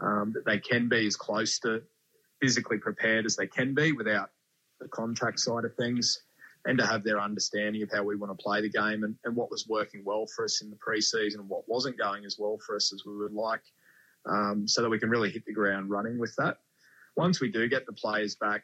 um, 0.00 0.32
that 0.34 0.44
they 0.46 0.58
can 0.58 0.88
be 0.88 1.06
as 1.06 1.16
close 1.16 1.58
to 1.60 1.82
physically 2.40 2.78
prepared 2.78 3.26
as 3.26 3.36
they 3.36 3.46
can 3.46 3.74
be 3.74 3.92
without 3.92 4.30
the 4.80 4.88
contact 4.88 5.38
side 5.38 5.64
of 5.64 5.74
things, 5.74 6.22
and 6.66 6.78
to 6.78 6.86
have 6.86 7.02
their 7.04 7.20
understanding 7.20 7.82
of 7.82 7.90
how 7.90 8.02
we 8.02 8.16
want 8.16 8.36
to 8.36 8.42
play 8.42 8.60
the 8.60 8.68
game 8.68 9.04
and, 9.04 9.14
and 9.24 9.34
what 9.34 9.50
was 9.50 9.66
working 9.68 10.02
well 10.04 10.26
for 10.26 10.44
us 10.44 10.62
in 10.62 10.70
the 10.70 10.76
preseason 10.76 11.40
and 11.40 11.48
what 11.48 11.68
wasn't 11.68 11.98
going 11.98 12.24
as 12.24 12.36
well 12.38 12.58
for 12.66 12.76
us 12.76 12.92
as 12.92 13.02
we 13.06 13.16
would 13.16 13.32
like, 13.32 13.62
um, 14.26 14.68
so 14.68 14.82
that 14.82 14.90
we 14.90 14.98
can 14.98 15.10
really 15.10 15.30
hit 15.30 15.44
the 15.46 15.52
ground 15.52 15.90
running 15.90 16.18
with 16.18 16.34
that. 16.36 16.58
Once 17.16 17.40
we 17.40 17.50
do 17.50 17.68
get 17.68 17.86
the 17.86 17.92
players 17.92 18.36
back, 18.36 18.62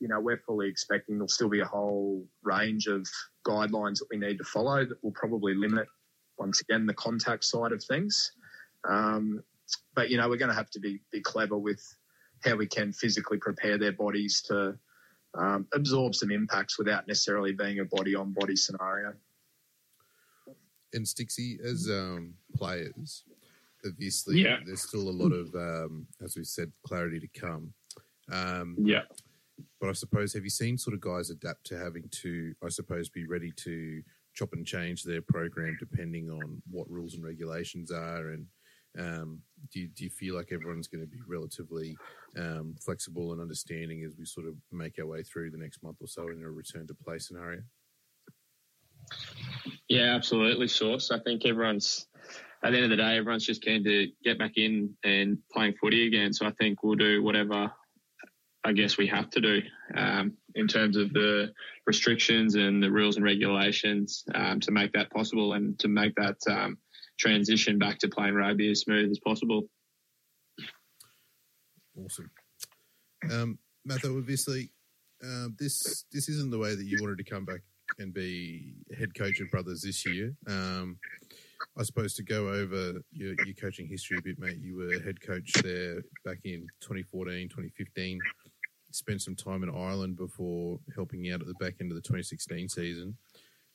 you 0.00 0.08
know, 0.08 0.20
we're 0.20 0.42
fully 0.46 0.68
expecting 0.68 1.16
there'll 1.16 1.28
still 1.28 1.48
be 1.48 1.60
a 1.60 1.66
whole 1.66 2.26
range 2.42 2.86
of 2.86 3.06
guidelines 3.46 3.98
that 3.98 4.08
we 4.10 4.18
need 4.18 4.36
to 4.38 4.44
follow 4.44 4.84
that 4.84 5.02
will 5.02 5.12
probably 5.12 5.54
limit, 5.54 5.86
once 6.38 6.60
again, 6.60 6.84
the 6.84 6.94
contact 6.94 7.44
side 7.44 7.72
of 7.72 7.82
things. 7.82 8.32
Um, 8.88 9.42
but, 9.94 10.10
you 10.10 10.16
know, 10.16 10.28
we're 10.28 10.36
going 10.36 10.50
to 10.50 10.54
have 10.56 10.70
to 10.70 10.80
be, 10.80 11.00
be 11.12 11.20
clever 11.20 11.56
with 11.56 11.82
how 12.44 12.56
we 12.56 12.66
can 12.66 12.92
physically 12.92 13.38
prepare 13.38 13.78
their 13.78 13.92
bodies 13.92 14.42
to 14.42 14.78
um, 15.38 15.66
absorb 15.74 16.14
some 16.14 16.30
impacts 16.30 16.78
without 16.78 17.06
necessarily 17.08 17.52
being 17.52 17.80
a 17.80 17.84
body 17.84 18.14
on 18.14 18.32
body 18.32 18.56
scenario. 18.56 19.12
And 20.92 21.04
Stixie, 21.04 21.60
as 21.64 21.88
um, 21.90 22.34
players, 22.54 23.24
obviously, 23.84 24.40
Yeah. 24.42 24.58
there's 24.64 24.82
still 24.82 25.08
a 25.08 25.10
lot 25.10 25.32
of, 25.32 25.54
um, 25.54 26.06
as 26.22 26.36
we 26.36 26.44
said, 26.44 26.72
clarity 26.84 27.20
to 27.20 27.28
come. 27.28 27.72
Um, 28.30 28.76
Yeah. 28.78 29.02
But 29.80 29.88
I 29.88 29.92
suppose, 29.92 30.34
have 30.34 30.44
you 30.44 30.50
seen 30.50 30.76
sort 30.76 30.94
of 30.94 31.00
guys 31.00 31.30
adapt 31.30 31.64
to 31.66 31.78
having 31.78 32.08
to, 32.10 32.54
I 32.62 32.68
suppose, 32.68 33.08
be 33.08 33.26
ready 33.26 33.50
to 33.56 34.02
chop 34.34 34.52
and 34.52 34.66
change 34.66 35.02
their 35.02 35.22
program 35.22 35.76
depending 35.80 36.30
on 36.30 36.62
what 36.70 36.90
rules 36.90 37.14
and 37.14 37.24
regulations 37.24 37.90
are? 37.90 38.30
And 38.30 38.46
um, 38.98 39.42
do, 39.72 39.80
you, 39.80 39.88
do 39.88 40.04
you 40.04 40.10
feel 40.10 40.34
like 40.34 40.48
everyone's 40.52 40.88
going 40.88 41.02
to 41.02 41.06
be 41.06 41.20
relatively 41.26 41.96
um, 42.38 42.74
flexible 42.80 43.32
and 43.32 43.40
understanding 43.40 44.04
as 44.04 44.16
we 44.18 44.24
sort 44.24 44.46
of 44.46 44.54
make 44.72 44.98
our 44.98 45.06
way 45.06 45.22
through 45.22 45.50
the 45.50 45.58
next 45.58 45.82
month 45.82 45.96
or 46.00 46.06
so 46.06 46.28
in 46.28 46.42
a 46.42 46.50
return 46.50 46.86
to 46.86 46.94
play 46.94 47.18
scenario? 47.18 47.60
Yeah, 49.88 50.14
absolutely, 50.14 50.68
Source. 50.68 51.10
I 51.10 51.18
think 51.20 51.44
everyone's 51.44 52.06
at 52.64 52.70
the 52.70 52.76
end 52.76 52.84
of 52.84 52.90
the 52.90 52.96
day, 52.96 53.16
everyone's 53.16 53.46
just 53.46 53.62
keen 53.62 53.84
to 53.84 54.08
get 54.24 54.38
back 54.38 54.52
in 54.56 54.94
and 55.04 55.38
playing 55.52 55.74
footy 55.80 56.06
again. 56.06 56.32
So 56.32 56.46
I 56.46 56.52
think 56.58 56.82
we'll 56.82 56.96
do 56.96 57.22
whatever 57.22 57.70
I 58.66 58.72
guess 58.72 58.98
we 58.98 59.06
have 59.06 59.30
to 59.30 59.40
do 59.40 59.62
um, 59.96 60.32
in 60.56 60.66
terms 60.66 60.96
of 60.96 61.12
the 61.12 61.52
restrictions 61.86 62.56
and 62.56 62.82
the 62.82 62.90
rules 62.90 63.14
and 63.14 63.24
regulations 63.24 64.24
um, 64.34 64.58
to 64.58 64.72
make 64.72 64.92
that 64.92 65.08
possible 65.12 65.52
and 65.52 65.78
to 65.78 65.86
make 65.86 66.16
that 66.16 66.36
um, 66.50 66.76
transition 67.18 67.78
back 67.78 67.98
to 67.98 68.08
playing 68.08 68.34
rugby 68.34 68.70
as 68.70 68.80
smooth 68.80 69.10
as 69.10 69.18
possible. 69.18 69.68
Awesome. 71.98 72.30
Um, 73.30 73.58
obviously, 73.90 74.70
uh, 75.24 75.48
this 75.58 76.04
this 76.12 76.28
isn't 76.28 76.50
the 76.50 76.58
way 76.58 76.74
that 76.74 76.84
you 76.84 76.98
wanted 77.00 77.18
to 77.18 77.24
come 77.24 77.44
back 77.44 77.60
and 77.98 78.12
be 78.12 78.74
head 78.96 79.14
coach 79.14 79.40
of 79.40 79.50
Brothers 79.50 79.82
this 79.82 80.04
year. 80.06 80.34
Um, 80.46 80.98
I 81.78 81.82
suppose 81.82 82.14
to 82.14 82.22
go 82.22 82.48
over 82.48 83.00
your, 83.12 83.34
your 83.44 83.54
coaching 83.58 83.86
history 83.86 84.18
a 84.18 84.22
bit, 84.22 84.38
mate, 84.38 84.58
you 84.60 84.76
were 84.76 85.00
head 85.02 85.20
coach 85.20 85.52
there 85.62 86.02
back 86.24 86.38
in 86.44 86.66
2014, 86.80 87.48
2015. 87.48 88.18
Spent 88.92 89.22
some 89.22 89.34
time 89.34 89.62
in 89.62 89.70
Ireland 89.70 90.16
before 90.16 90.78
helping 90.94 91.30
out 91.30 91.40
at 91.40 91.46
the 91.46 91.54
back 91.54 91.74
end 91.80 91.90
of 91.90 91.96
the 91.96 92.02
2016 92.02 92.68
season. 92.68 93.16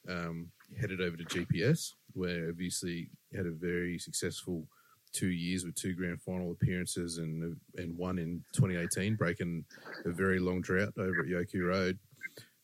Um, 0.08 0.48
headed 0.80 1.02
over 1.02 1.16
to 1.16 1.24
GPS, 1.24 1.94
where 2.14 2.50
obviously 2.50 3.10
had 3.36 3.46
a 3.46 3.52
very 3.52 3.98
successful 3.98 4.68
two 5.14 5.30
years 5.30 5.66
with 5.66 5.76
two 5.76 5.94
grand 5.94 6.22
final 6.22 6.52
appearances 6.52 7.18
and 7.18 7.56
and 7.78 7.98
one 7.98 8.18
in 8.18 8.44
2018, 8.54 9.16
breaking 9.16 9.66
a 10.06 10.10
very 10.10 10.40
long 10.40 10.62
drought 10.62 10.94
over 10.98 11.22
at 11.22 11.28
Yoku 11.28 11.68
Road. 11.68 12.00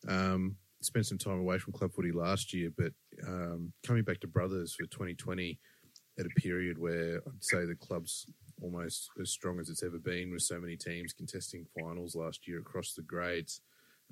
Um, 0.07 0.55
spent 0.81 1.05
some 1.05 1.17
time 1.17 1.39
away 1.39 1.57
from 1.57 1.73
club 1.73 1.91
footy 1.93 2.12
last 2.12 2.53
year, 2.53 2.71
but 2.77 2.91
um, 3.27 3.73
coming 3.86 4.03
back 4.03 4.19
to 4.21 4.27
Brothers 4.27 4.75
for 4.75 4.86
2020 4.86 5.60
at 6.19 6.25
a 6.25 6.39
period 6.39 6.77
where 6.77 7.21
I'd 7.27 7.43
say 7.43 7.65
the 7.65 7.75
club's 7.75 8.25
almost 8.62 9.10
as 9.21 9.31
strong 9.31 9.60
as 9.60 9.69
it's 9.69 9.83
ever 9.83 9.99
been, 9.99 10.31
with 10.31 10.41
so 10.41 10.60
many 10.60 10.75
teams 10.75 11.13
contesting 11.13 11.65
finals 11.79 12.15
last 12.15 12.47
year 12.47 12.60
across 12.60 12.93
the 12.93 13.03
grades. 13.03 13.62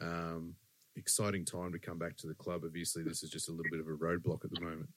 Um, 0.01 0.55
exciting 0.95 1.45
time 1.45 1.71
to 1.71 1.79
come 1.79 1.97
back 1.97 2.15
to 2.17 2.27
the 2.27 2.35
club. 2.35 2.61
Obviously, 2.65 3.03
this 3.03 3.23
is 3.23 3.29
just 3.29 3.49
a 3.49 3.51
little 3.51 3.71
bit 3.71 3.79
of 3.79 3.87
a 3.87 3.91
roadblock 3.91 4.43
at 4.45 4.51
the 4.51 4.61
moment. 4.61 4.89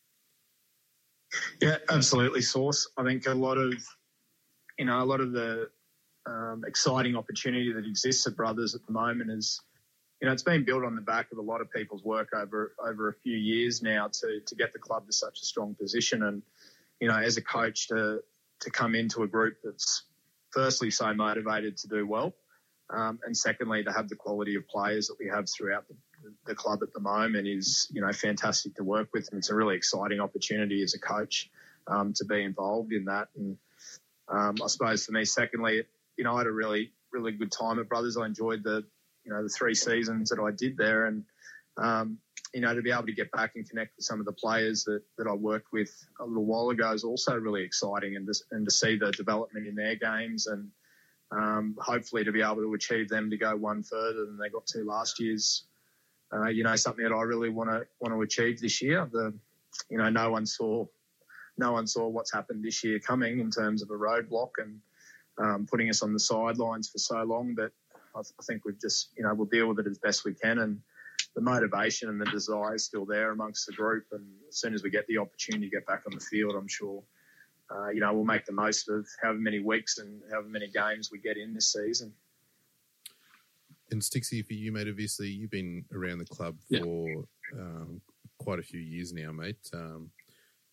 Yeah, 1.61 1.77
absolutely, 1.91 2.43
Source. 2.43 2.89
I 2.97 3.05
think 3.05 3.27
a 3.27 3.35
lot 3.35 3.59
of, 3.59 3.75
you 4.79 4.85
know, 4.85 5.03
a 5.03 5.05
lot 5.05 5.21
of 5.21 5.33
the 5.33 5.69
um, 6.27 6.65
exciting 6.67 7.17
opportunity 7.17 7.73
that 7.73 7.87
exists 7.87 8.27
at 8.27 8.37
Brothers 8.37 8.75
at 8.75 8.85
the 8.87 8.93
moment 8.93 9.31
is, 9.31 9.61
you 10.21 10.27
know, 10.27 10.33
it's 10.33 10.43
been 10.43 10.65
built 10.65 10.85
on 10.85 10.95
the 10.95 11.03
back 11.03 11.31
of 11.33 11.39
a 11.39 11.43
lot 11.43 11.61
of 11.61 11.71
people's 11.71 12.03
work 12.03 12.31
over 12.35 12.75
over 12.85 13.09
a 13.09 13.15
few 13.15 13.37
years 13.37 13.83
now 13.83 14.09
to 14.09 14.41
to 14.47 14.55
get 14.55 14.73
the 14.73 14.79
club 14.79 15.07
to 15.07 15.13
such 15.13 15.41
a 15.41 15.45
strong 15.45 15.75
position. 15.75 16.25
And, 16.25 16.43
you 17.01 17.09
know, 17.09 17.17
as 17.17 17.37
a 17.37 17.43
coach 17.43 17.89
to 17.89 18.21
to 18.61 18.71
come 18.71 18.95
into 18.95 19.23
a 19.23 19.29
group 19.29 19.59
that's 19.63 20.05
firstly 20.51 20.91
so 20.91 21.13
motivated 21.15 21.77
to 21.79 21.89
do 21.89 22.07
well, 22.07 22.35
um, 22.91 23.19
and 23.25 23.37
secondly 23.37 23.85
to 23.85 23.93
have 23.93 24.09
the 24.09 24.17
quality 24.17 24.57
of 24.57 24.67
players 24.69 25.07
that 25.09 25.17
we 25.21 25.29
have 25.29 25.47
throughout 25.49 25.87
the, 25.89 25.95
the 26.47 26.55
club 26.55 26.81
at 26.83 26.93
the 26.93 27.01
moment 27.01 27.47
is, 27.47 27.89
you 27.93 28.01
know, 28.01 28.13
fantastic 28.13 28.75
to 28.77 28.85
work 28.85 29.09
with, 29.13 29.29
and 29.31 29.39
it's 29.39 29.51
a 29.51 29.55
really 29.55 29.77
exciting 29.77 30.21
opportunity 30.21 30.83
as 30.83 30.95
a 30.95 30.99
coach 30.99 31.51
um, 31.87 32.13
to 32.15 32.25
be 32.25 32.43
involved 32.43 32.93
in 32.93 33.05
that. 33.07 33.29
And 33.37 33.57
um, 34.29 34.57
I 34.63 34.67
suppose 34.67 35.05
for 35.05 35.13
me, 35.13 35.25
secondly, 35.25 35.85
you 36.17 36.25
know, 36.25 36.35
I 36.35 36.39
had 36.39 36.47
a 36.47 36.53
really, 36.53 36.93
really 37.13 37.33
good 37.33 37.53
time 37.53 37.79
at 37.79 37.89
Brothers. 37.89 38.17
I 38.17 38.27
enjoyed 38.27 38.63
the, 38.63 38.85
you 39.25 39.33
know, 39.33 39.43
the 39.43 39.49
three 39.49 39.75
seasons 39.75 40.31
that 40.31 40.41
I 40.41 40.51
did 40.51 40.77
there, 40.77 41.07
and 41.07 41.25
um, 41.77 42.19
you 42.55 42.61
know, 42.61 42.75
to 42.75 42.83
be 42.83 42.91
able 42.91 43.07
to 43.07 43.13
get 43.13 43.31
back 43.33 43.53
and 43.57 43.69
connect 43.69 43.97
with 43.97 44.05
some 44.05 44.21
of 44.21 44.27
the 44.27 44.33
players 44.33 44.85
that, 44.85 45.03
that 45.19 45.27
I 45.27 45.35
worked 45.35 45.73
with 45.73 45.91
a 46.19 46.25
little 46.25 46.47
while 46.47 46.71
ago 46.71 46.93
is 46.93 47.05
also 47.05 47.37
really 47.37 47.63
exciting, 47.63 48.17
and 48.17 48.27
to, 48.27 48.35
and 48.53 48.65
to 48.67 48.71
see 48.71 48.97
the 48.97 49.11
development 49.13 49.67
in 49.67 49.75
their 49.75 49.97
games 49.97 50.47
and 50.47 50.71
um, 51.31 51.77
hopefully 51.79 52.25
to 52.25 52.33
be 52.33 52.43
able 52.43 52.57
to 52.57 52.75
achieve 52.75 53.09
them 53.09 53.31
to 53.31 53.37
go 53.37 53.55
one 53.57 53.83
further 53.83 54.25
than 54.27 54.39
they 54.39 54.49
got 54.49 54.67
to 54.69 54.85
last 54.85 55.21
year's. 55.21 55.65
Uh, 56.33 56.49
you 56.49 56.63
know, 56.63 56.77
something 56.77 57.05
that 57.05 57.15
I 57.15 57.23
really 57.23 57.49
want 57.49 57.71
to 57.71 57.87
want 58.01 58.15
to 58.15 58.23
achieve 58.23 58.61
this 58.61 58.83
year. 58.83 59.09
The, 59.11 59.33
you 59.91 59.99
know, 59.99 60.11
no 60.11 60.31
one 60.31 60.47
saw, 60.47 60.85
no 61.57 61.73
one 61.73 61.87
saw 61.87 62.07
what's 62.09 62.33
happened 62.33 62.65
this 62.65 62.85
year 62.85 62.99
coming 62.99 63.41
in 63.41 63.51
terms 63.51 63.83
of 63.83 63.91
a 63.91 63.95
roadblock 63.95 64.51
and 64.59 64.81
um, 65.39 65.67
putting 65.71 65.89
us 65.89 66.03
on 66.03 66.13
the 66.13 66.19
sidelines 66.19 66.89
for 66.89 66.99
so 66.99 67.23
long. 67.23 67.55
But 67.55 67.73
I, 68.15 68.21
th- 68.21 68.35
I 68.39 68.43
think 68.45 68.65
we've 68.65 68.81
just, 68.81 69.11
you 69.17 69.23
know, 69.23 69.33
we'll 69.35 69.47
deal 69.47 69.69
with 69.69 69.79
it 69.79 69.87
as 69.87 69.99
best 69.99 70.25
we 70.25 70.35
can, 70.35 70.59
and 70.59 70.81
the 71.35 71.41
motivation 71.41 72.09
and 72.09 72.21
the 72.21 72.27
desire 72.27 72.75
is 72.75 72.85
still 72.85 73.07
there 73.07 73.31
amongst 73.31 73.67
the 73.67 73.73
group. 73.73 74.05
And 74.13 74.27
as 74.49 74.59
soon 74.59 74.75
as 74.75 74.83
we 74.83 74.91
get 74.91 75.07
the 75.07 75.19
opportunity 75.19 75.71
to 75.71 75.77
get 75.77 75.87
back 75.87 76.03
on 76.07 76.15
the 76.15 76.25
field, 76.25 76.55
I'm 76.55 76.69
sure 76.69 77.03
uh, 77.71 77.89
you 77.89 78.01
know, 78.01 78.13
we'll 78.13 78.25
make 78.25 78.47
the 78.47 78.53
most 78.53 78.89
of 78.89 79.07
however 79.23 79.39
many 79.39 79.61
weeks 79.61 79.99
and 79.99 80.23
however 80.31 80.49
many 80.49 80.69
games 80.69 81.11
we 81.13 81.19
get 81.19 81.37
in 81.37 81.53
this 81.53 81.73
season. 81.73 82.13
And 83.91 84.03
Stixie, 84.03 84.45
for 84.47 84.53
you, 84.55 84.71
mate, 84.73 84.87
obviously 84.89 85.29
you've 85.29 85.51
been 85.51 85.85
around 85.93 86.19
the 86.19 86.27
club 86.27 86.57
Yeah. 86.69 86.83
for 86.83 87.25
um, 87.59 88.01
quite 88.39 88.59
a 88.59 88.63
few 88.63 88.81
years 88.81 89.13
now, 89.13 89.33
mate. 89.33 89.57
Um, 89.73 90.11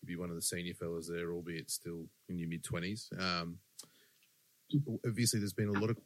you'd 0.02 0.08
be 0.08 0.16
one 0.16 0.28
of 0.30 0.36
the 0.36 0.42
senior 0.42 0.74
fellas 0.74 1.08
there, 1.08 1.32
albeit 1.32 1.70
still 1.70 2.08
in 2.28 2.38
your 2.38 2.48
mid 2.48 2.62
twenties. 2.62 3.08
Um, 3.18 3.58
obviously, 5.06 5.40
there's 5.40 5.52
been 5.52 5.68
a 5.74 5.80
lot 5.80 5.90
of 5.90 5.96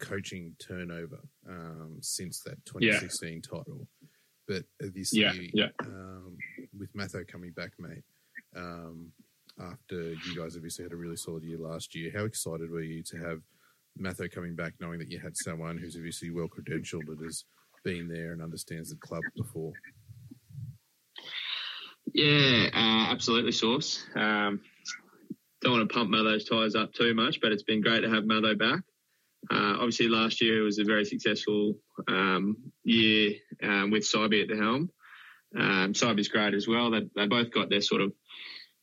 coaching 0.00 0.54
turnover 0.58 1.20
um, 1.48 1.96
since 2.00 2.40
that 2.42 2.62
2016 2.66 3.42
title, 3.42 3.86
but 4.46 4.64
obviously, 4.84 5.20
Yeah, 5.20 5.32
yeah. 5.54 5.68
Um, 5.80 6.36
with 6.78 6.94
Matho 6.94 7.24
coming 7.26 7.52
back, 7.52 7.72
mate. 7.78 8.02
Um, 8.56 9.12
after 9.60 10.12
you 10.12 10.36
guys 10.36 10.56
obviously 10.56 10.84
had 10.84 10.92
a 10.92 10.96
really 10.96 11.16
solid 11.16 11.42
year 11.42 11.58
last 11.58 11.94
year, 11.94 12.12
how 12.14 12.24
excited 12.24 12.70
were 12.70 12.82
you 12.82 13.02
to 13.04 13.16
have 13.18 13.40
Matho 13.98 14.28
coming 14.28 14.54
back, 14.54 14.74
knowing 14.80 14.98
that 14.98 15.10
you 15.10 15.18
had 15.18 15.36
someone 15.36 15.78
who's 15.78 15.96
obviously 15.96 16.30
well 16.30 16.48
credentialed 16.48 17.08
and 17.08 17.22
has 17.24 17.44
been 17.84 18.08
there 18.08 18.32
and 18.32 18.42
understands 18.42 18.90
the 18.90 18.96
club 18.96 19.22
before? 19.36 19.72
Yeah, 22.14 22.68
uh, 22.72 23.12
absolutely, 23.12 23.52
Source. 23.52 24.04
Um, 24.14 24.60
don't 25.60 25.72
want 25.72 25.88
to 25.88 25.94
pump 25.94 26.10
Matho's 26.10 26.44
tyres 26.44 26.74
up 26.74 26.92
too 26.92 27.14
much, 27.14 27.40
but 27.40 27.52
it's 27.52 27.64
been 27.64 27.80
great 27.80 28.00
to 28.00 28.10
have 28.10 28.24
Matho 28.24 28.54
back. 28.54 28.80
Uh, 29.50 29.76
obviously, 29.76 30.08
last 30.08 30.40
year 30.40 30.62
was 30.62 30.78
a 30.78 30.84
very 30.84 31.04
successful 31.04 31.74
um, 32.08 32.56
year 32.84 33.34
um, 33.62 33.90
with 33.90 34.04
Sybe 34.04 34.34
at 34.34 34.48
the 34.48 34.56
helm. 34.56 34.90
Um, 35.56 35.94
Sybe's 35.94 36.28
great 36.28 36.54
as 36.54 36.68
well. 36.68 36.90
They, 36.90 37.08
they 37.16 37.26
both 37.26 37.50
got 37.50 37.70
their 37.70 37.80
sort 37.80 38.02
of 38.02 38.12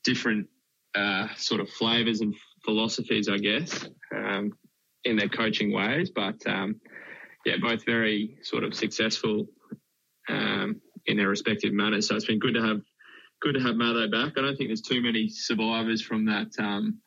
different 0.04 0.48
uh, 0.96 1.28
sort 1.36 1.62
of 1.62 1.70
flavours 1.70 2.22
and 2.22 2.36
philosophies, 2.64 3.30
I 3.30 3.38
guess, 3.38 3.88
um, 4.16 4.54
in 5.06 5.16
their 5.16 5.30
coaching 5.30 5.72
ways. 5.72 6.10
But 6.10 6.46
um, 6.46 6.82
yeah, 7.46 7.56
both 7.62 7.86
very 7.86 8.38
sort 8.42 8.64
of 8.64 8.74
successful 8.74 9.48
um, 10.28 10.82
in 11.06 11.18
their 11.18 11.30
respective 11.30 11.74
manners. 11.74 12.08
So 12.08 12.16
it's 12.16 12.26
been 12.26 12.40
good 12.40 12.56
to 12.56 12.62
have 12.62 12.82
good 13.42 13.54
to 13.54 13.62
have 13.62 13.76
Matho 13.76 14.10
back. 14.10 14.34
I 14.38 14.42
don't 14.42 14.58
think 14.58 14.70
there's 14.70 14.82
too 14.82 15.02
many 15.02 15.30
survivors 15.30 16.02
from 16.02 16.26
that 16.26 16.52
um, 16.60 17.00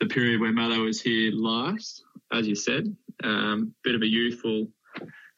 the 0.00 0.06
period 0.06 0.40
where 0.40 0.52
Matho 0.52 0.84
was 0.84 1.00
here 1.00 1.30
last, 1.32 2.04
as 2.32 2.46
you 2.46 2.54
said. 2.54 2.94
Um, 3.24 3.74
bit 3.82 3.94
of 3.94 4.02
a 4.02 4.06
youthful 4.06 4.68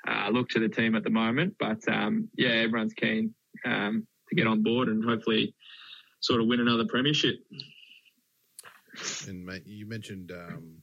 uh, 0.08 0.30
look 0.30 0.48
to 0.50 0.60
the 0.60 0.68
team 0.68 0.94
at 0.96 1.04
the 1.04 1.10
moment, 1.10 1.54
but 1.60 1.86
um, 1.88 2.28
yeah, 2.36 2.50
everyone's 2.50 2.94
keen 2.94 3.34
um, 3.64 4.06
to 4.28 4.34
get 4.34 4.46
on 4.46 4.62
board 4.62 4.88
and 4.88 5.04
hopefully 5.04 5.54
sort 6.20 6.40
of 6.40 6.46
win 6.46 6.60
another 6.60 6.84
premiership. 6.88 7.36
And 9.28 9.44
mate, 9.44 9.62
you 9.66 9.86
mentioned 9.86 10.32
um, 10.32 10.82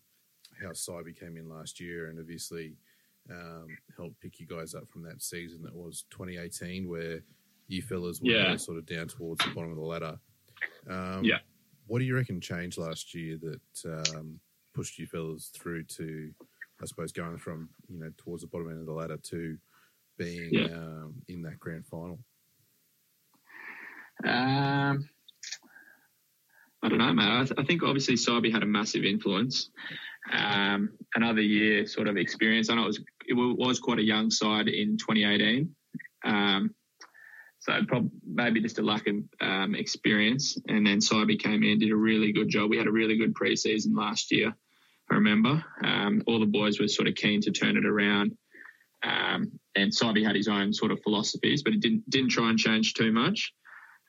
how 0.61 0.71
Sybe 0.73 1.15
came 1.19 1.37
in 1.37 1.49
last 1.49 1.79
year, 1.79 2.07
and 2.09 2.19
obviously 2.19 2.75
um, 3.31 3.67
helped 3.97 4.19
pick 4.21 4.39
you 4.39 4.45
guys 4.45 4.75
up 4.75 4.87
from 4.89 5.01
that 5.03 5.21
season 5.21 5.61
that 5.63 5.73
was 5.75 6.05
2018, 6.11 6.87
where 6.87 7.21
you 7.67 7.81
fellas 7.81 8.21
were 8.21 8.29
Yeah. 8.31 8.55
sort 8.57 8.77
of 8.77 8.85
down 8.85 9.07
towards 9.07 9.43
the 9.43 9.51
bottom 9.55 9.71
of 9.71 9.77
the 9.77 9.83
ladder. 9.83 10.19
Um, 10.89 11.23
Yeah. 11.23 11.39
What 11.87 11.99
do 11.99 12.05
you 12.05 12.15
reckon 12.15 12.39
changed 12.41 12.77
last 12.77 13.13
year 13.13 13.37
that 13.37 14.15
um, 14.15 14.39
pushed 14.73 14.97
you 14.99 15.05
fellas 15.07 15.49
through 15.55 15.83
to, 15.83 16.31
I 16.81 16.85
suppose, 16.85 17.11
going 17.11 17.37
from 17.37 17.69
you 17.89 17.97
know 17.99 18.11
towards 18.17 18.41
the 18.43 18.47
bottom 18.47 18.69
end 18.69 18.79
of 18.79 18.85
the 18.85 18.93
ladder 18.93 19.17
to 19.17 19.57
being 20.17 20.49
Yeah. 20.53 20.65
um, 20.65 21.15
in 21.27 21.41
that 21.43 21.59
grand 21.59 21.85
final? 21.87 22.19
Um, 24.23 25.09
I 26.81 26.89
don't 26.89 26.99
know, 26.99 27.13
mate. 27.13 27.27
I, 27.27 27.43
th- 27.43 27.59
I 27.59 27.63
think 27.63 27.83
obviously 27.83 28.15
Sybe 28.15 28.51
had 28.51 28.63
a 28.63 28.67
massive 28.67 29.03
influence. 29.03 29.69
Um, 30.31 30.89
another 31.13 31.41
year 31.41 31.85
sort 31.85 32.07
of 32.07 32.17
experience. 32.17 32.69
I 32.69 32.75
know 32.75 32.83
it 32.83 32.87
was 32.87 33.03
it 33.27 33.33
was 33.33 33.79
quite 33.79 33.99
a 33.99 34.03
young 34.03 34.29
side 34.29 34.67
in 34.67 34.97
2018. 34.97 35.75
Um, 36.23 36.73
so 37.59 37.73
maybe 38.23 38.61
just 38.61 38.77
a 38.77 38.83
lack 38.83 39.07
of 39.07 39.15
um, 39.41 39.73
experience. 39.73 40.57
And 40.67 40.85
then 40.85 41.01
Sybe 41.01 41.39
came 41.39 41.63
in, 41.63 41.79
did 41.79 41.91
a 41.91 41.95
really 41.95 42.31
good 42.31 42.47
job. 42.47 42.69
We 42.69 42.77
had 42.77 42.85
a 42.85 42.91
really 42.91 43.17
good 43.17 43.33
preseason 43.33 43.97
last 43.97 44.31
year. 44.31 44.53
I 45.09 45.15
remember 45.15 45.63
um, 45.83 46.21
all 46.27 46.39
the 46.39 46.45
boys 46.45 46.79
were 46.79 46.87
sort 46.87 47.07
of 47.07 47.15
keen 47.15 47.41
to 47.41 47.51
turn 47.51 47.77
it 47.77 47.85
around. 47.85 48.37
Um, 49.03 49.59
and 49.75 49.93
Sybe 49.93 50.23
had 50.23 50.35
his 50.35 50.47
own 50.47 50.73
sort 50.73 50.91
of 50.91 51.01
philosophies, 51.01 51.63
but 51.63 51.73
he 51.73 51.79
didn't 51.79 52.09
didn't 52.09 52.29
try 52.29 52.49
and 52.49 52.57
change 52.57 52.93
too 52.93 53.11
much. 53.11 53.53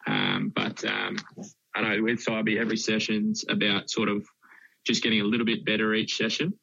Um, 0.06 0.52
but 0.54 0.84
um, 0.84 1.16
I 1.74 1.82
know 1.82 2.02
with 2.02 2.20
Sybe, 2.20 2.56
every 2.58 2.76
session's 2.76 3.44
about 3.48 3.90
sort 3.90 4.08
of 4.08 4.26
just 4.86 5.02
getting 5.02 5.20
a 5.20 5.24
little 5.24 5.46
bit 5.46 5.64
better 5.64 5.94
each 5.94 6.16
session. 6.16 6.54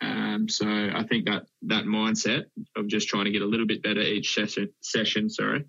Um, 0.00 0.48
so 0.48 0.66
I 0.66 1.04
think 1.08 1.26
that 1.26 1.46
that 1.62 1.84
mindset 1.84 2.44
of 2.76 2.86
just 2.86 3.08
trying 3.08 3.24
to 3.24 3.30
get 3.30 3.42
a 3.42 3.46
little 3.46 3.66
bit 3.66 3.82
better 3.82 4.00
each 4.00 4.34
session, 4.34 4.68
session 4.80 5.28
sorry, 5.28 5.64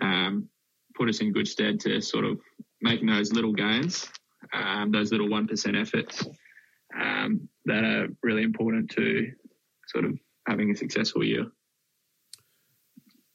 um, 0.00 0.48
put 0.94 1.08
us 1.08 1.20
in 1.20 1.32
good 1.32 1.48
stead 1.48 1.80
to 1.80 2.00
sort 2.00 2.24
of 2.24 2.38
making 2.80 3.06
those 3.06 3.32
little 3.32 3.52
gains, 3.52 4.08
um, 4.52 4.90
those 4.90 5.10
little 5.10 5.28
one 5.28 5.46
percent 5.46 5.76
efforts 5.76 6.24
um, 7.00 7.48
that 7.64 7.84
are 7.84 8.08
really 8.22 8.42
important 8.42 8.90
to 8.90 9.32
sort 9.88 10.04
of 10.04 10.18
having 10.48 10.70
a 10.70 10.76
successful 10.76 11.24
year. 11.24 11.46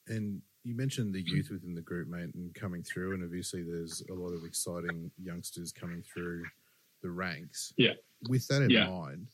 And 0.07 0.41
you 0.63 0.75
mentioned 0.75 1.13
the 1.13 1.21
youth 1.21 1.49
within 1.49 1.73
the 1.73 1.81
group, 1.81 2.07
mate, 2.07 2.33
and 2.33 2.53
coming 2.53 2.83
through, 2.83 3.13
and 3.13 3.23
obviously 3.23 3.63
there's 3.63 4.03
a 4.09 4.13
lot 4.13 4.33
of 4.33 4.43
exciting 4.45 5.11
youngsters 5.21 5.71
coming 5.71 6.01
through 6.01 6.43
the 7.07 7.11
ranks. 7.11 7.73
Yeah. 7.77 7.93
With 8.27 8.45
that 8.47 8.63
in 8.63 8.69
Yeah. 8.69 8.89
mind, 8.89 9.27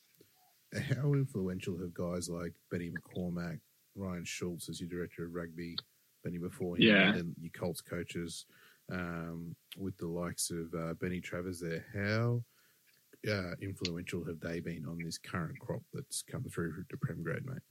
how 0.95 1.13
influential 1.13 1.77
have 1.79 1.93
guys 1.93 2.29
like 2.29 2.53
Benny 2.69 2.91
McCormack, 2.91 3.59
Ryan 3.95 4.23
Schultz 4.25 4.69
as 4.69 4.79
your 4.79 4.89
director 4.89 5.25
of 5.25 5.33
rugby, 5.33 5.75
Benny 6.23 6.37
before 6.37 6.75
him, 6.77 6.83
Yeah. 6.83 7.09
and 7.09 7.17
then 7.17 7.35
your 7.39 7.51
Colts 7.51 7.81
coaches, 7.81 8.45
um, 8.91 9.55
with 9.77 9.97
the 9.97 10.07
likes 10.07 10.51
of 10.51 10.73
uh, 10.75 10.93
Benny 10.95 11.19
Travers 11.19 11.59
there, 11.59 11.85
how 11.93 12.43
uh, 13.27 13.55
influential 13.61 14.23
have 14.25 14.39
they 14.39 14.59
been 14.59 14.85
on 14.85 14.99
this 14.99 15.17
current 15.17 15.57
crop 15.59 15.81
that's 15.93 16.21
come 16.23 16.43
through 16.43 16.83
to 16.89 16.97
Prem 16.97 17.23
grade, 17.23 17.45
mate? 17.45 17.61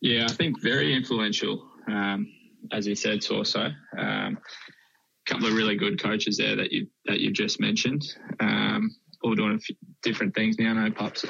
Yeah, 0.00 0.24
I 0.28 0.32
think 0.32 0.60
very 0.60 0.92
influential. 0.94 1.70
Um, 1.86 2.30
as 2.72 2.86
you 2.86 2.96
said, 2.96 3.20
Sorso. 3.20 3.72
Um, 3.96 4.38
couple 5.26 5.46
of 5.46 5.54
really 5.54 5.76
good 5.76 6.02
coaches 6.02 6.36
there 6.36 6.56
that 6.56 6.72
you 6.72 6.86
that 7.06 7.20
you've 7.20 7.34
just 7.34 7.60
mentioned. 7.60 8.02
Um, 8.40 8.94
all 9.22 9.34
doing 9.34 9.56
a 9.56 9.58
few 9.58 9.76
different 10.02 10.34
things 10.34 10.56
now. 10.58 10.70
I 10.70 10.88
know 10.88 10.90
Pups 10.90 11.24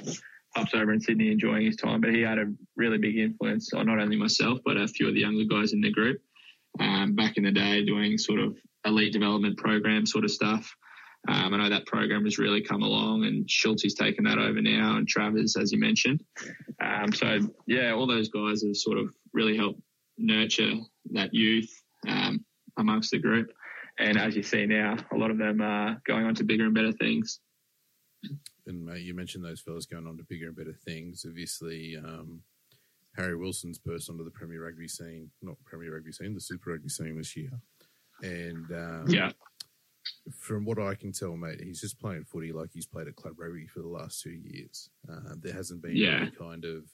Pups 0.55 0.74
over 0.74 0.92
in 0.92 1.00
Sydney 1.00 1.31
enjoying 1.31 1.66
his 1.66 1.76
time, 1.76 2.00
but 2.00 2.14
he 2.14 2.20
had 2.20 2.38
a 2.38 2.52
really 2.76 2.98
big 2.98 3.18
influence 3.18 3.72
on 3.72 3.87
not 3.87 3.98
only 3.98 4.16
myself 4.16 4.59
but 4.64 4.76
a 4.76 4.88
few 4.88 5.09
of 5.09 5.14
the 5.14 5.20
younger 5.20 5.44
guys 5.44 5.72
in 5.72 5.81
the 5.81 5.90
group. 5.90 6.20
Um, 6.81 7.14
back 7.14 7.37
in 7.37 7.44
the 7.44 7.52
day, 7.52 7.85
doing 7.85 8.16
sort 8.16 8.40
of 8.40 8.57
elite 8.87 9.12
development 9.12 9.59
program 9.59 10.07
sort 10.07 10.24
of 10.24 10.31
stuff. 10.31 10.74
Um, 11.28 11.55
I 11.55 11.57
know 11.57 11.68
that 11.68 11.87
program 11.87 12.24
has 12.24 12.38
really 12.38 12.62
come 12.62 12.83
along, 12.83 13.26
and 13.26 13.48
Schultz 13.48 13.85
is 13.85 13.94
taken 13.94 14.24
that 14.24 14.38
over 14.38 14.61
now, 14.61 14.96
and 14.96 15.07
Travers, 15.07 15.57
as 15.57 15.70
you 15.70 15.78
mentioned. 15.78 16.24
Um, 16.83 17.12
so 17.12 17.38
yeah, 17.66 17.92
all 17.92 18.07
those 18.07 18.28
guys 18.28 18.62
have 18.62 18.76
sort 18.76 18.98
of 18.98 19.14
really 19.33 19.57
helped 19.57 19.81
nurture 20.18 20.72
that 21.12 21.33
youth 21.33 21.70
um, 22.09 22.44
amongst 22.76 23.12
the 23.12 23.18
group. 23.18 23.52
And 23.98 24.16
as 24.18 24.35
you 24.37 24.42
see 24.42 24.66
now, 24.66 24.96
a 25.12 25.16
lot 25.16 25.31
of 25.31 25.38
them 25.38 25.61
are 25.61 26.00
going 26.07 26.24
on 26.24 26.35
to 26.37 26.44
bigger 26.44 26.64
and 26.64 26.74
better 26.74 26.92
things. 26.92 27.40
And 28.66 28.85
mate, 28.85 29.02
you 29.02 29.14
mentioned 29.14 29.44
those 29.44 29.61
fellas 29.61 29.87
going 29.87 30.07
on 30.07 30.16
to 30.16 30.24
bigger 30.24 30.46
and 30.46 30.57
better 30.57 30.76
things. 30.85 31.24
Obviously, 31.28 31.96
um, 31.96 32.40
Harry 33.16 33.37
Wilson's 33.37 33.78
burst 33.78 34.09
onto 34.09 34.24
the 34.24 34.31
Premier 34.31 34.64
Rugby 34.64 34.88
scene, 34.88 35.31
not 35.42 35.57
Premier 35.64 35.94
Rugby 35.94 36.12
scene, 36.12 36.33
the 36.35 36.40
Super 36.40 36.70
Rugby 36.70 36.88
scene 36.88 37.16
this 37.16 37.37
year. 37.37 37.50
And 38.22 38.70
um, 38.72 39.05
Yeah, 39.09 39.33
from 40.38 40.64
what 40.64 40.78
I 40.78 40.94
can 40.94 41.12
tell, 41.12 41.37
mate, 41.37 41.61
he's 41.61 41.81
just 41.81 41.98
playing 42.00 42.24
footy 42.24 42.52
like 42.52 42.70
he's 42.72 42.87
played 42.87 43.09
at 43.09 43.16
club 43.16 43.35
rugby 43.38 43.66
for 43.66 43.81
the 43.81 43.88
last 43.88 44.22
two 44.22 44.31
years. 44.44 44.88
Uh, 45.11 45.35
there 45.40 45.52
hasn't 45.52 45.83
been 45.83 45.96
Yeah. 45.96 46.22
any 46.22 46.31
kind 46.31 46.64
of 46.64 46.85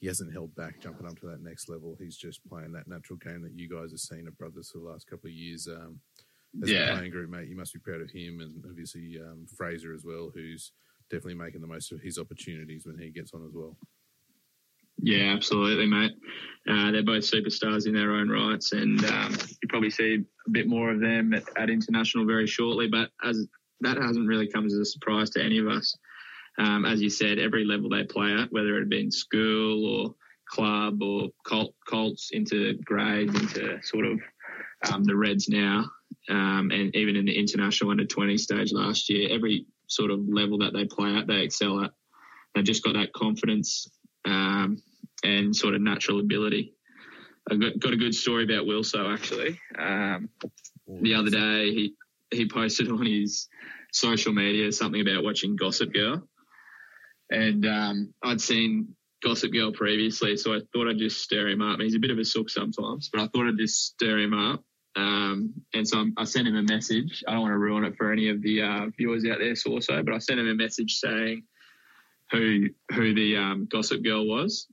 he 0.00 0.08
hasn't 0.08 0.32
held 0.32 0.52
back 0.56 0.80
jumping 0.80 1.06
up 1.06 1.16
to 1.20 1.26
that 1.26 1.42
next 1.42 1.68
level. 1.68 1.94
He's 1.96 2.16
just 2.16 2.44
playing 2.48 2.72
that 2.72 2.88
natural 2.88 3.18
game 3.18 3.40
that 3.42 3.52
you 3.56 3.68
guys 3.68 3.92
have 3.92 4.00
seen 4.00 4.26
at 4.26 4.36
Brothers 4.36 4.70
for 4.72 4.78
the 4.78 4.84
last 4.84 5.06
couple 5.06 5.28
of 5.28 5.34
years. 5.34 5.68
Um, 5.68 6.00
as 6.62 6.70
a 6.70 6.96
playing 6.96 7.10
group, 7.10 7.30
mate, 7.30 7.48
you 7.48 7.56
must 7.56 7.72
be 7.72 7.78
proud 7.78 8.00
of 8.00 8.10
him 8.10 8.40
and 8.40 8.64
obviously 8.68 9.18
um, 9.20 9.46
Fraser 9.56 9.94
as 9.94 10.04
well, 10.04 10.30
who's 10.34 10.72
definitely 11.10 11.34
making 11.34 11.60
the 11.60 11.66
most 11.66 11.92
of 11.92 12.00
his 12.00 12.18
opportunities 12.18 12.86
when 12.86 12.98
he 12.98 13.10
gets 13.10 13.32
on 13.34 13.44
as 13.46 13.52
well. 13.54 13.76
yeah, 15.02 15.32
absolutely, 15.34 15.86
mate. 15.86 16.12
Uh, 16.68 16.90
they're 16.90 17.02
both 17.02 17.24
superstars 17.24 17.86
in 17.86 17.94
their 17.94 18.12
own 18.12 18.28
rights, 18.28 18.72
and 18.72 19.04
um, 19.06 19.36
you 19.62 19.68
probably 19.68 19.90
see 19.90 20.24
a 20.46 20.50
bit 20.50 20.68
more 20.68 20.90
of 20.90 21.00
them 21.00 21.34
at, 21.34 21.44
at 21.56 21.70
international 21.70 22.26
very 22.26 22.46
shortly. 22.46 22.88
But 22.88 23.10
as 23.24 23.46
that 23.80 23.96
hasn't 23.96 24.28
really 24.28 24.48
come 24.48 24.66
as 24.66 24.74
a 24.74 24.84
surprise 24.84 25.30
to 25.30 25.42
any 25.42 25.58
of 25.58 25.68
us. 25.68 25.96
Um, 26.58 26.84
as 26.84 27.00
you 27.00 27.10
said, 27.10 27.38
every 27.38 27.64
level 27.64 27.88
they 27.88 28.04
play 28.04 28.32
at, 28.32 28.52
whether 28.52 28.78
it 28.78 28.88
be 28.88 29.00
in 29.00 29.10
school 29.10 29.86
or 29.86 30.14
club 30.48 31.02
or 31.02 31.30
Colt, 31.46 31.74
Colts 31.88 32.30
into 32.32 32.74
grades, 32.84 33.34
into 33.34 33.78
sort 33.82 34.04
of 34.04 34.20
um, 34.90 35.04
the 35.04 35.16
Reds 35.16 35.48
now, 35.48 35.86
um, 36.28 36.70
and 36.70 36.94
even 36.94 37.16
in 37.16 37.24
the 37.24 37.38
international 37.38 37.90
under 37.90 38.04
20 38.04 38.38
stage 38.38 38.72
last 38.72 39.08
year, 39.08 39.28
every 39.30 39.66
sort 39.88 40.10
of 40.10 40.20
level 40.28 40.58
that 40.58 40.72
they 40.72 40.84
play 40.84 41.14
at, 41.16 41.26
they 41.26 41.42
excel 41.42 41.82
at. 41.82 41.92
They've 42.54 42.64
just 42.64 42.84
got 42.84 42.94
that 42.94 43.12
confidence 43.12 43.88
um, 44.24 44.82
and 45.24 45.54
sort 45.54 45.74
of 45.74 45.80
natural 45.80 46.20
ability. 46.20 46.74
I 47.50 47.56
got, 47.56 47.78
got 47.78 47.92
a 47.92 47.96
good 47.96 48.14
story 48.14 48.44
about 48.44 48.66
Wilso 48.66 49.12
actually. 49.12 49.58
Um, 49.78 50.28
the 50.86 51.14
other 51.14 51.30
day, 51.30 51.72
he 51.72 51.94
he 52.30 52.48
posted 52.48 52.90
on 52.90 53.04
his 53.04 53.48
social 53.92 54.32
media 54.32 54.72
something 54.72 55.00
about 55.00 55.24
watching 55.24 55.56
Gossip 55.56 55.92
Girl, 55.92 56.26
and 57.30 57.66
um, 57.66 58.14
I'd 58.22 58.40
seen 58.40 58.94
Gossip 59.22 59.52
Girl 59.52 59.72
previously, 59.72 60.36
so 60.36 60.54
I 60.54 60.60
thought 60.72 60.88
I'd 60.88 60.98
just 60.98 61.20
stir 61.20 61.48
him 61.48 61.62
up. 61.62 61.80
He's 61.80 61.94
a 61.94 62.00
bit 62.00 62.10
of 62.10 62.18
a 62.18 62.24
sook 62.24 62.48
sometimes, 62.48 63.08
but 63.12 63.22
I 63.22 63.28
thought 63.28 63.48
I'd 63.48 63.58
just 63.58 63.86
stir 63.86 64.18
him 64.18 64.34
up. 64.34 64.64
Um, 64.94 65.54
and 65.72 65.86
so 65.88 65.98
I'm, 65.98 66.14
I 66.16 66.24
sent 66.24 66.48
him 66.48 66.56
a 66.56 66.62
message. 66.62 67.24
I 67.26 67.32
don't 67.32 67.42
want 67.42 67.52
to 67.52 67.58
ruin 67.58 67.84
it 67.84 67.96
for 67.96 68.12
any 68.12 68.28
of 68.28 68.42
the 68.42 68.62
uh, 68.62 68.86
viewers 68.96 69.24
out 69.24 69.38
there, 69.38 69.54
also, 69.66 70.02
but 70.02 70.14
I 70.14 70.18
sent 70.18 70.40
him 70.40 70.48
a 70.48 70.54
message 70.54 70.96
saying 70.96 71.44
who 72.30 72.68
who 72.92 73.14
the 73.14 73.36
um, 73.36 73.68
Gossip 73.70 74.02
Girl 74.02 74.26
was, 74.26 74.66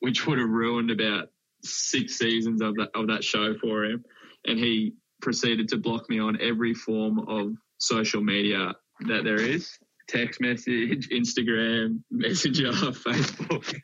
which 0.00 0.26
would 0.26 0.38
have 0.38 0.48
ruined 0.48 0.90
about 0.90 1.28
six 1.62 2.18
seasons 2.18 2.62
of 2.62 2.74
that 2.76 2.90
of 2.94 3.08
that 3.08 3.22
show 3.22 3.56
for 3.58 3.84
him. 3.84 4.04
And 4.46 4.58
he 4.58 4.94
proceeded 5.20 5.68
to 5.68 5.76
block 5.76 6.08
me 6.08 6.18
on 6.18 6.40
every 6.40 6.74
form 6.74 7.18
of 7.28 7.54
social 7.78 8.22
media 8.22 8.74
that 9.00 9.24
there 9.24 9.40
is 9.40 9.78
text 10.08 10.40
message, 10.40 11.08
Instagram, 11.10 12.00
Messenger, 12.10 12.72
Facebook. 12.72 13.80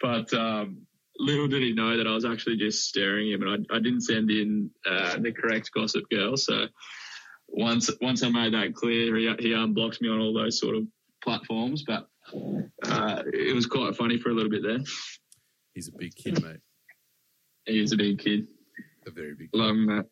but 0.00 0.32
um, 0.34 0.86
little 1.20 1.46
did 1.46 1.62
he 1.62 1.72
know 1.72 1.96
that 1.96 2.06
I 2.06 2.14
was 2.14 2.24
actually 2.24 2.56
just 2.56 2.88
staring 2.88 3.30
him, 3.30 3.42
and 3.42 3.66
I, 3.70 3.76
I 3.76 3.78
didn't 3.78 4.02
send 4.02 4.30
in 4.30 4.70
uh, 4.86 5.18
the 5.18 5.32
correct 5.32 5.70
Gossip 5.74 6.04
Girl. 6.10 6.36
So 6.36 6.66
once 7.48 7.90
once 8.00 8.22
I 8.22 8.30
made 8.30 8.54
that 8.54 8.74
clear, 8.74 9.16
he, 9.16 9.32
he 9.38 9.52
unblocked 9.52 10.00
me 10.00 10.08
on 10.08 10.18
all 10.18 10.32
those 10.32 10.58
sort 10.58 10.76
of 10.76 10.86
platforms. 11.22 11.84
But 11.86 12.08
uh, 12.84 13.22
it 13.32 13.54
was 13.54 13.66
quite 13.66 13.96
funny 13.96 14.18
for 14.18 14.30
a 14.30 14.34
little 14.34 14.50
bit 14.50 14.62
there. 14.62 14.80
He's 15.74 15.88
a 15.88 15.92
big 15.96 16.14
kid, 16.14 16.42
mate. 16.42 16.60
He 17.66 17.82
is 17.82 17.92
a 17.92 17.96
big 17.96 18.18
kid. 18.18 18.46
A 19.06 19.10
very 19.10 19.34
big 19.34 19.52
kid. 19.52 19.58
Love 19.58 19.70
him, 19.70 19.86
Matt. 19.86 20.06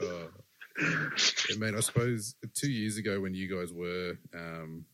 Uh, 0.00 0.28
I 1.50 1.56
mean, 1.56 1.74
I 1.74 1.80
suppose 1.80 2.36
two 2.54 2.70
years 2.70 2.98
ago 2.98 3.20
when 3.20 3.34
you 3.34 3.48
guys 3.52 3.72
were, 3.72 4.16
um, 4.32 4.84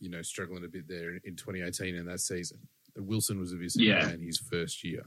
you 0.00 0.08
know, 0.08 0.22
struggling 0.22 0.64
a 0.64 0.68
bit 0.68 0.86
there 0.88 1.16
in 1.24 1.36
2018 1.36 1.94
in 1.94 2.06
that 2.06 2.20
season, 2.20 2.58
Wilson 2.96 3.38
was 3.38 3.52
obviously 3.52 3.86
Yeah. 3.86 4.10
in 4.10 4.20
his 4.20 4.38
first 4.38 4.82
year. 4.84 5.04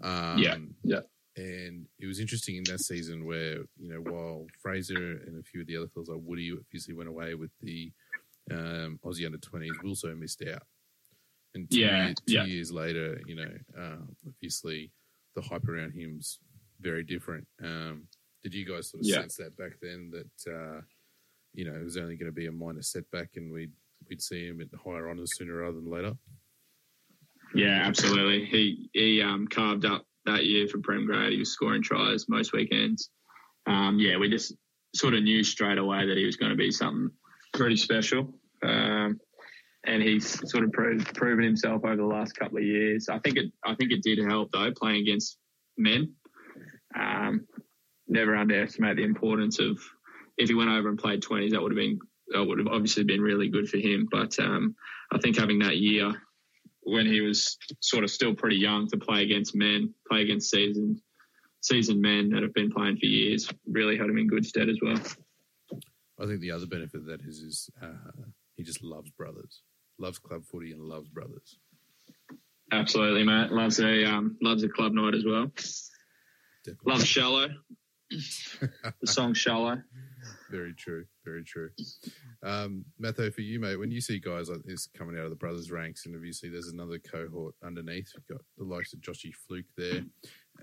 Um, 0.00 0.38
Yeah, 0.38 0.58
yeah. 0.84 1.00
And 1.36 1.86
it 1.98 2.06
was 2.06 2.18
interesting 2.18 2.56
in 2.56 2.64
that 2.64 2.80
season 2.80 3.24
where, 3.26 3.58
you 3.78 3.92
know, 3.92 4.00
while 4.00 4.46
Fraser 4.60 5.18
and 5.26 5.38
a 5.38 5.42
few 5.42 5.60
of 5.60 5.66
the 5.66 5.76
other 5.76 5.88
fellas 5.88 6.08
like 6.08 6.20
Woody 6.22 6.50
obviously 6.52 6.94
went 6.94 7.08
away 7.10 7.34
with 7.34 7.50
the 7.60 7.92
um, 8.50 8.98
Aussie 9.04 9.26
under 9.26 9.38
20s, 9.38 9.82
Wilson 9.82 10.18
missed 10.20 10.42
out. 10.50 10.62
And 11.54 11.70
two, 11.70 11.80
Yeah, 11.80 12.06
year- 12.06 12.14
two 12.26 12.32
yeah. 12.32 12.44
years 12.44 12.70
later, 12.72 13.20
you 13.26 13.34
know, 13.34 13.58
um, 13.76 14.16
obviously 14.26 14.92
the 15.34 15.42
hype 15.42 15.66
around 15.68 15.92
him's 15.92 16.38
very 16.80 17.02
different. 17.02 17.46
Um, 17.60 18.08
did 18.42 18.54
you 18.54 18.64
guys 18.64 18.88
sort 18.90 19.02
of 19.02 19.06
Yeah. 19.08 19.16
sense 19.22 19.36
that 19.36 19.56
back 19.56 19.78
then 19.80 20.10
that, 20.10 20.46
uh, 20.52 20.82
you 21.54 21.64
know, 21.64 21.74
it 21.74 21.82
was 21.82 21.96
only 21.96 22.16
going 22.16 22.30
to 22.30 22.34
be 22.40 22.46
a 22.46 22.52
minor 22.52 22.82
setback 22.82 23.36
and 23.36 23.50
we'd, 23.50 23.72
we'd 24.08 24.22
see 24.22 24.46
him 24.46 24.60
at 24.60 24.68
higher 24.84 25.08
honours 25.10 25.36
sooner 25.36 25.54
rather 25.54 25.76
than 25.76 25.90
later? 25.90 26.12
Yeah, 27.54 27.82
absolutely. 27.84 28.44
He 28.44 28.90
he 28.92 29.22
um, 29.22 29.46
carved 29.46 29.84
up 29.84 30.04
that 30.26 30.44
year 30.44 30.68
for 30.68 30.78
Prem 30.78 31.06
grade. 31.06 31.32
He 31.32 31.38
was 31.38 31.52
scoring 31.52 31.82
tries 31.82 32.28
most 32.28 32.52
weekends. 32.52 33.10
Um, 33.66 33.98
yeah, 33.98 34.16
we 34.16 34.28
just 34.28 34.54
sort 34.94 35.14
of 35.14 35.22
knew 35.22 35.42
straight 35.42 35.78
away 35.78 36.06
that 36.06 36.16
he 36.16 36.26
was 36.26 36.36
going 36.36 36.50
to 36.50 36.56
be 36.56 36.70
something 36.70 37.10
pretty 37.54 37.76
special. 37.76 38.34
Um, 38.62 39.20
and 39.84 40.02
he's 40.02 40.50
sort 40.50 40.64
of 40.64 40.72
proved, 40.72 41.14
proven 41.14 41.44
himself 41.44 41.84
over 41.84 41.96
the 41.96 42.04
last 42.04 42.36
couple 42.36 42.58
of 42.58 42.64
years. 42.64 43.08
I 43.08 43.18
think 43.20 43.36
it 43.36 43.52
I 43.64 43.74
think 43.74 43.92
it 43.92 44.02
did 44.02 44.18
help 44.18 44.50
though 44.52 44.72
playing 44.72 45.02
against 45.02 45.38
men. 45.78 46.12
Um, 46.98 47.46
never 48.08 48.36
underestimate 48.36 48.96
the 48.96 49.04
importance 49.04 49.58
of 49.58 49.78
if 50.38 50.48
he 50.48 50.54
went 50.54 50.70
over 50.70 50.88
and 50.88 50.98
played 50.98 51.22
twenties, 51.22 51.52
that 51.52 51.62
would 51.62 51.72
have 51.72 51.76
been 51.76 52.00
that 52.28 52.44
would 52.44 52.58
have 52.58 52.68
obviously 52.68 53.04
been 53.04 53.20
really 53.20 53.48
good 53.48 53.68
for 53.68 53.78
him. 53.78 54.08
But 54.10 54.38
um, 54.38 54.74
I 55.12 55.18
think 55.18 55.38
having 55.38 55.60
that 55.60 55.76
year 55.76 56.14
when 56.86 57.06
he 57.06 57.20
was 57.20 57.58
sort 57.80 58.04
of 58.04 58.10
still 58.10 58.34
pretty 58.34 58.56
young 58.56 58.86
to 58.88 58.96
play 58.96 59.22
against 59.22 59.56
men, 59.56 59.92
play 60.08 60.22
against 60.22 60.50
seasoned 60.50 61.00
seasoned 61.60 62.00
men 62.00 62.30
that 62.30 62.42
have 62.42 62.54
been 62.54 62.70
playing 62.70 62.96
for 62.96 63.06
years, 63.06 63.50
really 63.66 63.96
had 63.96 64.08
him 64.08 64.18
in 64.18 64.28
good 64.28 64.46
stead 64.46 64.68
as 64.68 64.78
well. 64.80 65.00
I 66.20 66.26
think 66.26 66.40
the 66.40 66.52
other 66.52 66.66
benefit 66.66 67.00
of 67.00 67.06
that 67.06 67.20
is, 67.22 67.38
is 67.38 67.68
uh, 67.82 68.22
he 68.54 68.62
just 68.62 68.84
loves 68.84 69.10
brothers, 69.10 69.62
loves 69.98 70.18
club 70.18 70.44
footy 70.44 70.70
and 70.70 70.80
loves 70.80 71.08
brothers. 71.08 71.58
Absolutely, 72.72 73.24
mate. 73.24 73.50
Loves 73.50 73.80
a 73.80 74.04
um, 74.04 74.36
loves 74.40 74.62
a 74.62 74.68
club 74.68 74.92
night 74.92 75.14
as 75.14 75.24
well. 75.24 75.50
Definitely. 76.64 76.92
Loves 76.92 77.06
shallow. 77.06 77.48
the 78.10 79.06
song 79.06 79.34
shallow. 79.34 79.82
Very 80.50 80.74
true. 80.74 81.04
Very 81.26 81.42
true. 81.42 81.70
Um, 82.44 82.84
Matho, 83.00 83.32
for 83.32 83.40
you, 83.40 83.58
mate, 83.58 83.76
when 83.76 83.90
you 83.90 84.00
see 84.00 84.20
guys 84.20 84.48
like 84.48 84.62
this 84.64 84.86
coming 84.86 85.18
out 85.18 85.24
of 85.24 85.30
the 85.30 85.36
brothers' 85.36 85.72
ranks, 85.72 86.06
and 86.06 86.14
obviously 86.14 86.48
there's 86.48 86.68
another 86.68 87.00
cohort 87.00 87.56
underneath, 87.64 88.12
you've 88.14 88.28
got 88.28 88.46
the 88.56 88.64
likes 88.64 88.92
of 88.92 89.00
Joshy 89.00 89.34
Flook 89.34 89.64
there, 89.76 90.04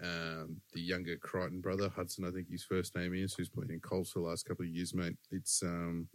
um, 0.02 0.62
the 0.74 0.80
younger 0.80 1.18
Crichton 1.18 1.60
brother, 1.60 1.90
Hudson, 1.90 2.26
I 2.26 2.32
think 2.32 2.50
his 2.50 2.64
first 2.64 2.96
name 2.96 3.14
is, 3.14 3.34
who's 3.34 3.50
played 3.50 3.72
in 3.72 3.82
Colts 3.82 4.12
for 4.12 4.20
the 4.20 4.26
last 4.26 4.46
couple 4.46 4.64
of 4.64 4.72
years, 4.72 4.94
mate. 4.94 5.18
It's 5.32 5.62
um, 5.64 6.08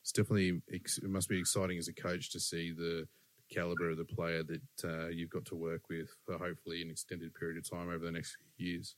it's 0.00 0.10
definitely 0.10 0.60
it 0.66 0.82
must 1.04 1.28
be 1.28 1.38
exciting 1.38 1.78
as 1.78 1.86
a 1.86 1.94
coach 1.94 2.32
to 2.32 2.40
see 2.40 2.72
the 2.72 3.06
caliber 3.54 3.90
of 3.90 3.98
the 3.98 4.04
player 4.04 4.42
that 4.42 4.84
uh, 4.84 5.08
you've 5.08 5.30
got 5.30 5.44
to 5.44 5.54
work 5.54 5.82
with 5.88 6.08
for 6.26 6.38
hopefully 6.38 6.82
an 6.82 6.90
extended 6.90 7.32
period 7.34 7.56
of 7.56 7.70
time 7.70 7.88
over 7.88 8.04
the 8.04 8.10
next 8.10 8.36
few 8.56 8.66
years. 8.66 8.96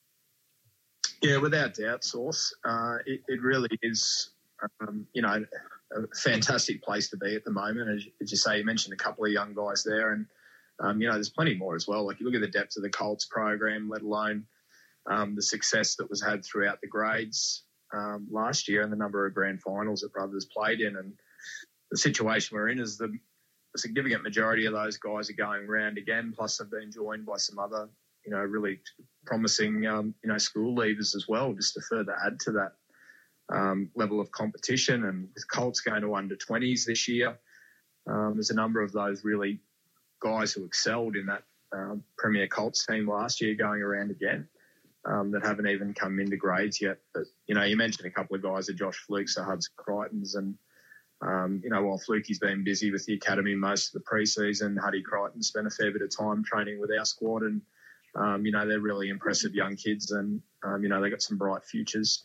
Yeah, 1.23 1.39
without 1.39 1.75
doubt, 1.75 2.05
Source. 2.05 2.55
Uh, 2.65 2.97
it, 3.07 3.21
it 3.29 3.41
really 3.41 3.71
is, 3.83 4.31
um, 4.81 5.07
you 5.13 5.23
know, 5.23 5.45
a 5.93 6.17
fantastic 6.17 6.83
place 6.83 7.09
to 7.11 7.17
be 7.17 7.35
at 7.35 7.45
the 7.45 7.51
moment. 7.51 7.91
As, 7.91 8.07
as 8.21 8.31
you 8.31 8.37
say, 8.37 8.59
you 8.59 8.65
mentioned 8.65 8.95
a 8.95 9.03
couple 9.03 9.25
of 9.25 9.33
young 9.33 9.55
guys 9.55 9.85
there, 9.85 10.13
and 10.13 10.27
um, 10.81 11.01
you 11.01 11.09
know, 11.09 11.15
there's 11.15 11.31
plenty 11.31 11.55
more 11.55 11.75
as 11.75 11.87
well. 11.87 12.07
Like 12.07 12.21
you 12.21 12.27
look 12.27 12.35
at 12.35 12.41
the 12.41 12.59
depth 12.59 12.77
of 12.77 12.83
the 12.83 12.91
Colts 12.91 13.27
program, 13.27 13.89
let 13.89 14.03
alone 14.03 14.45
um, 15.11 15.35
the 15.35 15.43
success 15.43 15.97
that 15.97 16.11
was 16.11 16.23
had 16.23 16.45
throughout 16.45 16.81
the 16.81 16.89
grades 16.89 17.65
um, 17.93 18.27
last 18.31 18.69
year, 18.69 18.83
and 18.83 18.93
the 18.93 18.97
number 18.97 19.27
of 19.27 19.35
grand 19.35 19.63
finals 19.63 20.01
that 20.01 20.13
brothers 20.13 20.47
played 20.47 20.81
in, 20.81 20.97
and 20.97 21.13
the 21.91 21.99
situation 21.99 22.57
we're 22.57 22.71
in 22.71 22.81
is 22.81 22.99
the 22.99 23.17
a 23.75 23.79
significant 23.79 24.23
majority 24.23 24.67
of 24.67 24.73
those 24.73 24.97
guys 24.97 25.29
are 25.29 25.35
going 25.35 25.67
round 25.67 25.99
again. 25.99 26.33
Plus, 26.37 26.59
they've 26.59 26.71
been 26.71 26.93
joined 26.93 27.27
by 27.27 27.37
some 27.37 27.59
other, 27.59 27.89
you 28.25 28.33
know, 28.33 28.39
really 28.39 28.81
promising, 29.27 29.87
um, 29.87 30.15
you 30.23 30.31
know, 30.31 30.39
school 30.39 30.77
leavers 30.77 31.15
as 31.17 31.27
well, 31.29 31.53
just 31.53 31.75
to 31.75 31.81
further 31.89 32.15
add 32.25 32.39
to 32.41 32.53
that 32.53 32.75
um, 33.53 33.91
level 33.95 34.21
of 34.21 34.31
competition. 34.31 35.05
And 35.05 35.29
with 35.35 35.49
Colts 35.49 35.81
going 35.81 36.03
to 36.03 36.15
under 36.15 36.37
20s 36.37 36.87
this 36.87 37.09
year, 37.09 37.39
um, 38.07 38.33
there's 38.35 38.51
a 38.51 38.55
number 38.55 38.83
of 38.83 38.93
those 38.93 39.25
really 39.25 39.61
guys 40.21 40.53
who 40.53 40.65
excelled 40.65 41.17
in 41.17 41.27
that 41.27 41.43
um, 41.73 42.03
Premier 42.17 42.47
Colts 42.47 42.87
team 42.87 43.09
last 43.09 43.41
year 43.41 43.55
going 43.55 43.83
around 43.83 44.11
again. 44.11 44.49
Um, 45.07 45.33
that 45.33 45.45
haven't 45.45 45.67
even 45.67 45.93
come 45.93 46.19
into 46.19 46.39
grades 46.39 46.81
yet. 46.81 46.97
But, 47.13 47.25
you 47.47 47.55
know, 47.55 47.63
you 47.65 47.77
mentioned 47.77 48.07
a 48.07 48.11
couple 48.11 48.37
of 48.37 48.43
guys, 48.43 48.69
the 48.69 48.73
Josh 48.73 48.97
Flooks, 49.07 49.35
the 49.35 49.45
Hudson 49.45 49.75
Crichtons, 49.77 50.35
and, 50.35 50.57
um, 51.21 51.61
you 51.63 51.69
know, 51.69 51.83
while 51.83 51.99
Flukey's 51.99 52.39
been 52.39 52.65
busy 52.65 52.91
with 52.91 53.05
the 53.05 53.13
academy 53.13 53.55
most 53.55 53.95
of 53.95 54.03
the 54.03 54.11
preseason, 54.11 54.79
Huddy 54.79 55.03
Crichton 55.03 55.43
spent 55.43 55.67
a 55.67 55.71
fair 55.71 55.93
bit 55.93 56.01
of 56.01 56.17
time 56.17 56.43
training 56.43 56.81
with 56.81 56.91
our 56.91 57.05
squad 57.05 57.43
and, 57.43 57.61
um, 58.15 58.47
you 58.47 58.53
know, 58.53 58.67
they're 58.67 58.81
really 58.81 59.11
impressive 59.11 59.55
young 59.55 59.77
kids 59.77 60.11
and, 60.11 60.41
um, 60.63 60.83
you 60.83 60.89
know, 60.89 61.03
they 61.03 61.11
got 61.11 61.21
some 61.21 61.37
bright 61.37 61.67
futures. 61.67 62.25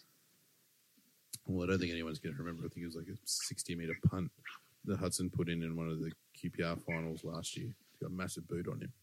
Well, 1.49 1.63
I 1.63 1.71
don't 1.71 1.79
think 1.79 1.91
anyone's 1.91 2.19
going 2.19 2.35
to 2.35 2.43
remember. 2.43 2.65
I 2.65 2.69
think 2.69 2.83
it 2.83 2.85
was 2.85 2.95
like 2.95 3.07
a 3.07 3.17
60 3.25 3.75
meter 3.75 3.97
punt 4.07 4.29
that 4.85 4.99
Hudson 4.99 5.31
put 5.31 5.49
in 5.49 5.63
in 5.63 5.75
one 5.75 5.89
of 5.89 5.99
the 5.99 6.11
QPR 6.37 6.79
finals 6.85 7.23
last 7.23 7.57
year. 7.57 7.67
He's 7.67 7.99
got 7.99 8.11
a 8.11 8.15
massive 8.15 8.47
boot 8.47 8.67
on 8.67 8.81
him. 8.81 8.93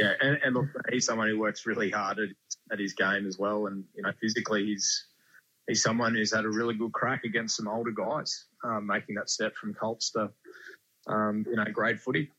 Yeah, 0.00 0.12
and, 0.20 0.38
and 0.44 0.54
look, 0.54 0.66
he's 0.90 1.06
someone 1.06 1.28
who 1.28 1.38
works 1.38 1.66
really 1.66 1.90
hard 1.90 2.18
at, 2.18 2.30
at 2.72 2.80
his 2.80 2.94
game 2.94 3.26
as 3.26 3.38
well. 3.38 3.66
And, 3.66 3.84
you 3.94 4.02
know, 4.02 4.10
physically, 4.20 4.64
he's 4.64 5.06
he's 5.68 5.82
someone 5.82 6.14
who's 6.16 6.34
had 6.34 6.46
a 6.46 6.50
really 6.50 6.74
good 6.74 6.92
crack 6.92 7.22
against 7.22 7.56
some 7.56 7.68
older 7.68 7.92
guys, 7.92 8.46
um, 8.64 8.86
making 8.86 9.14
that 9.14 9.30
step 9.30 9.54
from 9.54 9.72
Colts 9.72 10.10
to, 10.12 10.30
um, 11.06 11.44
you 11.48 11.54
know, 11.54 11.64
grade 11.72 12.00
footy. 12.00 12.32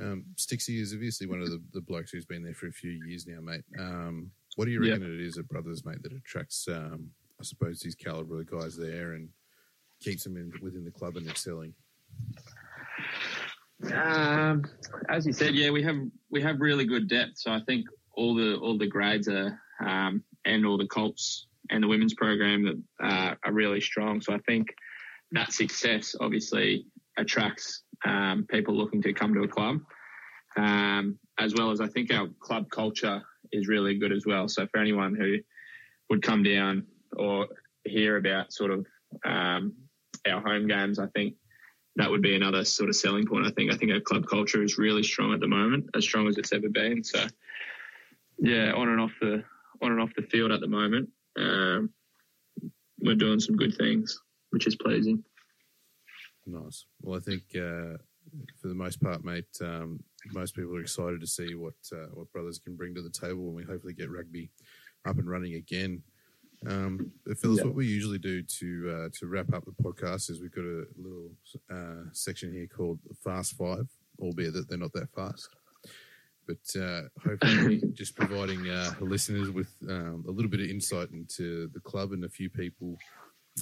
Um, 0.00 0.24
Stixie 0.36 0.80
is 0.80 0.94
obviously 0.94 1.26
one 1.26 1.42
of 1.42 1.50
the, 1.50 1.60
the 1.74 1.80
blokes 1.82 2.12
who's 2.12 2.24
been 2.24 2.42
there 2.42 2.54
for 2.54 2.68
a 2.68 2.72
few 2.72 2.92
years 3.06 3.26
now, 3.26 3.40
mate. 3.42 3.64
Um, 3.78 4.30
what 4.58 4.64
do 4.64 4.72
you 4.72 4.80
reckon 4.80 5.04
it 5.04 5.24
is 5.24 5.38
at 5.38 5.48
Brothers, 5.48 5.84
mate, 5.84 6.02
that 6.02 6.12
attracts, 6.12 6.66
um, 6.66 7.10
I 7.40 7.44
suppose, 7.44 7.78
these 7.78 7.94
caliber 7.94 8.40
of 8.40 8.50
guys 8.50 8.76
there 8.76 9.12
and 9.12 9.28
keeps 10.00 10.24
them 10.24 10.36
in, 10.36 10.52
within 10.60 10.84
the 10.84 10.90
club 10.90 11.16
and 11.16 11.28
excelling? 11.28 11.74
Um, 13.94 14.64
as 15.08 15.24
you 15.26 15.32
said, 15.32 15.54
yeah, 15.54 15.70
we 15.70 15.80
have 15.84 15.98
we 16.28 16.42
have 16.42 16.58
really 16.58 16.86
good 16.86 17.08
depth. 17.08 17.34
So 17.36 17.52
I 17.52 17.60
think 17.66 17.86
all 18.14 18.34
the 18.34 18.56
all 18.56 18.76
the 18.76 18.88
grades 18.88 19.28
are 19.28 19.60
um, 19.78 20.24
and 20.44 20.66
all 20.66 20.76
the 20.76 20.88
Colts 20.88 21.46
and 21.70 21.80
the 21.80 21.88
women's 21.88 22.14
program 22.14 22.64
that 22.64 22.82
uh, 23.00 23.34
are 23.44 23.52
really 23.52 23.80
strong. 23.80 24.20
So 24.20 24.34
I 24.34 24.38
think 24.38 24.74
that 25.30 25.52
success 25.52 26.16
obviously 26.20 26.84
attracts 27.16 27.84
um, 28.04 28.44
people 28.50 28.74
looking 28.74 29.02
to 29.02 29.12
come 29.12 29.34
to 29.34 29.44
a 29.44 29.48
club, 29.48 29.78
um, 30.56 31.16
as 31.38 31.54
well 31.54 31.70
as 31.70 31.80
I 31.80 31.86
think 31.86 32.12
our 32.12 32.26
club 32.40 32.68
culture 32.72 33.22
is 33.52 33.68
really 33.68 33.98
good 33.98 34.12
as 34.12 34.24
well. 34.26 34.48
So 34.48 34.66
for 34.66 34.78
anyone 34.80 35.14
who 35.14 35.38
would 36.10 36.22
come 36.22 36.42
down 36.42 36.86
or 37.16 37.48
hear 37.84 38.16
about 38.16 38.52
sort 38.52 38.70
of 38.70 38.86
um, 39.24 39.74
our 40.26 40.40
home 40.40 40.66
games, 40.66 40.98
I 40.98 41.06
think 41.08 41.34
that 41.96 42.10
would 42.10 42.22
be 42.22 42.36
another 42.36 42.64
sort 42.64 42.88
of 42.88 42.96
selling 42.96 43.26
point. 43.26 43.46
I 43.46 43.50
think 43.50 43.72
I 43.72 43.76
think 43.76 43.92
our 43.92 44.00
club 44.00 44.26
culture 44.26 44.62
is 44.62 44.78
really 44.78 45.02
strong 45.02 45.32
at 45.34 45.40
the 45.40 45.48
moment, 45.48 45.90
as 45.94 46.04
strong 46.04 46.28
as 46.28 46.38
it's 46.38 46.52
ever 46.52 46.68
been. 46.68 47.02
So 47.02 47.26
yeah, 48.38 48.72
on 48.72 48.88
and 48.88 49.00
off 49.00 49.12
the 49.20 49.42
on 49.82 49.92
and 49.92 50.00
off 50.00 50.14
the 50.16 50.22
field 50.22 50.52
at 50.52 50.60
the 50.60 50.68
moment, 50.68 51.08
um, 51.38 51.90
we're 53.00 53.14
doing 53.14 53.40
some 53.40 53.56
good 53.56 53.76
things, 53.76 54.20
which 54.50 54.66
is 54.66 54.76
pleasing. 54.76 55.24
Nice. 56.46 56.86
Well, 57.02 57.18
I 57.18 57.20
think 57.20 57.42
uh, 57.54 57.98
for 58.60 58.68
the 58.68 58.74
most 58.74 59.00
part, 59.00 59.24
mate, 59.24 59.46
um, 59.60 60.00
most 60.32 60.54
people 60.54 60.76
are 60.76 60.80
excited 60.80 61.20
to 61.20 61.26
see 61.26 61.54
what 61.54 61.74
uh, 61.92 62.06
what 62.14 62.30
brothers 62.32 62.58
can 62.58 62.76
bring 62.76 62.94
to 62.94 63.02
the 63.02 63.10
table 63.10 63.44
when 63.46 63.54
we 63.54 63.64
hopefully 63.64 63.94
get 63.94 64.10
rugby 64.10 64.50
up 65.06 65.18
and 65.18 65.28
running 65.28 65.54
again. 65.54 66.02
Um, 66.66 67.12
fellas, 67.40 67.58
Yeah. 67.58 67.64
what 67.66 67.74
we 67.74 67.86
usually 67.86 68.18
do 68.18 68.42
to 68.42 68.90
uh, 68.90 69.08
to 69.18 69.26
wrap 69.26 69.52
up 69.52 69.64
the 69.64 69.82
podcast 69.82 70.28
is 70.30 70.40
we've 70.40 70.50
got 70.54 70.64
a 70.64 70.86
little 70.96 71.30
uh, 71.70 72.10
section 72.12 72.52
here 72.52 72.66
called 72.66 72.98
Fast 73.22 73.56
Five, 73.56 73.88
albeit 74.20 74.54
that 74.54 74.68
they're 74.68 74.78
not 74.78 74.92
that 74.94 75.10
fast. 75.14 75.48
But 76.46 76.80
uh, 76.80 77.02
hopefully, 77.22 77.82
just 77.92 78.16
providing 78.16 78.68
uh, 78.68 78.92
listeners 79.00 79.50
with 79.50 79.70
um, 79.88 80.24
a 80.26 80.30
little 80.30 80.50
bit 80.50 80.60
of 80.60 80.68
insight 80.70 81.10
into 81.10 81.68
the 81.74 81.80
club 81.80 82.12
and 82.12 82.24
a 82.24 82.28
few 82.28 82.48
people, 82.50 82.96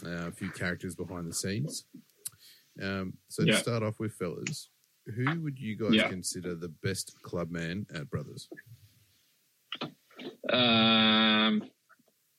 uh, 0.05 0.29
a 0.29 0.33
few 0.33 0.51
characters 0.51 0.95
behind 0.95 1.29
the 1.29 1.35
scenes. 1.35 1.85
Um, 2.83 3.15
so 3.29 3.43
Yeah. 3.43 3.53
to 3.55 3.59
start 3.59 3.83
off 3.83 3.99
with, 3.99 4.13
fellas, 4.15 4.71
who 5.15 5.41
would 5.43 5.59
you 5.59 5.77
guys 5.77 5.95
Yeah. 5.95 6.09
consider 6.09 6.55
the 6.55 6.69
best 6.69 7.21
club 7.23 7.51
man 7.51 7.87
at 7.95 8.11
Brothers? 8.11 8.49
Um, 10.53 11.63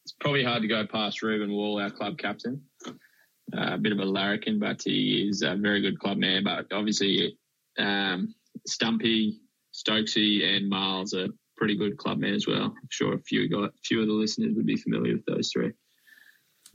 it's 0.03 0.13
probably 0.19 0.43
hard 0.43 0.61
to 0.61 0.67
go 0.67 0.85
past 0.85 1.21
Ruben 1.21 1.51
Wall, 1.51 1.79
our 1.79 1.91
club 1.91 2.17
captain. 2.17 2.61
Uh, 2.85 3.75
a 3.75 3.77
bit 3.77 3.93
of 3.93 3.99
a 3.99 4.05
larrikin, 4.05 4.59
but 4.59 4.81
he 4.83 5.27
is 5.29 5.41
a 5.41 5.55
very 5.55 5.79
good 5.81 5.97
club 5.99 6.17
man. 6.17 6.43
But 6.43 6.71
obviously, 6.73 7.37
um, 7.77 8.33
Stumpy, 8.65 9.39
Stokesy, 9.73 10.43
and 10.43 10.67
Miles 10.67 11.13
are 11.13 11.29
pretty 11.55 11.75
good 11.75 11.97
club 11.97 12.19
men 12.19 12.33
as 12.33 12.45
well. 12.45 12.65
I'm 12.65 12.87
sure 12.89 13.13
a 13.13 13.19
few 13.21 13.47
got 13.47 13.71
few 13.85 14.01
of 14.01 14.07
the 14.07 14.13
listeners 14.13 14.53
would 14.55 14.65
be 14.65 14.75
familiar 14.75 15.13
with 15.13 15.25
those 15.25 15.49
three. 15.51 15.71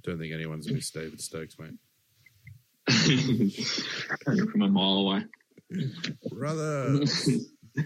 Don't 0.03 0.19
think 0.19 0.33
anyone's 0.33 0.71
missed 0.71 0.95
David 0.95 1.21
Stokes, 1.21 1.59
mate. 1.59 1.75
From 4.25 4.63
a 4.63 4.69
mile 4.69 4.99
away. 4.99 5.25
Brother. 6.31 6.87
um, 6.87 7.07
for 7.75 7.83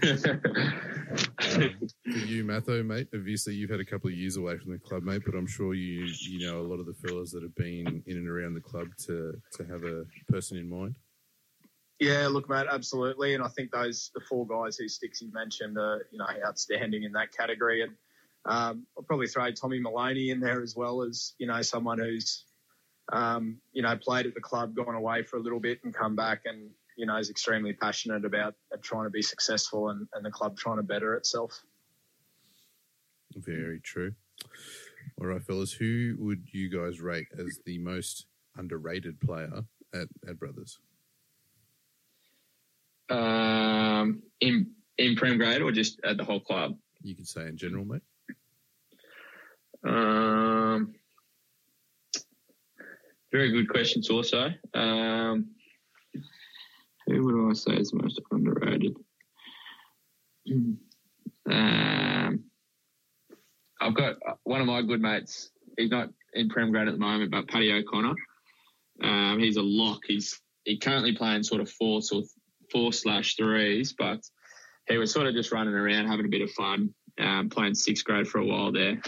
you, 2.03 2.43
Matho, 2.43 2.83
mate, 2.83 3.07
obviously 3.13 3.55
you've 3.55 3.69
had 3.69 3.79
a 3.79 3.85
couple 3.85 4.09
of 4.09 4.15
years 4.15 4.35
away 4.35 4.57
from 4.57 4.73
the 4.73 4.79
club, 4.79 5.03
mate, 5.03 5.21
but 5.25 5.35
I'm 5.35 5.47
sure 5.47 5.73
you 5.73 6.07
you 6.21 6.45
know 6.45 6.59
a 6.59 6.67
lot 6.67 6.79
of 6.79 6.85
the 6.85 6.93
fellas 6.93 7.31
that 7.31 7.43
have 7.43 7.55
been 7.55 8.03
in 8.05 8.17
and 8.17 8.27
around 8.27 8.53
the 8.53 8.61
club 8.61 8.87
to 9.05 9.33
to 9.53 9.65
have 9.65 9.83
a 9.83 10.03
person 10.29 10.57
in 10.57 10.69
mind. 10.69 10.95
Yeah, 11.99 12.27
look, 12.27 12.49
mate, 12.49 12.67
absolutely, 12.69 13.33
and 13.33 13.43
I 13.43 13.47
think 13.47 13.71
those 13.71 14.11
the 14.13 14.21
four 14.29 14.45
guys 14.45 14.77
who 14.77 14.85
Stixie 14.85 15.33
mentioned 15.33 15.77
are 15.77 16.05
you 16.11 16.17
know 16.17 16.27
outstanding 16.45 17.03
in 17.03 17.13
that 17.13 17.31
category, 17.31 17.81
and 17.81 17.93
um, 18.45 18.85
I'll 18.97 19.03
probably 19.03 19.27
throw 19.27 19.51
Tommy 19.51 19.79
Maloney 19.79 20.31
in 20.31 20.41
there 20.41 20.61
as 20.61 20.75
well 20.75 21.01
as 21.01 21.33
you 21.37 21.47
know 21.47 21.61
someone 21.61 21.99
who's 21.99 22.43
um, 23.11 23.57
you 23.73 23.81
know 23.81 23.97
played 23.97 24.25
at 24.25 24.33
the 24.33 24.41
club, 24.41 24.75
gone 24.75 24.95
away 24.95 25.23
for 25.23 25.37
a 25.37 25.41
little 25.41 25.59
bit, 25.59 25.79
and 25.83 25.93
come 25.93 26.15
back 26.15 26.41
and 26.45 26.69
you 26.97 27.05
know, 27.05 27.15
is 27.15 27.29
extremely 27.29 27.73
passionate 27.73 28.25
about 28.25 28.55
trying 28.81 29.05
to 29.05 29.09
be 29.09 29.21
successful 29.21 29.89
and, 29.89 30.07
and 30.13 30.25
the 30.25 30.31
club 30.31 30.57
trying 30.57 30.77
to 30.77 30.83
better 30.83 31.13
itself. 31.13 31.61
Very 33.35 33.79
true. 33.79 34.13
All 35.21 35.27
right, 35.27 35.43
fellas, 35.43 35.71
who 35.71 36.15
would 36.19 36.47
you 36.51 36.69
guys 36.69 36.99
rate 36.99 37.27
as 37.37 37.59
the 37.65 37.77
most 37.77 38.25
underrated 38.57 39.19
player 39.21 39.61
at, 39.93 40.07
at 40.27 40.39
Brothers? 40.39 40.79
Um, 43.09 44.23
in 44.41 44.71
in 44.97 45.15
Prem 45.15 45.37
grade 45.37 45.61
or 45.61 45.71
just 45.71 45.99
at 46.03 46.17
the 46.17 46.23
whole 46.23 46.41
club? 46.41 46.77
You 47.03 47.15
could 47.15 47.27
say 47.27 47.47
in 47.47 47.57
general, 47.57 47.85
mate. 47.85 48.01
Um, 49.83 50.16
very 53.37 53.51
good 53.51 53.69
questions, 53.69 54.09
also. 54.09 54.49
Um, 54.73 55.51
who 57.05 57.23
would 57.23 57.51
I 57.51 57.53
say 57.53 57.73
is 57.73 57.93
most 57.93 58.19
underrated? 58.31 58.97
Um, 61.49 62.43
I've 63.79 63.95
got 63.95 64.15
one 64.43 64.61
of 64.61 64.67
my 64.67 64.81
good 64.81 65.01
mates. 65.01 65.51
He's 65.77 65.91
not 65.91 66.09
in 66.33 66.49
Prem 66.49 66.71
grade 66.71 66.87
at 66.87 66.95
the 66.95 66.99
moment, 66.99 67.29
but 67.31 67.47
Paddy 67.47 67.71
O'Connor. 67.71 68.15
Um, 69.03 69.39
he's 69.39 69.57
a 69.57 69.61
lock. 69.61 69.99
He's 70.07 70.41
he 70.63 70.77
currently 70.77 71.15
playing 71.15 71.43
sort 71.43 71.61
of 71.61 71.69
four 71.69 72.01
or 72.11 72.21
four 72.71 72.91
slash 72.91 73.35
threes, 73.35 73.93
but 73.97 74.21
he 74.87 74.97
was 74.97 75.13
sort 75.13 75.27
of 75.27 75.35
just 75.35 75.51
running 75.51 75.75
around 75.75 76.07
having 76.07 76.25
a 76.25 76.29
bit 76.29 76.41
of 76.41 76.49
fun, 76.51 76.93
um, 77.19 77.49
playing 77.49 77.75
sixth 77.75 78.03
grade 78.03 78.27
for 78.27 78.39
a 78.39 78.45
while 78.45 78.71
there, 78.71 78.99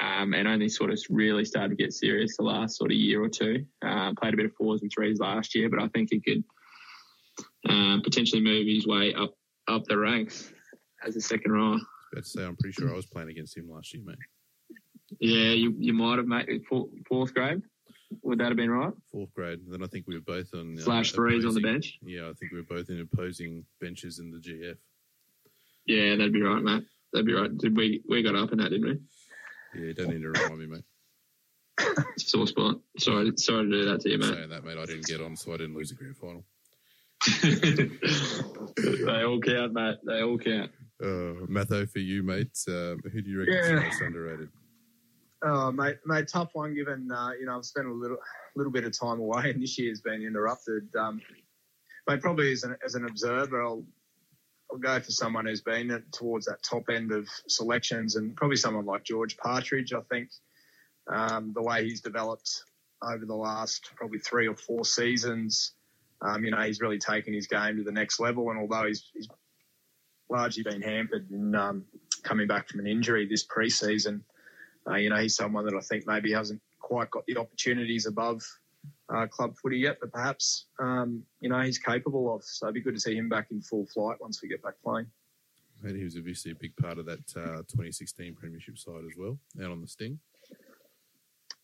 um, 0.00 0.34
and 0.34 0.48
only 0.48 0.68
sort 0.68 0.90
of 0.90 0.98
really 1.08 1.44
started 1.44 1.76
to 1.76 1.82
get 1.82 1.92
serious 1.92 2.36
the 2.36 2.42
last 2.42 2.76
sort 2.76 2.90
of 2.90 2.96
year 2.96 3.22
or 3.22 3.28
two. 3.28 3.64
Uh, 3.84 4.12
played 4.20 4.34
a 4.34 4.36
bit 4.36 4.46
of 4.46 4.54
fours 4.54 4.82
and 4.82 4.90
threes 4.92 5.20
last 5.20 5.54
year, 5.54 5.68
but 5.68 5.80
I 5.80 5.88
think 5.88 6.08
he 6.10 6.20
could 6.20 6.44
um, 7.68 8.00
potentially 8.02 8.42
move 8.42 8.66
his 8.66 8.86
way 8.86 9.14
up 9.14 9.34
up 9.68 9.84
the 9.84 9.96
ranks 9.96 10.52
as 11.06 11.16
a 11.16 11.20
second 11.20 11.52
rower. 11.52 11.78
About 12.12 12.24
to 12.24 12.28
say, 12.28 12.44
I'm 12.44 12.56
pretty 12.56 12.74
sure 12.74 12.92
I 12.92 12.96
was 12.96 13.06
playing 13.06 13.30
against 13.30 13.56
him 13.56 13.70
last 13.70 13.94
year, 13.94 14.02
mate. 14.04 14.18
Yeah, 15.20 15.52
you, 15.52 15.74
you 15.78 15.92
might 15.92 16.18
have 16.18 16.26
made 16.26 16.62
fourth 16.68 17.34
grade. 17.34 17.62
Would 18.22 18.38
that 18.38 18.48
have 18.48 18.56
been 18.56 18.70
right? 18.70 18.92
Fourth 19.10 19.32
grade. 19.34 19.60
And 19.60 19.72
then 19.72 19.82
I 19.82 19.86
think 19.86 20.06
we 20.06 20.14
were 20.14 20.20
both 20.20 20.48
on 20.54 20.78
uh, 20.78 20.82
slash 20.82 21.12
threes 21.12 21.44
on 21.44 21.54
the 21.54 21.60
bench. 21.60 21.98
Yeah, 22.02 22.28
I 22.28 22.32
think 22.34 22.52
we 22.52 22.58
were 22.58 22.76
both 22.76 22.88
in 22.90 23.00
opposing 23.00 23.64
benches 23.80 24.18
in 24.18 24.30
the 24.30 24.38
GF. 24.38 24.76
Yeah, 25.86 26.16
that'd 26.16 26.32
be 26.32 26.42
right, 26.42 26.62
mate. 26.62 26.84
That'd 27.12 27.26
be 27.26 27.32
right. 27.32 27.56
Did 27.56 27.76
we 27.76 28.02
we 28.08 28.22
got 28.22 28.36
up 28.36 28.52
in 28.52 28.58
that, 28.58 28.70
didn't 28.70 28.88
we? 28.88 28.98
Yeah, 29.76 29.92
don't 29.92 30.08
need 30.08 30.22
to 30.22 30.30
remind 30.30 30.58
me, 30.58 30.66
mate. 30.66 30.84
Sore 32.18 32.46
spot. 32.46 32.76
Sorry, 32.98 33.32
sorry 33.36 33.64
to 33.64 33.70
do 33.70 33.84
that 33.86 34.00
to 34.02 34.10
you, 34.10 34.18
mate. 34.18 34.34
Saying 34.34 34.50
that, 34.50 34.64
mate, 34.64 34.78
I 34.78 34.86
didn't 34.86 35.06
get 35.06 35.20
on, 35.20 35.36
so 35.36 35.52
I 35.52 35.56
didn't 35.56 35.74
lose 35.74 35.90
the 35.90 35.96
grand 35.96 36.16
final. 36.16 36.44
they 37.42 39.24
all 39.24 39.40
count, 39.40 39.72
mate. 39.72 39.98
They 40.04 40.22
all 40.22 40.38
count. 40.38 40.70
Uh, 41.02 41.46
Matho, 41.48 41.86
for 41.86 41.98
you, 41.98 42.22
mate, 42.22 42.56
uh, 42.68 42.94
who 43.12 43.22
do 43.22 43.30
you 43.30 43.40
reckon 43.40 43.54
yeah. 43.54 43.76
is 43.78 43.82
most 43.82 44.02
underrated? 44.02 44.48
Oh, 45.44 45.72
mate, 45.72 45.98
mate, 46.06 46.28
tough 46.28 46.50
one. 46.54 46.74
Given 46.74 47.10
uh, 47.10 47.30
you 47.38 47.46
know 47.46 47.56
I've 47.56 47.64
spent 47.64 47.86
a 47.86 47.92
little 47.92 48.16
little 48.56 48.72
bit 48.72 48.84
of 48.84 48.98
time 48.98 49.20
away, 49.20 49.50
and 49.50 49.62
this 49.62 49.78
year's 49.78 50.00
been 50.00 50.22
interrupted. 50.22 50.88
Um, 50.96 51.20
mate, 52.08 52.20
probably 52.20 52.52
as 52.52 52.62
an 52.62 52.76
as 52.84 52.94
an 52.94 53.06
observer, 53.06 53.62
I'll 53.62 53.84
I'll 54.74 54.80
go 54.80 55.00
for 55.00 55.12
someone 55.12 55.46
who's 55.46 55.62
been 55.62 56.02
towards 56.12 56.46
that 56.46 56.62
top 56.62 56.90
end 56.90 57.12
of 57.12 57.28
selections, 57.48 58.16
and 58.16 58.36
probably 58.36 58.56
someone 58.56 58.84
like 58.84 59.04
George 59.04 59.36
Partridge. 59.36 59.94
I 59.94 60.00
think 60.10 60.30
um, 61.06 61.52
the 61.54 61.62
way 61.62 61.84
he's 61.84 62.00
developed 62.00 62.64
over 63.00 63.24
the 63.24 63.34
last 63.34 63.90
probably 63.96 64.18
three 64.18 64.48
or 64.48 64.56
four 64.56 64.84
seasons 64.84 65.74
um, 66.24 66.42
you 66.44 66.50
know, 66.50 66.60
he's 66.60 66.80
really 66.80 66.98
taken 66.98 67.34
his 67.34 67.46
game 67.46 67.76
to 67.76 67.84
the 67.84 67.92
next 67.92 68.18
level. 68.18 68.50
And 68.50 68.58
although 68.58 68.86
he's, 68.86 69.10
he's 69.12 69.28
largely 70.30 70.62
been 70.62 70.80
hampered 70.80 71.30
in 71.30 71.54
um, 71.54 71.84
coming 72.22 72.46
back 72.46 72.68
from 72.68 72.80
an 72.80 72.86
injury 72.86 73.26
this 73.26 73.46
preseason, 73.46 74.22
uh, 74.88 74.96
you 74.96 75.10
know, 75.10 75.16
he's 75.16 75.36
someone 75.36 75.66
that 75.66 75.74
I 75.74 75.80
think 75.80 76.06
maybe 76.06 76.32
hasn't 76.32 76.62
quite 76.80 77.10
got 77.10 77.26
the 77.26 77.36
opportunities 77.36 78.06
above 78.06 78.42
uh, 79.12 79.26
club 79.26 79.54
footy 79.60 79.78
yet, 79.78 79.98
but 80.00 80.12
perhaps, 80.12 80.66
um, 80.80 81.22
you 81.40 81.48
know, 81.48 81.60
he's 81.60 81.78
capable 81.78 82.34
of. 82.34 82.42
So 82.44 82.66
it'd 82.66 82.74
be 82.74 82.80
good 82.80 82.94
to 82.94 83.00
see 83.00 83.16
him 83.16 83.28
back 83.28 83.48
in 83.50 83.60
full 83.60 83.86
flight 83.86 84.16
once 84.20 84.40
we 84.42 84.48
get 84.48 84.62
back 84.62 84.74
playing. 84.82 85.06
And 85.82 85.96
he 85.96 86.04
was 86.04 86.16
obviously 86.16 86.52
a 86.52 86.54
big 86.54 86.74
part 86.76 86.98
of 86.98 87.06
that 87.06 87.36
uh, 87.36 87.58
2016 87.68 88.34
Premiership 88.34 88.78
side 88.78 89.04
as 89.06 89.16
well, 89.18 89.38
out 89.62 89.70
on 89.70 89.80
the 89.80 89.88
Sting. 89.88 90.18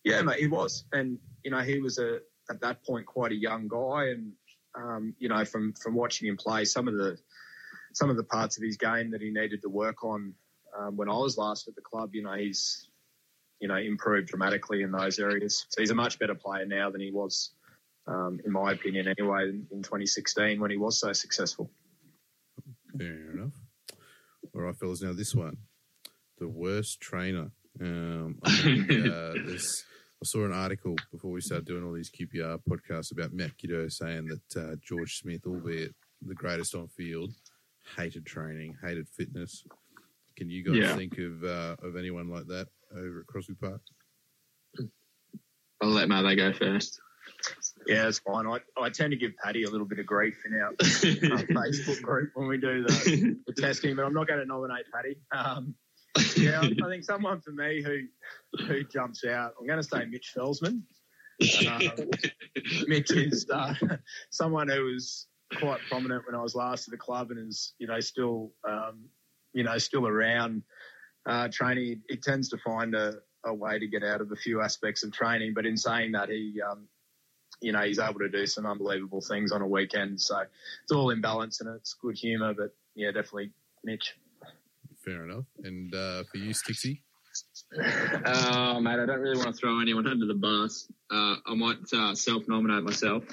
Yeah, 0.03 0.21
mate, 0.21 0.39
he 0.39 0.47
was. 0.47 0.85
And, 0.91 1.17
you 1.43 1.51
know, 1.51 1.61
he 1.61 1.79
was 1.79 1.97
a, 1.97 2.19
at 2.49 2.59
that 2.61 2.83
point 2.83 3.05
quite 3.05 3.31
a 3.31 3.35
young 3.35 3.67
guy 3.67 4.09
and 4.09 4.33
um, 4.75 5.13
you 5.19 5.29
know, 5.29 5.43
from 5.45 5.73
from 5.73 5.95
watching 5.95 6.27
him 6.27 6.37
play, 6.37 6.65
some 6.65 6.87
of 6.87 6.95
the 6.95 7.17
some 7.93 8.09
of 8.09 8.17
the 8.17 8.23
parts 8.23 8.57
of 8.57 8.63
his 8.63 8.77
game 8.77 9.11
that 9.11 9.21
he 9.21 9.29
needed 9.29 9.61
to 9.61 9.69
work 9.69 10.03
on 10.03 10.33
um, 10.77 10.95
when 10.95 11.09
I 11.09 11.13
was 11.13 11.37
last 11.37 11.67
at 11.67 11.75
the 11.75 11.81
club, 11.81 12.15
you 12.15 12.23
know, 12.23 12.33
he's 12.33 12.87
you 13.61 13.67
know 13.67 13.77
improved 13.77 14.27
dramatically 14.27 14.81
in 14.81 14.91
those 14.91 15.19
areas. 15.19 15.65
So 15.69 15.81
he's 15.81 15.91
a 15.91 15.95
much 15.95 16.19
better 16.19 16.35
player 16.35 16.65
now 16.65 16.89
than 16.89 16.99
he 16.99 17.11
was, 17.11 17.51
um, 18.07 18.39
in 18.43 18.51
my 18.51 18.73
opinion, 18.73 19.07
anyway, 19.07 19.43
in, 19.43 19.67
in 19.71 19.83
2016 19.83 20.59
when 20.59 20.71
he 20.71 20.77
was 20.77 20.99
so 20.99 21.13
successful. 21.13 21.71
Fair 22.97 23.31
enough. 23.31 23.53
All 24.53 24.61
right, 24.61 24.75
fellas. 24.75 25.01
Now 25.01 25.13
this 25.13 25.35
one, 25.35 25.57
the 26.39 26.49
worst 26.49 26.99
trainer. 26.99 27.51
Um, 27.79 28.39
I 28.43 28.51
think, 28.51 28.91
uh, 28.91 29.33
this 29.45 29.83
I 30.21 30.25
saw 30.25 30.45
an 30.45 30.53
article 30.53 30.95
before 31.11 31.31
we 31.31 31.41
started 31.41 31.65
doing 31.65 31.83
all 31.83 31.93
these 31.93 32.11
QPR 32.11 32.59
podcasts 32.69 33.11
about 33.11 33.33
Matt 33.33 33.57
Giteau 33.57 33.91
saying 33.91 34.27
that 34.27 34.61
uh, 34.61 34.75
George 34.83 35.17
Smith, 35.17 35.41
albeit 35.47 35.95
the 36.21 36.35
greatest 36.35 36.75
on 36.75 36.87
field, 36.89 37.33
hated 37.97 38.25
training, 38.25 38.75
hated 38.83 39.07
fitness. 39.07 39.63
Can 40.37 40.49
you 40.49 40.63
guys 40.63 40.75
yeah. 40.75 40.95
think 40.95 41.17
of 41.17 41.43
uh, 41.43 41.75
of 41.81 41.95
anyone 41.95 42.29
like 42.29 42.47
that 42.47 42.67
over 42.95 43.21
at 43.21 43.27
Crosby 43.27 43.55
Park? 43.55 43.81
I'll 45.81 45.89
let 45.89 46.07
Matho 46.07 46.35
go 46.35 46.53
first. 46.53 46.99
Yeah, 47.87 48.07
it's 48.07 48.19
fine. 48.19 48.45
I, 48.45 48.59
I 48.79 48.89
tend 48.89 49.11
to 49.11 49.17
give 49.17 49.31
Paddy 49.43 49.63
a 49.63 49.69
little 49.69 49.87
bit 49.87 49.99
of 49.99 50.05
grief 50.05 50.37
in 50.45 50.53
our, 50.53 50.73
Facebook 50.79 52.01
group 52.01 52.31
when 52.35 52.47
we 52.47 52.57
do 52.57 52.83
the, 52.83 53.37
the, 53.47 53.53
testing, 53.53 53.95
but 53.95 54.05
I'm 54.05 54.13
not 54.13 54.27
going 54.27 54.39
to 54.39 54.45
nominate 54.45 54.85
Paddy. 54.93 55.17
Um, 55.31 55.73
yeah, 56.37 56.61
I 56.61 56.89
think 56.89 57.03
someone 57.03 57.41
for 57.41 57.51
me 57.51 57.81
who 57.81 58.01
who 58.65 58.83
jumps 58.83 59.23
out. 59.25 59.53
I'm 59.59 59.65
going 59.65 59.81
to 59.81 59.87
say 59.87 60.05
Mitch 60.05 60.33
Felsman. 60.35 60.81
Um, 61.67 61.81
Mitch 62.87 63.11
is 63.11 63.47
uh, 63.51 63.73
someone 64.29 64.67
who 64.67 64.83
was 64.83 65.27
quite 65.57 65.79
prominent 65.89 66.25
when 66.25 66.35
I 66.35 66.41
was 66.41 66.53
last 66.53 66.87
at 66.87 66.91
the 66.91 66.97
club 66.97 67.31
and 67.31 67.47
is 67.49 67.73
you 67.79 67.87
know 67.87 67.99
still 67.99 68.51
um, 68.67 69.05
you 69.53 69.63
know 69.63 69.77
still 69.77 70.07
around 70.07 70.63
uh, 71.25 71.47
training. 71.51 72.01
He 72.09 72.17
tends 72.17 72.49
to 72.49 72.57
find 72.57 72.95
a, 72.95 73.15
a, 73.45 73.53
way 73.53 73.79
to 73.79 73.87
get 73.87 74.03
out 74.03 74.21
of 74.21 74.31
a 74.31 74.35
few 74.35 74.61
aspects 74.61 75.03
of 75.03 75.11
training, 75.11 75.53
but 75.55 75.65
in 75.65 75.77
saying 75.77 76.13
that, 76.13 76.29
he 76.29 76.59
um, 76.61 76.87
you 77.61 77.71
know 77.71 77.81
he's 77.81 77.99
able 77.99 78.19
to 78.19 78.29
do 78.29 78.45
some 78.45 78.65
unbelievable 78.65 79.21
things 79.21 79.51
on 79.51 79.61
a 79.61 79.67
weekend. 79.67 80.19
So 80.19 80.39
it's 80.39 80.91
all 80.91 81.09
in 81.11 81.21
balance 81.21 81.61
and 81.61 81.75
it's 81.75 81.93
good 81.93 82.17
humour. 82.17 82.53
But 82.53 82.75
yeah, 82.95 83.11
definitely 83.11 83.51
Mitch 83.83 84.15
fair 85.03 85.23
enough. 85.25 85.45
And 85.63 85.93
uh, 85.93 86.23
for 86.31 86.37
you, 86.37 86.53
Stixie? 86.53 87.01
Oh, 88.25 88.79
mate, 88.79 88.99
I 88.99 89.05
don't 89.05 89.19
really 89.19 89.37
want 89.37 89.53
to 89.55 89.59
throw 89.59 89.79
anyone 89.81 90.07
under 90.07 90.25
the 90.25 90.35
bus. 90.35 90.87
Uh, 91.09 91.35
I 91.45 91.55
might 91.55 91.77
uh, 91.93 92.13
self-nominate 92.13 92.83
myself. 92.83 93.23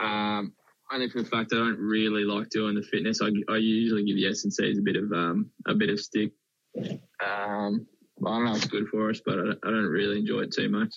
Um, 0.00 0.52
only 0.92 1.08
for 1.08 1.22
the 1.22 1.28
fact 1.28 1.52
I 1.52 1.56
don't 1.56 1.78
really 1.78 2.24
like 2.24 2.50
doing 2.50 2.74
the 2.74 2.82
fitness. 2.82 3.20
I, 3.22 3.28
I 3.52 3.56
usually 3.56 4.04
give 4.04 4.16
the 4.16 4.28
S 4.28 4.44
and 4.44 4.52
C's 4.52 4.78
a 4.78 4.82
bit 4.82 4.96
of 4.96 5.10
um, 5.12 5.50
a 5.66 5.74
bit 5.74 5.88
of 5.88 5.98
stick. 5.98 6.32
Um, 6.76 7.86
I 8.24 8.30
don't 8.30 8.44
know 8.44 8.54
it's 8.54 8.66
good 8.66 8.88
for 8.88 9.10
us, 9.10 9.20
but 9.24 9.38
I, 9.38 9.70
don't 9.70 9.86
really 9.86 10.18
enjoy 10.18 10.40
it 10.40 10.52
too 10.52 10.68
much. 10.68 10.94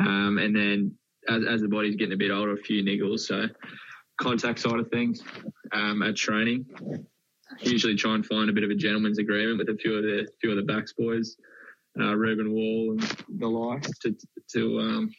Um, 0.00 0.38
and 0.38 0.54
then 0.54 0.94
as, 1.28 1.44
as 1.44 1.60
the 1.60 1.68
body's 1.68 1.96
getting 1.96 2.14
a 2.14 2.16
bit 2.16 2.30
older, 2.30 2.52
a 2.52 2.56
few 2.56 2.82
niggles. 2.82 3.20
So 3.20 3.46
contact 4.18 4.58
side 4.58 4.78
of 4.78 4.88
things 4.88 5.22
um, 5.72 6.02
at 6.02 6.16
training. 6.16 6.66
Usually 7.60 7.96
try 7.96 8.14
and 8.14 8.24
find 8.24 8.50
a 8.50 8.52
bit 8.52 8.64
of 8.64 8.70
a 8.70 8.74
gentleman's 8.74 9.18
agreement 9.18 9.58
with 9.58 9.68
a 9.68 9.78
few 9.78 9.96
of 9.96 10.02
the 10.02 10.28
few 10.40 10.50
of 10.50 10.56
the 10.56 10.70
backs 10.70 10.92
boys, 10.92 11.36
uh, 11.98 12.14
Ruben 12.14 12.52
Wall 12.52 12.92
and 12.92 13.00
the 13.38 13.48
like, 13.48 13.86
to 14.02 14.14
to 14.52 14.78
um, 14.80 15.10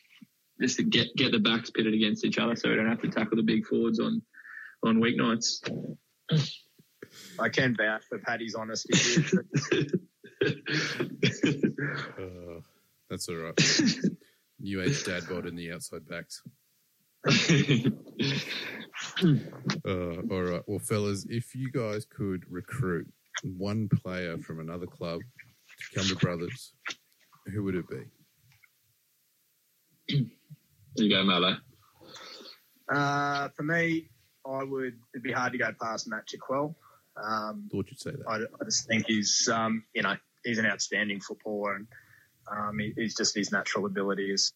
just 0.61 0.77
to 0.77 0.83
get 0.83 1.07
get 1.15 1.31
the 1.31 1.39
backs 1.39 1.71
pitted 1.71 1.93
against 1.93 2.23
each 2.23 2.37
other, 2.37 2.55
so 2.55 2.69
we 2.69 2.75
don't 2.75 2.87
have 2.87 3.01
to 3.01 3.09
tackle 3.09 3.37
the 3.37 3.43
big 3.43 3.65
forwards 3.65 3.99
on 3.99 4.21
on 4.85 5.01
weeknights. 5.01 5.67
I 7.39 7.49
can 7.49 7.75
vouch 7.75 8.03
for 8.09 8.19
Paddy's 8.19 8.55
honesty. 8.55 8.93
Uh, 12.17 12.61
that's 13.09 13.27
all 13.27 13.35
right. 13.35 13.59
New 14.59 14.81
age 14.81 15.03
dad 15.03 15.23
bod 15.29 15.45
in 15.45 15.55
the 15.55 15.71
outside 15.71 16.07
backs. 16.07 16.41
Uh, 19.85 20.21
all 20.31 20.41
right. 20.43 20.61
Well, 20.67 20.79
fellas, 20.79 21.25
if 21.29 21.53
you 21.55 21.71
guys 21.71 22.05
could 22.05 22.43
recruit 22.49 23.11
one 23.43 23.89
player 23.89 24.37
from 24.37 24.59
another 24.59 24.85
club 24.85 25.19
to 25.21 25.99
come 25.99 26.07
to 26.07 26.15
Brothers, 26.15 26.73
who 27.53 27.63
would 27.63 27.75
it 27.75 27.85
be? 30.07 30.25
you 30.95 31.09
go, 31.09 31.23
Malo. 31.23 31.57
uh, 32.93 33.49
for 33.55 33.63
me, 33.63 34.09
I 34.45 34.63
would. 34.63 34.97
It'd 35.13 35.23
be 35.23 35.31
hard 35.31 35.51
to 35.53 35.57
go 35.57 35.71
past 35.81 36.07
Matt 36.07 36.27
Chiquel. 36.27 36.75
Um, 37.21 37.69
Thought 37.71 37.87
you'd 37.89 37.99
say 37.99 38.11
that. 38.11 38.27
I, 38.27 38.35
I 38.35 38.65
just 38.65 38.87
think 38.87 39.05
he's, 39.07 39.49
um, 39.51 39.83
you 39.93 40.01
know, 40.01 40.15
he's 40.43 40.57
an 40.57 40.65
outstanding 40.65 41.19
footballer, 41.19 41.75
and 41.75 41.87
um, 42.51 42.79
he, 42.79 42.93
he's 42.95 43.15
just 43.15 43.35
his 43.35 43.51
natural 43.51 43.85
ability 43.85 44.31
is, 44.31 44.53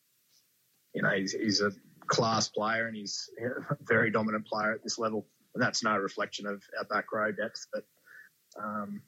you 0.93 1.01
know, 1.01 1.09
he's, 1.09 1.33
he's 1.33 1.61
a 1.61 1.71
class 2.07 2.49
player, 2.49 2.87
and 2.87 2.95
he's 2.95 3.29
a 3.39 3.75
very 3.81 4.11
dominant 4.11 4.45
player 4.45 4.73
at 4.73 4.83
this 4.83 4.97
level. 4.97 5.27
And 5.55 5.61
that's 5.61 5.83
no 5.83 5.95
reflection 5.97 6.47
of 6.47 6.63
our 6.77 6.85
back 6.85 7.11
row 7.11 7.31
depth, 7.31 7.67
but 7.71 7.83
um, 8.61 9.01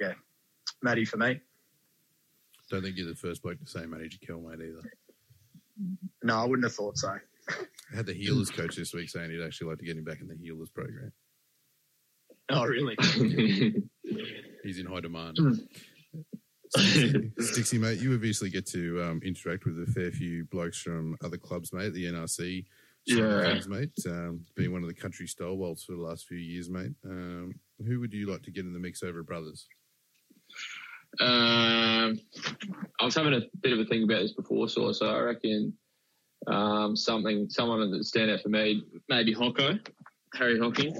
yeah, 0.00 0.14
Matty 0.82 1.04
for 1.04 1.16
me. 1.16 1.40
Don't 2.70 2.82
think 2.82 2.96
you're 2.96 3.06
the 3.06 3.14
first 3.14 3.42
bloke 3.42 3.60
to 3.60 3.66
say 3.66 3.86
Matty 3.86 4.10
Kill, 4.26 4.40
mate, 4.40 4.58
either. 4.60 4.90
No, 6.22 6.36
I 6.36 6.44
wouldn't 6.44 6.64
have 6.64 6.74
thought 6.74 6.98
so. 6.98 7.10
I 7.48 7.96
had 7.96 8.06
the 8.06 8.14
healers 8.14 8.50
coach 8.50 8.74
this 8.74 8.92
week 8.92 9.08
saying 9.08 9.30
he'd 9.30 9.44
actually 9.44 9.68
like 9.68 9.78
to 9.78 9.84
get 9.84 9.96
him 9.96 10.04
back 10.04 10.20
in 10.20 10.26
the 10.26 10.34
healers 10.34 10.70
program. 10.70 11.12
Oh, 12.50 12.64
really? 12.64 12.96
He's 14.62 14.78
in 14.78 14.86
high 14.86 15.00
demand. 15.00 15.36
Hmm. 15.38 15.52
Stixie, 16.76 17.78
mate, 17.78 18.00
you 18.00 18.12
obviously 18.14 18.50
get 18.50 18.66
to 18.68 19.02
um, 19.02 19.20
interact 19.24 19.64
with 19.64 19.76
a 19.88 19.90
fair 19.92 20.10
few 20.10 20.44
blokes 20.46 20.78
from 20.80 21.16
other 21.24 21.36
clubs, 21.36 21.72
mate, 21.72 21.92
the 21.92 22.04
NRC. 22.06 22.64
side 23.08 23.18
Yeah. 23.18 23.42
things, 23.42 23.68
mate. 23.68 23.90
Um, 24.06 24.44
being 24.56 24.72
one 24.72 24.82
of 24.82 24.88
the 24.88 24.94
country 24.94 25.26
stalwarts 25.26 25.84
for 25.84 25.92
the 25.92 26.02
last 26.02 26.26
few 26.26 26.38
years, 26.38 26.68
mate. 26.68 26.92
Um, 27.04 27.54
who 27.86 28.00
would 28.00 28.12
you 28.12 28.30
like 28.30 28.42
to 28.42 28.50
get 28.50 28.64
in 28.64 28.72
the 28.72 28.78
mix 28.80 29.02
over 29.02 29.20
at 29.20 29.26
Brothers? 29.26 29.66
Um, 31.20 32.18
I 33.00 33.04
was 33.04 33.14
having 33.14 33.32
a 33.34 33.42
bit 33.62 33.72
of 33.72 33.78
a 33.78 33.84
think 33.84 34.04
about 34.04 34.22
this 34.22 34.34
before, 34.34 34.68
so, 34.68 34.92
so 34.92 35.06
I 35.06 35.20
reckon 35.20 35.72
um, 36.48 36.96
something, 36.96 37.48
someone 37.48 37.90
that 37.90 38.04
stand 38.04 38.30
out 38.30 38.40
for 38.42 38.48
me, 38.50 38.82
maybe 39.08 39.34
Hocko, 39.34 39.78
Harry 40.34 40.58
Hocking. 40.58 40.94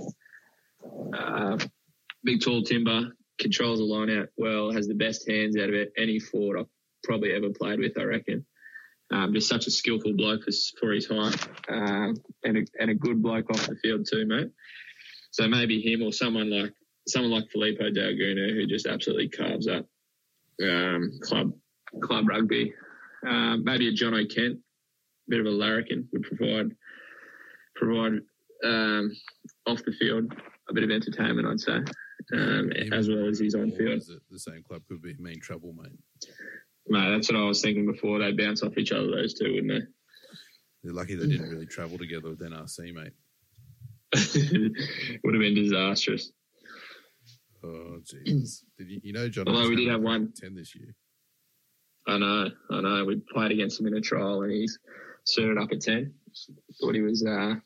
Uh, 1.17 1.59
big, 2.25 2.41
tall 2.41 2.63
timber, 2.63 3.13
controls 3.39 3.79
the 3.79 3.85
line 3.85 4.11
out 4.11 4.29
well, 4.37 4.71
has 4.73 4.89
the 4.89 4.95
best 4.95 5.29
hands 5.29 5.57
out 5.57 5.69
of 5.69 5.75
it, 5.75 5.93
any 5.97 6.19
forward 6.19 6.59
I've 6.59 6.67
probably 7.05 7.33
ever 7.33 7.51
played 7.51 7.79
with, 7.79 7.99
I 7.99 8.05
reckon. 8.05 8.45
Um, 9.13 9.33
just 9.33 9.49
such 9.49 9.67
a 9.67 9.71
skillful 9.71 10.15
bloke 10.15 10.43
for, 10.81 10.93
his 10.93 11.07
height, 11.07 11.49
um, 11.69 12.17
and 12.43 12.59
a, 12.59 12.63
and 12.81 12.91
a 12.91 12.95
good 12.95 13.23
bloke 13.23 13.49
off 13.51 13.67
the 13.67 13.77
field 13.77 14.07
too, 14.11 14.27
mate. 14.27 14.51
So 15.31 15.47
maybe 15.47 15.81
him 15.81 16.03
or 16.03 16.13
someone 16.13 16.51
like 16.51 16.73
someone 17.07 17.31
like 17.31 17.49
Filipo 17.55 17.95
Daugunu 17.95 18.55
who 18.55 18.67
just 18.67 18.87
absolutely 18.87 19.29
carves 19.29 19.69
up 19.69 19.87
um, 20.61 21.13
club 21.23 21.53
club 22.03 22.29
rugby. 22.29 22.75
Um, 23.25 23.63
maybe 23.65 23.89
a 23.89 23.93
John 23.93 24.15
O'Kent, 24.15 24.57
a 24.57 25.31
bit 25.31 25.41
of 25.41 25.47
a 25.47 25.51
larrikin 25.51 26.09
would 26.13 26.23
provide 26.23 26.75
provide 27.77 28.21
um, 28.65 29.13
off 29.67 29.85
the 29.85 29.93
field 29.93 30.33
a 30.69 30.75
bit 30.75 30.85
of 30.85 30.91
entertainment, 30.91 31.47
I'd 31.47 31.61
say, 31.61 31.79
um, 32.35 32.71
as 32.93 33.09
well 33.09 33.29
as 33.29 33.39
his 33.39 33.55
on 33.55 33.71
field. 33.73 34.03
the 34.31 34.39
same 34.39 34.63
club 34.67 34.83
could 34.89 35.03
be 35.03 35.15
mean 35.19 35.41
trouble, 35.41 35.73
mate. 35.73 35.93
Mate, 36.89 37.11
that's 37.11 37.31
what 37.31 37.41
I 37.41 37.45
was 37.45 37.63
thinking 37.63 37.87
before. 37.91 38.19
They 38.19 38.33
bounce 38.33 38.63
off 38.63 38.79
each 38.79 38.93
other, 38.93 39.11
those 39.11 39.35
two, 39.35 39.55
wouldn't 39.55 39.69
they? 39.69 39.87
They're 40.85 40.93
lucky 40.95 41.17
they 41.17 41.27
didn't 41.27 41.51
really 41.51 41.67
travel 41.67 41.99
together 41.99 42.31
with 42.31 42.41
NRC, 42.41 42.95
mate. 42.95 43.13
would 45.25 45.35
have 45.35 45.41
been 45.41 45.55
disastrous. 45.55 46.31
Oh, 47.65 47.99
Jesus. 48.05 48.65
Did 48.79 48.91
you, 48.91 49.01
you 49.03 49.13
know 49.13 49.29
John? 49.29 49.49
Although 49.49 49.69
we 49.69 49.77
did 49.77 49.89
have 49.89 50.01
one- 50.01 50.33
ten 50.37 50.55
this 50.55 50.75
year. 50.75 50.95
I 52.07 52.19
know, 52.19 52.51
I 52.71 52.81
know. 52.81 53.05
We 53.05 53.21
played 53.33 53.51
against 53.51 53.81
him 53.81 53.89
in 53.89 53.95
a 53.97 54.01
trial, 54.01 54.43
and 54.43 54.53
he's 54.53 54.79
suited 55.25 55.59
up 55.59 55.73
at 55.73 55.81
ten. 55.81 56.15
Thought 56.81 56.95
he 56.95 57.01
was. 57.01 57.27
Uh, 57.27 57.57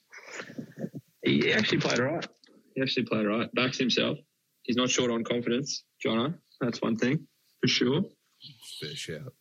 he 1.23 1.53
actually 1.53 1.79
played 1.79 2.01
all 2.01 2.07
right. 2.07 2.27
He 2.75 2.83
actually 2.83 3.05
played 3.05 3.27
right. 3.27 3.53
Backs 3.55 3.79
himself. 3.79 4.19
He's 4.63 4.77
not 4.77 4.91
short 4.91 5.11
on 5.11 5.25
confidence, 5.25 5.85
Jono. 6.05 6.35
That's 6.61 6.81
one 6.81 6.97
thing 6.97 7.27
for 7.61 7.69
sure. 7.69 8.03
Fair 8.81 8.95
shout. 8.95 9.33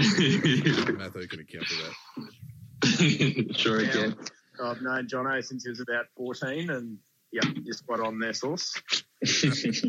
sure 0.00 0.92
Matho 0.96 1.26
can 1.26 1.40
account 1.40 1.66
for 1.66 1.82
that. 1.82 3.54
sure 3.56 3.80
he 3.80 3.88
can. 3.88 4.16
I've 4.62 4.82
known 4.82 5.06
Jono 5.06 5.42
since 5.44 5.64
he 5.64 5.70
was 5.70 5.80
about 5.80 6.06
14, 6.16 6.70
and 6.70 6.98
yeah, 7.32 7.48
you're 7.62 7.74
spot 7.74 8.00
on 8.00 8.18
there, 8.18 8.32
source. 8.32 8.80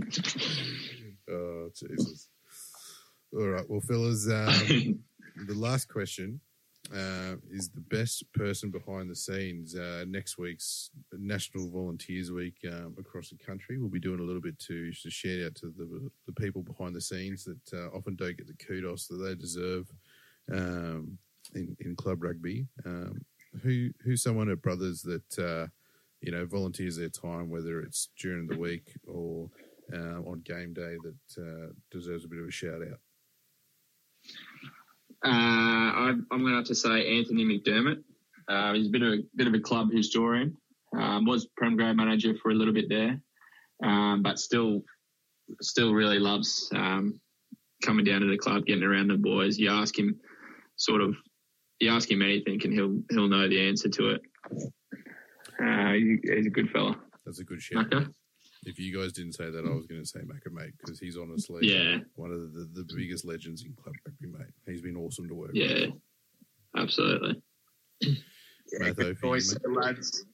Oh, 1.29 1.69
Jesus. 1.73 2.27
All 3.33 3.47
right. 3.47 3.63
Well, 3.67 3.79
fellas, 3.79 4.27
um, 4.27 4.99
the 5.47 5.53
last 5.53 5.87
question 5.87 6.41
uh, 6.91 7.35
is 7.49 7.69
the 7.69 7.81
best 7.81 8.31
person 8.33 8.69
behind 8.69 9.09
the 9.09 9.15
scenes. 9.15 9.75
Uh, 9.75 10.05
next 10.07 10.37
week's 10.37 10.89
National 11.13 11.69
Volunteers 11.69 12.31
Week 12.31 12.55
um, 12.67 12.95
across 12.99 13.29
the 13.29 13.37
country, 13.37 13.77
we'll 13.77 13.89
be 13.89 13.99
doing 13.99 14.19
a 14.19 14.23
little 14.23 14.41
bit 14.41 14.59
to, 14.59 14.91
to 14.91 15.09
shout 15.09 15.45
out 15.45 15.55
to 15.55 15.73
the, 15.77 16.09
the 16.25 16.33
people 16.33 16.61
behind 16.61 16.95
the 16.95 17.01
scenes 17.01 17.45
that 17.45 17.77
uh, 17.77 17.87
often 17.95 18.15
don't 18.15 18.37
get 18.37 18.47
the 18.47 18.65
kudos 18.65 19.07
that 19.07 19.17
they 19.17 19.35
deserve 19.35 19.89
um, 20.51 21.17
in, 21.55 21.75
in 21.79 21.95
club 21.95 22.23
rugby. 22.23 22.67
Um, 22.85 23.21
who 23.61 23.89
who's 24.03 24.23
someone 24.23 24.49
at 24.49 24.61
Brothers 24.61 25.01
that 25.03 25.39
uh, 25.39 25.67
you 26.21 26.31
know 26.31 26.45
volunteers 26.45 26.97
their 26.97 27.09
time, 27.09 27.49
whether 27.49 27.81
it's 27.81 28.09
during 28.19 28.47
the 28.47 28.57
week 28.57 28.93
or 29.07 29.49
uh, 29.93 30.21
on 30.21 30.41
game 30.43 30.73
day, 30.73 30.97
that 31.03 31.41
uh, 31.41 31.71
deserves 31.91 32.25
a 32.25 32.27
bit 32.27 32.39
of 32.39 32.47
a 32.47 32.51
shout 32.51 32.81
out. 32.81 32.99
Uh, 35.25 35.29
I, 35.29 36.09
I'm 36.31 36.41
going 36.41 36.51
to 36.51 36.55
have 36.57 36.65
to 36.65 36.75
say 36.75 37.17
Anthony 37.17 37.45
McDermott. 37.45 38.03
Uh, 38.47 38.73
he's 38.73 38.87
a 38.87 38.91
bit 38.91 39.01
of 39.01 39.13
a 39.13 39.17
bit 39.35 39.47
of 39.47 39.53
a 39.53 39.59
club 39.59 39.89
historian. 39.91 40.57
Um, 40.97 41.25
was 41.25 41.47
prem 41.57 41.75
grade 41.75 41.95
manager 41.95 42.35
for 42.41 42.51
a 42.51 42.53
little 42.53 42.73
bit 42.73 42.89
there, 42.89 43.19
um, 43.83 44.21
but 44.21 44.37
still 44.37 44.83
still 45.61 45.93
really 45.93 46.19
loves 46.19 46.69
um, 46.75 47.19
coming 47.83 48.05
down 48.05 48.21
to 48.21 48.27
the 48.27 48.37
club, 48.37 48.65
getting 48.65 48.83
around 48.83 49.07
the 49.07 49.17
boys. 49.17 49.57
You 49.57 49.71
ask 49.71 49.97
him 49.97 50.19
sort 50.75 51.01
of 51.01 51.15
you 51.79 51.89
ask 51.89 52.09
him 52.11 52.21
anything, 52.21 52.59
and 52.63 52.73
he'll 52.73 53.01
he'll 53.09 53.29
know 53.29 53.47
the 53.47 53.67
answer 53.67 53.89
to 53.89 54.09
it. 54.09 54.21
Uh, 55.63 55.93
he, 55.93 56.17
he's 56.23 56.47
a 56.47 56.51
good 56.51 56.69
fella. 56.69 56.99
That's 57.25 57.39
a 57.39 57.43
good 57.43 57.61
shout. 57.61 57.93
Okay. 57.93 58.05
If 58.65 58.79
you 58.79 58.97
guys 58.97 59.11
didn't 59.11 59.33
say 59.33 59.49
that, 59.49 59.65
I 59.65 59.69
was 59.73 59.85
going 59.85 60.01
to 60.01 60.07
say 60.07 60.19
Macca 60.21 60.51
mate 60.51 60.73
because 60.79 60.99
he's 60.99 61.17
honestly 61.17 61.67
Yeah. 61.67 61.97
one 62.15 62.31
of 62.31 62.53
the, 62.53 62.69
the 62.73 62.85
biggest 62.95 63.25
legends 63.25 63.63
in 63.63 63.73
club 63.73 63.95
rugby, 64.05 64.27
mate. 64.27 64.51
He's 64.65 64.81
been 64.81 64.95
awesome 64.97 65.27
to 65.27 65.35
work 65.35 65.51
Yeah, 65.53 65.87
with. 65.87 65.91
absolutely. 66.77 67.41
Yeah, 68.01 68.09
Matho, 68.79 68.93
good 68.93 69.19
choice 69.21 69.53
there, 69.61 69.71
lads. 69.73 70.25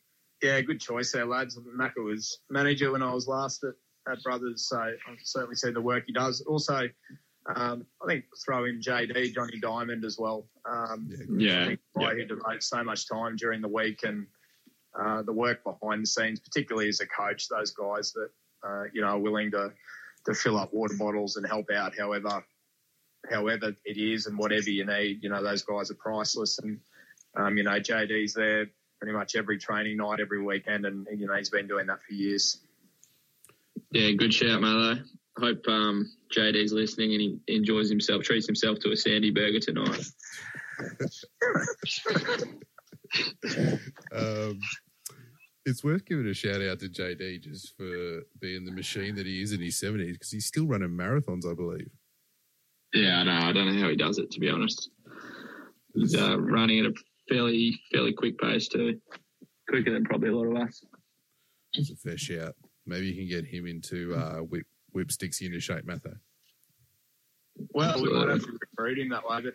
Yeah, 0.42 0.62
good 0.62 0.80
choice 0.80 1.12
there, 1.12 1.26
lads. 1.26 1.58
Macca 1.60 2.04
was 2.04 2.40
manager 2.50 2.92
when 2.92 3.02
I 3.02 3.14
was 3.14 3.28
last 3.28 3.64
at, 3.64 3.74
at 4.12 4.24
Brothers, 4.24 4.68
so 4.70 4.78
I 4.80 4.94
certainly 5.24 5.56
see 5.56 5.72
the 5.72 5.82
work 5.82 6.04
he 6.08 6.14
does. 6.14 6.42
Also, 6.42 6.88
um, 7.56 7.86
I 8.04 8.08
think 8.08 8.26
throw 8.46 8.66
in 8.66 8.80
JD, 8.80 9.34
Johnny 9.34 9.60
Diamond 9.60 10.06
as 10.06 10.18
well. 10.20 10.48
Um, 10.70 11.08
Yeah, 11.10 11.18
good. 11.26 11.42
Yeah. 11.42 11.64
I 11.64 11.68
think 11.68 11.80
why 11.94 12.16
he 12.16 12.26
devotes 12.26 12.70
so 12.70 12.84
much 12.84 13.10
time 13.10 13.36
during 13.36 13.62
the 13.62 13.68
week 13.68 14.02
and 14.04 14.28
uh, 14.98 15.22
the 15.22 15.34
work 15.34 15.64
behind 15.64 16.04
the 16.04 16.08
scenes, 16.08 16.40
particularly 16.40 16.90
as 16.90 17.00
a 17.00 17.08
coach, 17.08 17.48
those 17.48 17.72
guys 17.72 18.14
that 18.14 18.30
uh, 18.64 18.84
you 18.94 19.02
know 19.02 19.08
are 19.10 19.20
willing 19.20 19.52
to 19.52 19.72
to 20.26 20.34
fill 20.34 20.58
up 20.58 20.74
water 20.74 20.96
bottles 20.98 21.38
and 21.38 21.48
help 21.48 21.70
out 21.72 21.98
however 21.98 22.44
however 23.30 23.76
it 23.86 23.98
is 23.98 24.26
and 24.26 24.38
whatever 24.38 24.70
you 24.70 24.86
need. 24.86 25.24
You 25.24 25.30
know, 25.30 25.44
those 25.44 25.64
guys 25.64 25.92
are 25.92 25.96
priceless, 25.96 26.60
and 26.60 26.80
um, 27.36 27.58
you 27.58 27.64
know 27.64 27.80
JD's 27.80 28.34
there 28.34 28.68
pretty 29.00 29.16
much 29.16 29.36
every 29.36 29.58
training 29.58 29.98
night, 29.98 30.20
every 30.20 30.42
weekend, 30.44 30.86
and 30.86 31.08
you 31.16 31.28
know 31.28 31.36
he's 31.36 31.50
been 31.50 31.68
doing 31.68 31.88
that 31.88 32.02
for 32.04 32.14
years. 32.14 32.60
Yeah, 33.92 34.12
good 34.12 34.34
shout, 34.34 34.62
Malo. 34.62 35.00
hope 35.38 35.68
um, 35.68 36.12
JD's 36.36 36.74
listening 36.74 37.14
and 37.14 37.22
he 37.22 37.40
enjoys 37.48 37.90
himself, 37.90 38.24
treats 38.24 38.46
himself 38.46 38.80
to 38.80 38.92
a 38.92 38.98
Sandy 38.98 39.32
burger 39.32 39.60
tonight. 39.60 40.06
um, 44.16 44.60
it's 45.66 45.84
worth 45.84 46.06
giving 46.06 46.28
a 46.28 46.34
shout 46.34 46.62
out 46.62 46.80
to 46.80 46.90
JD 46.90 47.44
just 47.44 47.76
for 47.78 48.22
being 48.40 48.66
the 48.66 48.72
machine 48.72 49.16
that 49.16 49.26
he 49.26 49.42
is 49.42 49.52
in 49.52 49.62
his 49.62 49.80
seventies 49.80 50.14
because 50.14 50.32
he's 50.32 50.46
still 50.46 50.68
running 50.68 50.90
marathons, 50.90 51.50
I 51.50 51.54
believe. 51.54 51.90
Yeah, 52.94 53.20
I 53.20 53.24
know. 53.24 53.50
I 53.50 53.54
don't 53.54 53.74
know 53.74 53.82
how 53.82 53.90
he 53.90 53.96
does 53.96 54.18
it 54.18 54.32
to 54.32 54.40
be 54.40 54.50
honest. 54.50 54.90
He's 55.94 56.16
uh, 56.16 56.40
running 56.40 56.80
at 56.80 56.92
a 56.92 56.94
fairly 57.30 57.80
fairly 57.92 58.14
quick 58.14 58.38
pace 58.40 58.68
too, 58.68 59.00
quicker 59.68 59.92
than 59.92 60.06
probably 60.06 60.30
a 60.30 60.36
lot 60.36 60.48
of 60.48 60.68
us. 60.68 60.84
It's 61.74 61.92
a 61.92 61.96
fair 61.96 62.18
shout. 62.18 62.56
Maybe 62.86 63.08
you 63.08 63.16
can 63.16 63.28
get 63.28 63.46
him 63.46 63.68
into 63.68 64.16
uh, 64.16 64.38
whip 64.38 64.66
whip 64.92 65.10
Stixie 65.10 65.46
into 65.46 65.60
shape, 65.60 65.86
Matho. 65.86 66.16
Well, 67.74 68.02
we 68.02 68.12
might 68.12 68.30
have 68.30 68.42
to 68.42 68.58
recruit 68.60 69.00
him 69.00 69.10
that 69.10 69.28
way, 69.28 69.42
but 69.44 69.54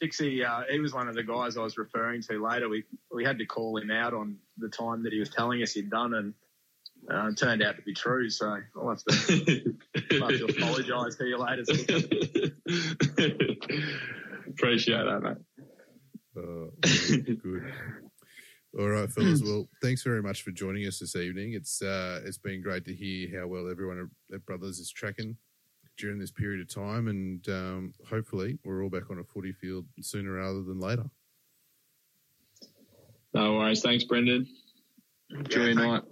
Dixie, 0.00 0.44
uh, 0.44 0.62
he 0.70 0.78
was 0.80 0.92
one 0.92 1.08
of 1.08 1.14
the 1.14 1.22
guys 1.22 1.56
I 1.56 1.62
was 1.62 1.78
referring 1.78 2.22
to 2.22 2.44
later. 2.44 2.68
We 2.68 2.84
we 3.12 3.24
had 3.24 3.38
to 3.38 3.46
call 3.46 3.78
him 3.78 3.90
out 3.90 4.12
on 4.12 4.36
the 4.58 4.68
time 4.68 5.02
that 5.04 5.12
he 5.12 5.18
was 5.18 5.30
telling 5.30 5.62
us 5.62 5.72
he'd 5.72 5.90
done, 5.90 6.14
and 6.14 6.34
uh, 7.10 7.32
turned 7.34 7.62
out 7.62 7.76
to 7.76 7.82
be 7.82 7.94
true. 7.94 8.28
So 8.28 8.58
I'll 8.76 8.88
have 8.90 9.02
to, 9.04 9.74
I'll 10.12 10.30
have 10.30 10.38
to 10.38 10.44
apologise 10.44 11.16
to 11.16 11.24
you 11.24 11.38
later. 11.38 11.62
Appreciate 14.48 15.04
that, 15.04 15.22
mate. 15.22 15.36
Uh, 16.36 16.68
good. 17.42 17.72
All 18.78 18.88
right, 18.88 19.10
fellas. 19.10 19.42
Well, 19.42 19.68
thanks 19.82 20.02
very 20.02 20.22
much 20.22 20.42
for 20.42 20.50
joining 20.50 20.86
us 20.86 20.98
this 20.98 21.16
evening. 21.16 21.54
It's 21.54 21.80
uh, 21.80 22.20
it's 22.26 22.36
been 22.36 22.60
great 22.60 22.84
to 22.84 22.94
hear 22.94 23.40
how 23.40 23.46
well 23.46 23.70
everyone 23.70 24.10
at 24.32 24.44
Brothers 24.44 24.78
is 24.78 24.90
tracking 24.90 25.38
during 25.96 26.18
this 26.18 26.30
period 26.30 26.60
of 26.60 26.72
time, 26.72 27.08
and 27.08 27.48
um, 27.48 27.94
hopefully 28.08 28.58
we're 28.64 28.82
all 28.82 28.90
back 28.90 29.10
on 29.10 29.18
a 29.18 29.24
footy 29.24 29.52
field 29.52 29.86
sooner 30.00 30.32
rather 30.32 30.62
than 30.62 30.80
later. 30.80 31.04
No 33.34 33.56
worries. 33.56 33.82
Thanks, 33.82 34.04
Brendan. 34.04 34.46
Enjoy 35.30 35.60
yeah, 35.60 35.66
your 35.66 35.74
night. 35.74 36.02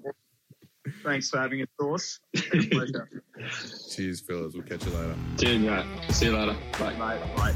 Thanks 1.03 1.30
for 1.30 1.39
having 1.39 1.62
us, 1.62 1.68
Source. 1.80 2.20
Cheers, 3.95 4.20
fellas. 4.20 4.55
We'll 4.55 4.64
catch 4.64 4.85
you 4.85 4.93
later. 4.93 5.14
Cheers, 5.39 5.59
mate. 5.61 5.87
See 6.11 6.26
you 6.26 6.37
later. 6.37 6.57
Bye. 6.78 6.95
Bye. 6.95 7.18
Bye. 7.37 7.55